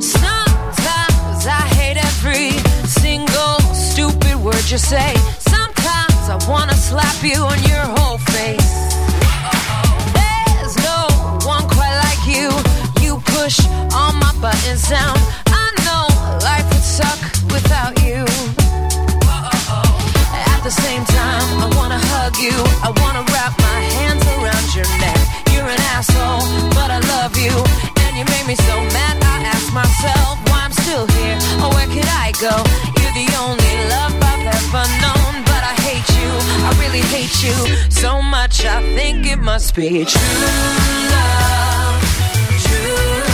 Sometimes 0.00 1.46
I 1.46 1.62
hate 1.76 1.98
every 1.98 2.50
single 2.88 3.58
stupid 3.74 4.36
word 4.42 4.64
you 4.70 4.78
say. 4.78 5.14
Sometimes 5.38 6.28
I 6.28 6.38
wanna 6.48 6.74
slap 6.74 7.22
you 7.22 7.36
on 7.42 7.58
your 7.70 7.84
whole 7.96 8.18
face. 8.34 8.72
There's 10.16 10.76
no 10.78 10.98
one 11.46 11.64
quite 11.68 11.96
like 12.06 12.22
you. 12.26 12.48
You 13.04 13.20
push 13.20 13.60
all 13.94 14.09
and 14.68 14.78
sound. 14.78 15.20
I 15.48 15.66
know 15.86 16.04
life 16.44 16.66
would 16.72 16.86
suck 16.98 17.20
without 17.54 17.94
you. 18.02 18.24
At 20.52 20.60
the 20.62 20.70
same 20.70 21.04
time, 21.04 21.48
I 21.64 21.68
wanna 21.76 22.00
hug 22.12 22.36
you. 22.36 22.56
I 22.86 22.90
wanna 23.00 23.24
wrap 23.32 23.52
my 23.58 23.80
hands 23.98 24.24
around 24.36 24.66
your 24.76 24.88
neck. 25.04 25.20
You're 25.52 25.70
an 25.76 25.80
asshole, 25.96 26.44
but 26.76 26.90
I 26.90 27.00
love 27.14 27.36
you. 27.36 27.54
And 28.04 28.12
you 28.18 28.24
made 28.34 28.46
me 28.46 28.56
so 28.68 28.76
mad, 28.96 29.16
I 29.22 29.30
myself 29.72 30.38
why 30.48 30.62
I'm 30.64 30.72
still 30.72 31.06
here. 31.18 31.38
Oh, 31.62 31.70
where 31.74 31.86
could 31.86 32.10
I 32.26 32.32
go? 32.40 32.54
You're 32.98 33.14
the 33.22 33.28
only 33.38 33.74
love 33.94 34.14
I've 34.30 34.46
ever 34.58 34.84
known, 35.04 35.32
but 35.44 35.62
I 35.62 35.74
hate 35.86 36.08
you. 36.18 36.30
I 36.66 36.70
really 36.82 37.04
hate 37.14 37.36
you 37.42 37.56
so 37.90 38.20
much. 38.20 38.64
I 38.64 38.82
think 38.96 39.26
it 39.26 39.38
must 39.38 39.74
be 39.74 40.04
true 40.04 40.20
love, 41.14 42.02
true. 42.64 43.29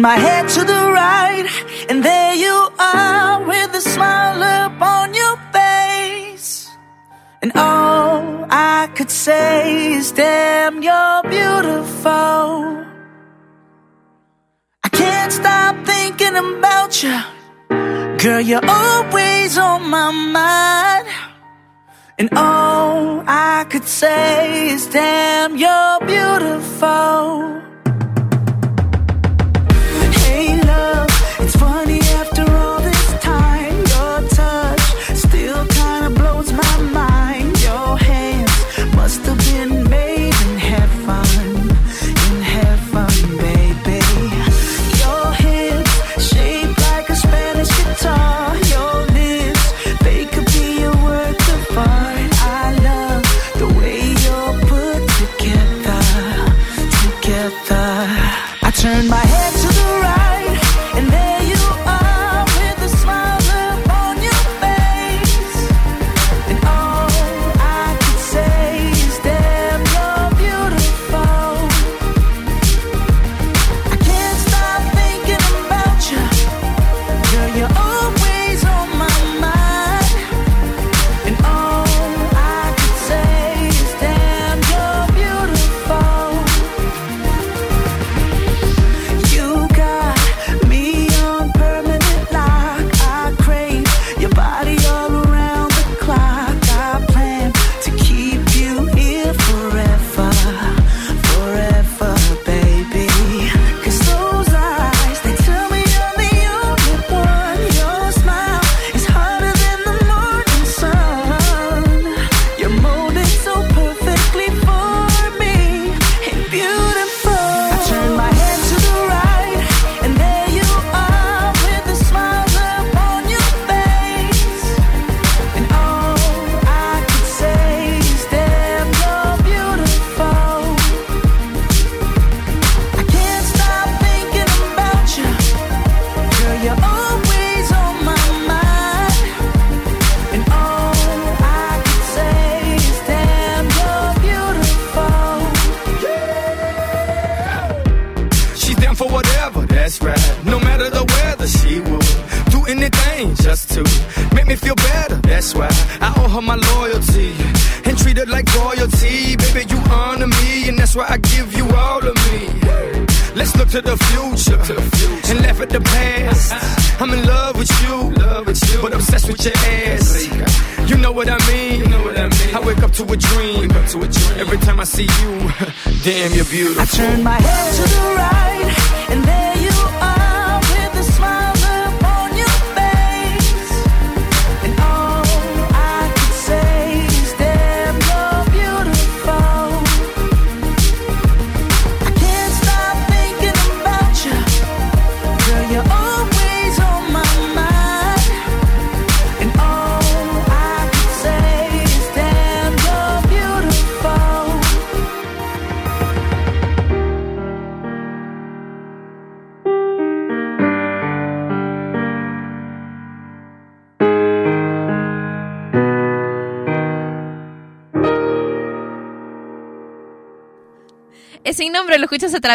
Turn 0.00 0.16
my 0.16 0.16
head 0.16 0.48
to 0.56 0.60
the 0.64 0.82
right, 0.92 1.46
and 1.90 2.02
there 2.02 2.34
you 2.34 2.56
are 2.78 3.44
with 3.46 3.74
a 3.74 3.82
smile 3.82 4.42
upon 4.66 5.12
your 5.12 5.36
face. 5.52 6.70
And 7.42 7.52
all 7.54 8.46
I 8.48 8.88
could 8.94 9.10
say 9.10 9.92
is, 9.92 10.10
damn, 10.12 10.82
you're 10.82 11.22
beautiful. 11.24 12.86
I 14.86 14.88
can't 14.90 15.32
stop 15.32 15.76
thinking 15.84 16.34
about 16.34 17.02
you. 17.02 17.20
Girl, 18.22 18.40
you're 18.40 18.66
always 18.66 19.58
on 19.58 19.82
my 19.90 20.10
mind. 20.10 21.08
And 22.18 22.30
all 22.38 23.22
I 23.26 23.66
could 23.68 23.84
say 23.84 24.70
is, 24.70 24.86
damn, 24.86 25.58
you're 25.58 25.79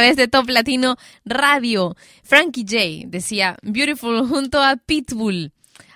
través 0.06 0.18
de 0.18 0.28
Top 0.28 0.50
Latino 0.50 0.98
Radio. 1.26 1.96
Frankie 2.24 2.64
J 2.64 3.08
decía 3.08 3.58
Beautiful 3.64 4.28
junto 4.28 4.62
a 4.62 4.76
Pitbull 4.76 5.52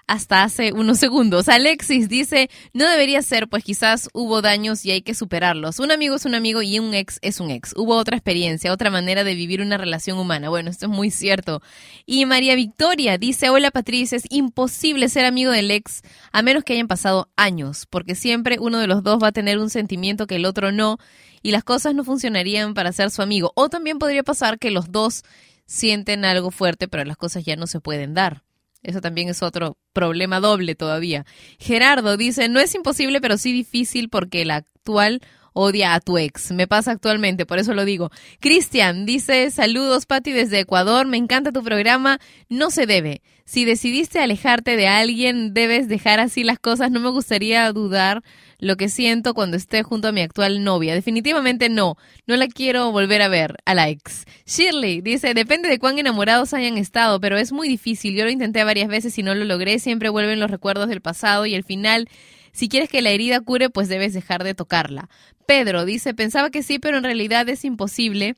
hasta 0.07 0.41
hace 0.41 0.73
unos 0.73 0.97
segundos. 0.97 1.47
Alexis 1.47 2.09
dice, 2.09 2.49
no 2.73 2.89
debería 2.89 3.21
ser, 3.21 3.47
pues 3.47 3.63
quizás 3.63 4.09
hubo 4.11 4.41
daños 4.41 4.83
y 4.83 4.89
hay 4.89 5.03
que 5.03 5.13
superarlos. 5.13 5.77
Un 5.77 5.91
amigo 5.91 6.15
es 6.15 6.25
un 6.25 6.33
amigo 6.33 6.63
y 6.63 6.79
un 6.79 6.95
ex 6.95 7.19
es 7.21 7.39
un 7.39 7.51
ex. 7.51 7.75
Hubo 7.77 7.95
otra 7.95 8.17
experiencia, 8.17 8.73
otra 8.73 8.89
manera 8.89 9.23
de 9.23 9.35
vivir 9.35 9.61
una 9.61 9.77
relación 9.77 10.17
humana. 10.17 10.49
Bueno, 10.49 10.71
esto 10.71 10.87
es 10.87 10.91
muy 10.91 11.11
cierto. 11.11 11.61
Y 12.07 12.25
María 12.25 12.55
Victoria 12.55 13.19
dice, 13.19 13.51
hola 13.51 13.69
Patricia, 13.69 14.15
es 14.15 14.25
imposible 14.31 15.07
ser 15.09 15.25
amigo 15.25 15.51
del 15.51 15.69
ex 15.69 16.01
a 16.31 16.41
menos 16.41 16.63
que 16.63 16.73
hayan 16.73 16.87
pasado 16.87 17.29
años, 17.35 17.85
porque 17.87 18.15
siempre 18.15 18.57
uno 18.59 18.79
de 18.79 18.87
los 18.87 19.03
dos 19.03 19.19
va 19.21 19.27
a 19.27 19.31
tener 19.31 19.59
un 19.59 19.69
sentimiento 19.69 20.25
que 20.25 20.37
el 20.37 20.45
otro 20.45 20.71
no 20.71 20.97
y 21.41 21.51
las 21.51 21.63
cosas 21.63 21.95
no 21.95 22.03
funcionarían 22.03 22.73
para 22.73 22.91
ser 22.91 23.11
su 23.11 23.21
amigo. 23.21 23.51
O 23.55 23.69
también 23.69 23.99
podría 23.99 24.23
pasar 24.23 24.59
que 24.59 24.71
los 24.71 24.91
dos 24.91 25.23
sienten 25.65 26.25
algo 26.25 26.51
fuerte, 26.51 26.87
pero 26.87 27.05
las 27.05 27.17
cosas 27.17 27.43
ya 27.45 27.55
no 27.55 27.67
se 27.67 27.79
pueden 27.79 28.13
dar. 28.13 28.43
Eso 28.81 29.01
también 29.01 29.29
es 29.29 29.43
otro 29.43 29.77
problema 29.93 30.39
doble 30.39 30.75
todavía. 30.75 31.25
Gerardo 31.59 32.17
dice, 32.17 32.47
no 32.47 32.59
es 32.59 32.73
imposible, 32.75 33.19
pero 33.19 33.37
sí 33.37 33.51
difícil 33.51 34.09
porque 34.09 34.41
el 34.41 34.51
actual 34.51 35.21
odia 35.53 35.93
a 35.93 35.99
tu 35.99 36.17
ex. 36.17 36.51
Me 36.51 36.67
pasa 36.67 36.91
actualmente, 36.91 37.45
por 37.45 37.59
eso 37.59 37.73
lo 37.73 37.85
digo. 37.85 38.11
Cristian 38.39 39.05
dice, 39.05 39.51
saludos 39.51 40.05
Patti 40.05 40.31
desde 40.31 40.61
Ecuador, 40.61 41.07
me 41.07 41.17
encanta 41.17 41.51
tu 41.51 41.63
programa, 41.63 42.19
no 42.47 42.71
se 42.71 42.85
debe. 42.85 43.21
Si 43.45 43.65
decidiste 43.65 44.19
alejarte 44.19 44.75
de 44.75 44.87
alguien, 44.87 45.53
debes 45.53 45.87
dejar 45.87 46.19
así 46.19 46.43
las 46.43 46.59
cosas. 46.59 46.91
No 46.91 46.99
me 46.99 47.09
gustaría 47.09 47.71
dudar 47.73 48.23
lo 48.59 48.75
que 48.75 48.89
siento 48.89 49.33
cuando 49.33 49.57
esté 49.57 49.83
junto 49.83 50.07
a 50.07 50.11
mi 50.11 50.21
actual 50.21 50.63
novia. 50.63 50.93
Definitivamente 50.93 51.69
no. 51.69 51.95
No 52.27 52.35
la 52.35 52.47
quiero 52.47 52.91
volver 52.91 53.21
a 53.21 53.29
ver, 53.29 53.55
a 53.65 53.73
la 53.73 53.89
ex. 53.89 54.25
Shirley 54.45 55.01
dice, 55.01 55.33
depende 55.33 55.69
de 55.69 55.79
cuán 55.79 55.97
enamorados 55.97 56.53
hayan 56.53 56.77
estado, 56.77 57.19
pero 57.19 57.37
es 57.37 57.51
muy 57.51 57.67
difícil. 57.67 58.15
Yo 58.15 58.25
lo 58.25 58.31
intenté 58.31 58.63
varias 58.63 58.89
veces 58.89 59.17
y 59.17 59.23
no 59.23 59.33
lo 59.33 59.45
logré. 59.45 59.79
Siempre 59.79 60.09
vuelven 60.09 60.39
los 60.39 60.51
recuerdos 60.51 60.89
del 60.89 61.01
pasado 61.01 61.45
y 61.45 61.55
al 61.55 61.63
final, 61.63 62.09
si 62.51 62.69
quieres 62.69 62.89
que 62.89 63.01
la 63.01 63.09
herida 63.09 63.39
cure, 63.39 63.69
pues 63.69 63.87
debes 63.87 64.13
dejar 64.13 64.43
de 64.43 64.53
tocarla. 64.53 65.09
Pedro 65.45 65.85
dice, 65.85 66.13
pensaba 66.13 66.51
que 66.51 66.61
sí, 66.61 66.77
pero 66.77 66.97
en 66.97 67.03
realidad 67.03 67.47
es 67.49 67.65
imposible 67.65 68.35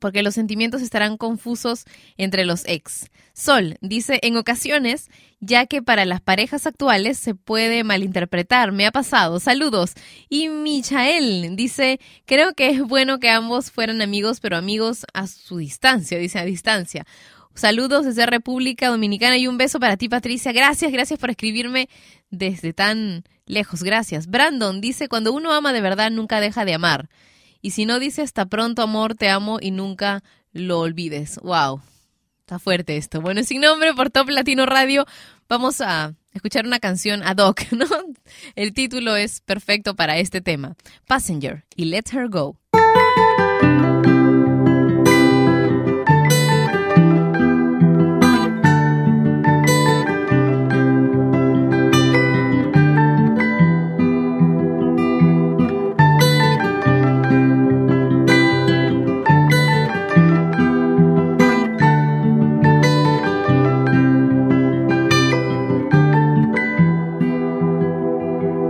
porque 0.00 0.22
los 0.22 0.34
sentimientos 0.34 0.82
estarán 0.82 1.16
confusos 1.16 1.84
entre 2.16 2.44
los 2.44 2.64
ex. 2.66 3.10
Sol 3.32 3.76
dice, 3.80 4.20
en 4.22 4.36
ocasiones, 4.36 5.10
ya 5.40 5.66
que 5.66 5.82
para 5.82 6.04
las 6.04 6.20
parejas 6.20 6.66
actuales 6.66 7.18
se 7.18 7.34
puede 7.34 7.84
malinterpretar, 7.84 8.72
me 8.72 8.86
ha 8.86 8.92
pasado, 8.92 9.40
saludos. 9.40 9.94
Y 10.28 10.48
Michael 10.48 11.56
dice, 11.56 12.00
creo 12.26 12.54
que 12.54 12.70
es 12.70 12.82
bueno 12.82 13.18
que 13.18 13.30
ambos 13.30 13.70
fueran 13.70 14.02
amigos, 14.02 14.40
pero 14.40 14.56
amigos 14.56 15.04
a 15.12 15.26
su 15.26 15.58
distancia, 15.58 16.18
dice 16.18 16.38
a 16.38 16.44
distancia. 16.44 17.06
Saludos 17.54 18.04
desde 18.04 18.26
República 18.26 18.88
Dominicana 18.88 19.36
y 19.36 19.46
un 19.46 19.58
beso 19.58 19.78
para 19.78 19.96
ti, 19.96 20.08
Patricia. 20.08 20.52
Gracias, 20.52 20.90
gracias 20.90 21.20
por 21.20 21.30
escribirme 21.30 21.88
desde 22.30 22.72
tan 22.72 23.22
lejos. 23.46 23.84
Gracias. 23.84 24.26
Brandon 24.26 24.80
dice, 24.80 25.08
cuando 25.08 25.32
uno 25.32 25.52
ama 25.52 25.72
de 25.72 25.80
verdad, 25.80 26.10
nunca 26.10 26.40
deja 26.40 26.64
de 26.64 26.74
amar. 26.74 27.08
Y 27.64 27.70
si 27.70 27.86
no 27.86 27.98
dice 27.98 28.20
hasta 28.20 28.44
pronto, 28.44 28.82
amor, 28.82 29.14
te 29.14 29.30
amo 29.30 29.56
y 29.58 29.70
nunca 29.70 30.22
lo 30.52 30.80
olvides. 30.80 31.38
Wow. 31.42 31.80
Está 32.40 32.58
fuerte 32.58 32.98
esto. 32.98 33.22
Bueno, 33.22 33.42
sin 33.42 33.62
nombre 33.62 33.94
por 33.94 34.10
Top 34.10 34.28
Latino 34.28 34.66
Radio, 34.66 35.06
vamos 35.48 35.80
a 35.80 36.12
escuchar 36.34 36.66
una 36.66 36.78
canción 36.78 37.22
ad 37.22 37.38
hoc, 37.38 37.62
¿no? 37.72 37.86
El 38.54 38.74
título 38.74 39.16
es 39.16 39.40
perfecto 39.40 39.96
para 39.96 40.18
este 40.18 40.42
tema. 40.42 40.76
Passenger 41.06 41.64
y 41.74 41.86
Let 41.86 42.04
Her 42.12 42.28
Go. 42.28 42.58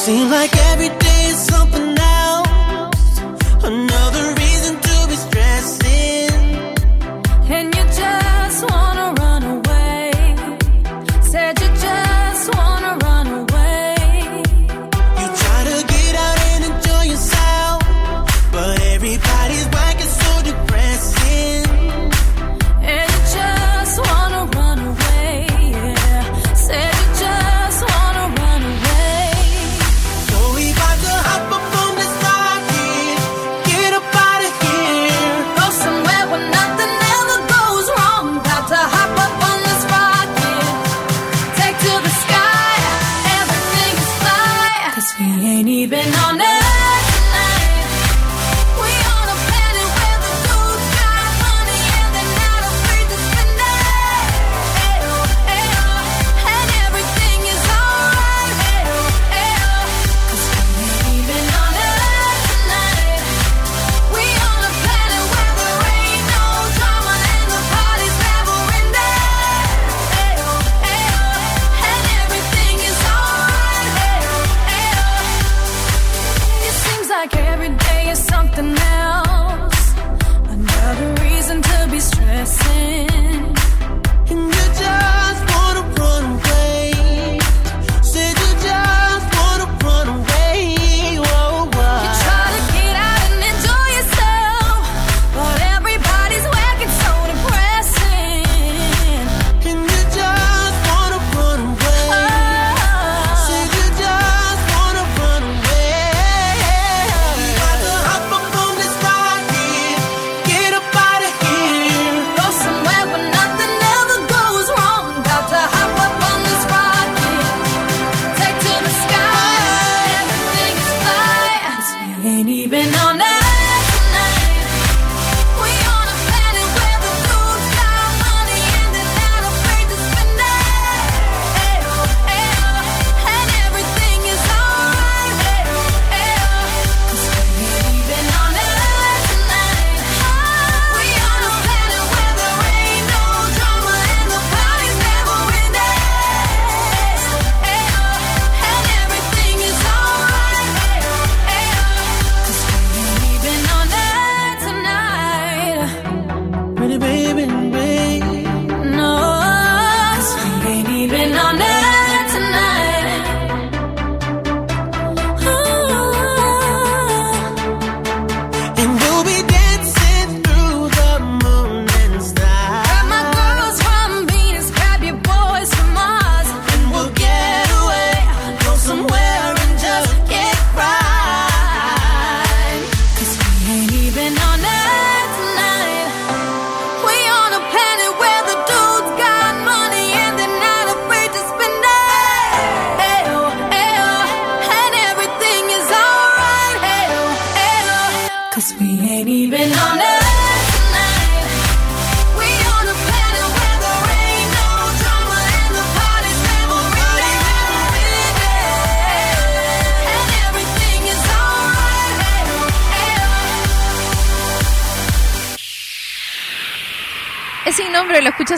seem 0.00 0.30
like 0.30 0.69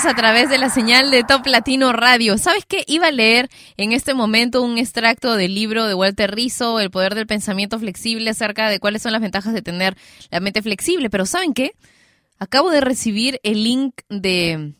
a 0.04 0.14
través 0.14 0.48
de 0.48 0.58
la 0.58 0.68
señal 0.68 1.10
de 1.10 1.22
Top 1.22 1.46
Latino 1.46 1.92
Radio. 1.92 2.36
¿Sabes 2.36 2.64
qué? 2.66 2.84
Iba 2.88 3.08
a 3.08 3.12
leer 3.12 3.48
en 3.76 3.92
este 3.92 4.14
momento 4.14 4.62
un 4.62 4.78
extracto 4.78 5.36
del 5.36 5.54
libro 5.54 5.86
de 5.86 5.94
Walter 5.94 6.34
Rizzo, 6.34 6.80
El 6.80 6.90
poder 6.90 7.14
del 7.14 7.26
pensamiento 7.26 7.78
flexible, 7.78 8.30
acerca 8.30 8.68
de 8.68 8.80
cuáles 8.80 9.02
son 9.02 9.12
las 9.12 9.20
ventajas 9.20 9.54
de 9.54 9.62
tener 9.62 9.96
la 10.30 10.40
mente 10.40 10.60
flexible. 10.60 11.08
Pero 11.08 11.24
¿saben 11.24 11.54
qué? 11.54 11.72
Acabo 12.38 12.70
de 12.70 12.80
recibir 12.80 13.38
el 13.44 13.62
link 13.62 14.00
de, 14.08 14.74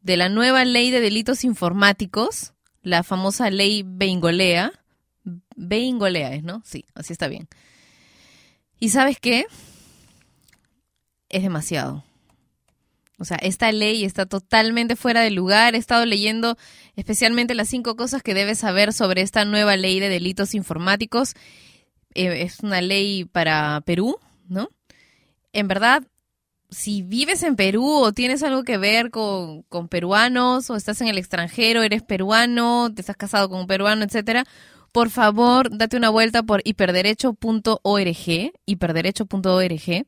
de 0.00 0.16
la 0.16 0.28
nueva 0.28 0.64
ley 0.64 0.90
de 0.90 1.00
delitos 1.00 1.42
informáticos, 1.42 2.52
la 2.82 3.02
famosa 3.02 3.50
ley 3.50 3.82
Beingolea. 3.84 4.72
Beingolea 5.56 6.34
es, 6.34 6.44
¿no? 6.44 6.62
Sí, 6.64 6.84
así 6.94 7.12
está 7.12 7.26
bien. 7.26 7.48
¿Y 8.78 8.90
sabes 8.90 9.18
qué? 9.18 9.46
Es 11.28 11.42
demasiado. 11.42 12.05
O 13.18 13.24
sea, 13.24 13.38
esta 13.38 13.72
ley 13.72 14.04
está 14.04 14.26
totalmente 14.26 14.96
fuera 14.96 15.22
de 15.22 15.30
lugar. 15.30 15.74
He 15.74 15.78
estado 15.78 16.04
leyendo 16.04 16.56
especialmente 16.96 17.54
las 17.54 17.68
cinco 17.68 17.96
cosas 17.96 18.22
que 18.22 18.34
debes 18.34 18.58
saber 18.58 18.92
sobre 18.92 19.22
esta 19.22 19.44
nueva 19.44 19.76
ley 19.76 20.00
de 20.00 20.08
delitos 20.08 20.54
informáticos. 20.54 21.34
Eh, 22.14 22.42
es 22.42 22.60
una 22.60 22.80
ley 22.80 23.24
para 23.24 23.80
Perú, 23.86 24.18
¿no? 24.48 24.68
En 25.52 25.68
verdad, 25.68 26.02
si 26.70 27.02
vives 27.02 27.42
en 27.42 27.56
Perú 27.56 27.88
o 27.88 28.12
tienes 28.12 28.42
algo 28.42 28.64
que 28.64 28.76
ver 28.76 29.10
con, 29.10 29.62
con 29.62 29.88
peruanos 29.88 30.68
o 30.68 30.76
estás 30.76 31.00
en 31.00 31.08
el 31.08 31.18
extranjero, 31.18 31.82
eres 31.82 32.02
peruano, 32.02 32.92
te 32.94 33.00
estás 33.00 33.16
casado 33.16 33.48
con 33.48 33.60
un 33.60 33.66
peruano, 33.66 34.04
etcétera, 34.04 34.44
por 34.92 35.10
favor, 35.10 35.76
date 35.76 35.96
una 35.96 36.08
vuelta 36.10 36.42
por 36.42 36.62
hiperderecho.org, 36.64 38.52
hiperderecho.org 38.66 40.06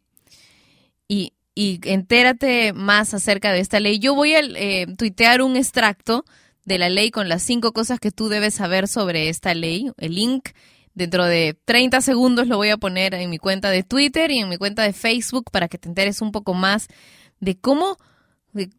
y, 1.08 1.32
y 1.58 1.80
entérate 1.82 2.72
más 2.72 3.14
acerca 3.14 3.50
de 3.50 3.58
esta 3.58 3.80
ley. 3.80 3.98
Yo 3.98 4.14
voy 4.14 4.32
a 4.36 4.38
eh, 4.38 4.86
tuitear 4.96 5.42
un 5.42 5.56
extracto 5.56 6.24
de 6.64 6.78
la 6.78 6.88
ley 6.88 7.10
con 7.10 7.28
las 7.28 7.42
cinco 7.42 7.72
cosas 7.72 7.98
que 7.98 8.12
tú 8.12 8.28
debes 8.28 8.54
saber 8.54 8.86
sobre 8.86 9.28
esta 9.28 9.54
ley. 9.54 9.90
El 9.96 10.14
link 10.14 10.50
dentro 10.94 11.24
de 11.24 11.58
30 11.64 12.00
segundos 12.00 12.46
lo 12.46 12.58
voy 12.58 12.68
a 12.68 12.76
poner 12.76 13.12
en 13.14 13.28
mi 13.28 13.38
cuenta 13.38 13.70
de 13.70 13.82
Twitter 13.82 14.30
y 14.30 14.38
en 14.38 14.48
mi 14.48 14.56
cuenta 14.56 14.84
de 14.84 14.92
Facebook 14.92 15.50
para 15.50 15.66
que 15.66 15.78
te 15.78 15.88
enteres 15.88 16.22
un 16.22 16.30
poco 16.30 16.54
más 16.54 16.86
de 17.40 17.58
cómo... 17.58 17.96
de 18.52 18.70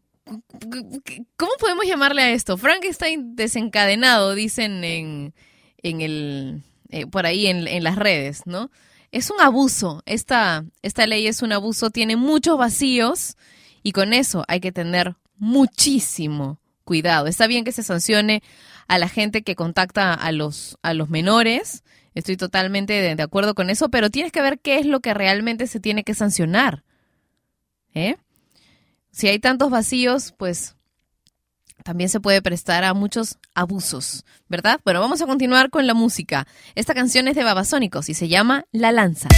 ¿Cómo 1.36 1.52
podemos 1.58 1.84
llamarle 1.84 2.22
a 2.22 2.30
esto? 2.30 2.56
Frankenstein 2.56 3.36
desencadenado, 3.36 4.34
dicen 4.34 4.84
en, 4.84 5.34
en 5.82 6.00
el, 6.00 6.62
eh, 6.88 7.06
por 7.06 7.26
ahí 7.26 7.46
en, 7.46 7.66
en 7.68 7.84
las 7.84 7.96
redes, 7.96 8.46
¿no? 8.46 8.70
Es 9.12 9.30
un 9.30 9.40
abuso. 9.40 10.02
Esta, 10.06 10.64
esta 10.82 11.06
ley 11.06 11.26
es 11.26 11.42
un 11.42 11.52
abuso, 11.52 11.90
tiene 11.90 12.16
muchos 12.16 12.58
vacíos 12.58 13.36
y 13.82 13.92
con 13.92 14.12
eso 14.12 14.44
hay 14.48 14.60
que 14.60 14.72
tener 14.72 15.16
muchísimo 15.36 16.60
cuidado. 16.84 17.26
Está 17.26 17.46
bien 17.46 17.64
que 17.64 17.72
se 17.72 17.82
sancione 17.82 18.42
a 18.88 18.98
la 18.98 19.08
gente 19.08 19.42
que 19.42 19.56
contacta 19.56 20.14
a 20.14 20.32
los, 20.32 20.78
a 20.82 20.94
los 20.94 21.08
menores. 21.08 21.84
Estoy 22.14 22.36
totalmente 22.36 22.92
de, 22.94 23.14
de 23.14 23.22
acuerdo 23.22 23.54
con 23.54 23.70
eso, 23.70 23.88
pero 23.88 24.10
tienes 24.10 24.32
que 24.32 24.42
ver 24.42 24.58
qué 24.58 24.78
es 24.78 24.86
lo 24.86 25.00
que 25.00 25.14
realmente 25.14 25.66
se 25.66 25.80
tiene 25.80 26.04
que 26.04 26.14
sancionar. 26.14 26.82
¿Eh? 27.94 28.16
Si 29.10 29.28
hay 29.28 29.38
tantos 29.38 29.70
vacíos, 29.70 30.34
pues 30.36 30.76
también 31.82 32.10
se 32.10 32.20
puede 32.20 32.42
prestar 32.42 32.84
a 32.84 32.94
muchos 32.94 33.38
abusos, 33.54 34.24
¿verdad? 34.48 34.80
Bueno, 34.84 35.00
vamos 35.00 35.20
a 35.22 35.26
continuar 35.26 35.70
con 35.70 35.86
la 35.86 35.94
música. 35.94 36.46
Esta 36.74 36.94
canción 36.94 37.28
es 37.28 37.36
de 37.36 37.44
Babasónicos 37.44 38.08
y 38.08 38.14
se 38.14 38.28
llama 38.28 38.64
La 38.72 38.92
Lanza. 38.92 39.28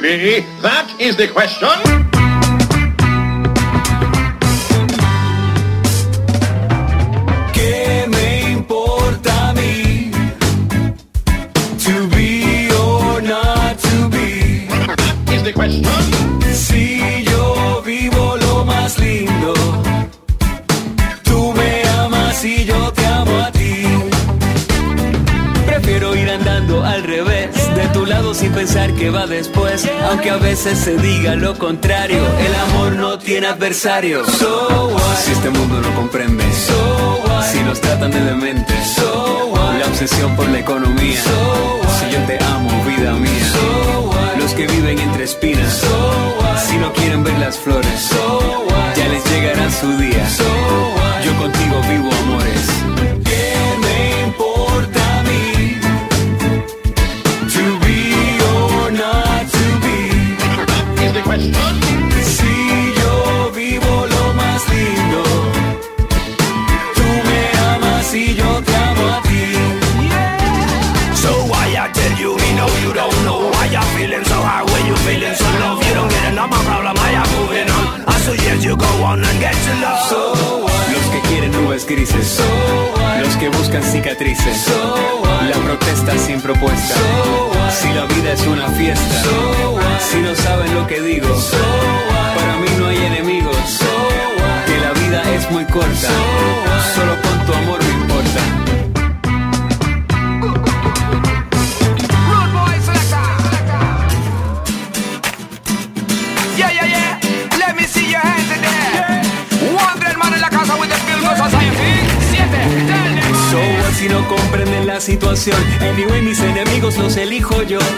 Be? 0.00 0.40
That 0.60 0.94
is 0.98 1.16
the 1.16 1.28
question. 1.28 1.69
Adversario. 33.60 34.24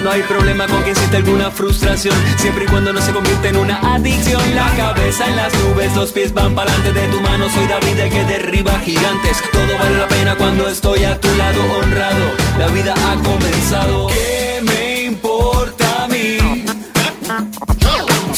No 0.02 0.10
hay 0.10 0.22
problema 0.22 0.66
con 0.66 0.82
que 0.82 0.94
sienta 0.94 1.18
alguna 1.18 1.50
frustración 1.50 2.14
Siempre 2.38 2.64
y 2.64 2.66
cuando 2.66 2.92
no 2.92 3.00
se 3.00 3.12
convierta 3.12 3.48
en 3.48 3.56
una 3.56 3.78
adicción 3.94 4.42
La 4.54 4.68
cabeza 4.76 5.26
en 5.28 5.36
las 5.36 5.54
nubes, 5.54 5.94
los 5.94 6.10
pies 6.10 6.34
van 6.34 6.54
para 6.54 6.72
adelante 6.72 7.00
de 7.00 7.08
tu 7.08 7.20
mano 7.20 7.48
Soy 7.48 7.66
David 7.66 7.98
el 7.98 8.10
que 8.10 8.24
derriba 8.24 8.78
gigantes 8.80 9.38
Todo 9.52 9.78
vale 9.78 9.98
la 9.98 10.08
pena 10.08 10.34
cuando 10.36 10.68
estoy 10.68 11.04
a 11.04 11.20
tu 11.20 11.28
lado 11.36 11.60
honrado 11.78 12.32
La 12.58 12.66
vida 12.68 12.94
ha 12.94 13.14
comenzado 13.22 14.08
¿Qué 14.08 14.60
me 14.62 15.02
importa 15.04 16.04
a 16.04 16.08
mí? 16.08 16.38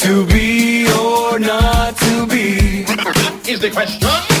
To 0.03 0.23
be 0.27 0.85
or 0.91 1.39
not 1.39 1.97
to 1.97 2.27
be. 2.27 2.85
Is 3.51 3.59
the 3.59 3.71
question. 3.71 4.34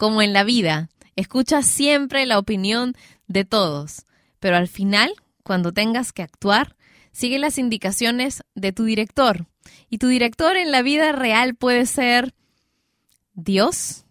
Como 0.00 0.22
en 0.22 0.32
la 0.32 0.44
vida, 0.44 0.88
escuchas 1.14 1.66
siempre 1.66 2.24
la 2.24 2.38
opinión 2.38 2.94
de 3.26 3.44
todos, 3.44 4.06
pero 4.38 4.56
al 4.56 4.66
final, 4.66 5.12
cuando 5.42 5.72
tengas 5.72 6.14
que 6.14 6.22
actuar, 6.22 6.74
sigue 7.12 7.38
las 7.38 7.58
indicaciones 7.58 8.42
de 8.54 8.72
tu 8.72 8.84
director. 8.84 9.46
Y 9.90 9.98
tu 9.98 10.08
director 10.08 10.56
en 10.56 10.70
la 10.70 10.80
vida 10.80 11.12
real 11.12 11.54
puede 11.54 11.84
ser 11.84 12.32
Dios, 13.34 14.06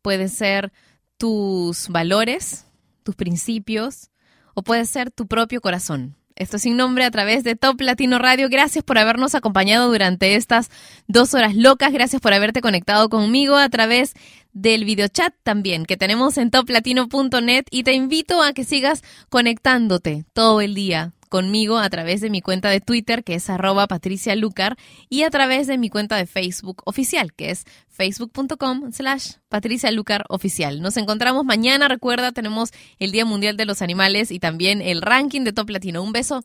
puede 0.00 0.28
ser 0.28 0.72
tus 1.18 1.90
valores, 1.90 2.64
tus 3.02 3.14
principios, 3.14 4.08
o 4.54 4.62
puede 4.62 4.86
ser 4.86 5.10
tu 5.10 5.26
propio 5.26 5.60
corazón. 5.60 6.16
Esto 6.36 6.58
sin 6.58 6.76
nombre 6.76 7.04
a 7.04 7.10
través 7.10 7.44
de 7.44 7.56
Top 7.56 7.80
Latino 7.80 8.18
Radio. 8.18 8.50
Gracias 8.50 8.84
por 8.84 8.98
habernos 8.98 9.34
acompañado 9.34 9.88
durante 9.88 10.36
estas 10.36 10.70
dos 11.08 11.32
horas 11.32 11.56
locas. 11.56 11.94
Gracias 11.94 12.20
por 12.20 12.34
haberte 12.34 12.60
conectado 12.60 13.08
conmigo 13.08 13.56
a 13.56 13.70
través 13.70 14.12
del 14.52 14.84
videochat 14.84 15.34
también 15.42 15.86
que 15.86 15.96
tenemos 15.96 16.36
en 16.36 16.50
toplatino.net 16.50 17.64
y 17.70 17.82
te 17.84 17.94
invito 17.94 18.42
a 18.42 18.52
que 18.52 18.64
sigas 18.64 19.02
conectándote 19.30 20.24
todo 20.34 20.60
el 20.60 20.74
día 20.74 21.12
conmigo 21.26 21.78
a 21.78 21.90
través 21.90 22.20
de 22.20 22.30
mi 22.30 22.40
cuenta 22.40 22.70
de 22.70 22.80
Twitter, 22.80 23.24
que 23.24 23.34
es 23.34 23.50
arroba 23.50 23.86
patricialucar, 23.86 24.76
y 25.08 25.22
a 25.22 25.30
través 25.30 25.66
de 25.66 25.78
mi 25.78 25.90
cuenta 25.90 26.16
de 26.16 26.26
Facebook 26.26 26.82
oficial, 26.84 27.32
que 27.32 27.50
es 27.50 27.64
facebook.com 27.88 28.92
slash 28.92 29.32
patricialucaroficial. 29.48 30.82
Nos 30.82 30.96
encontramos 30.96 31.44
mañana, 31.44 31.88
recuerda, 31.88 32.32
tenemos 32.32 32.70
el 32.98 33.12
Día 33.12 33.24
Mundial 33.24 33.56
de 33.56 33.64
los 33.64 33.82
Animales 33.82 34.30
y 34.30 34.38
también 34.38 34.82
el 34.82 35.02
ranking 35.02 35.42
de 35.42 35.52
Top 35.52 35.70
Latino. 35.70 36.02
Un 36.02 36.12
beso 36.12 36.44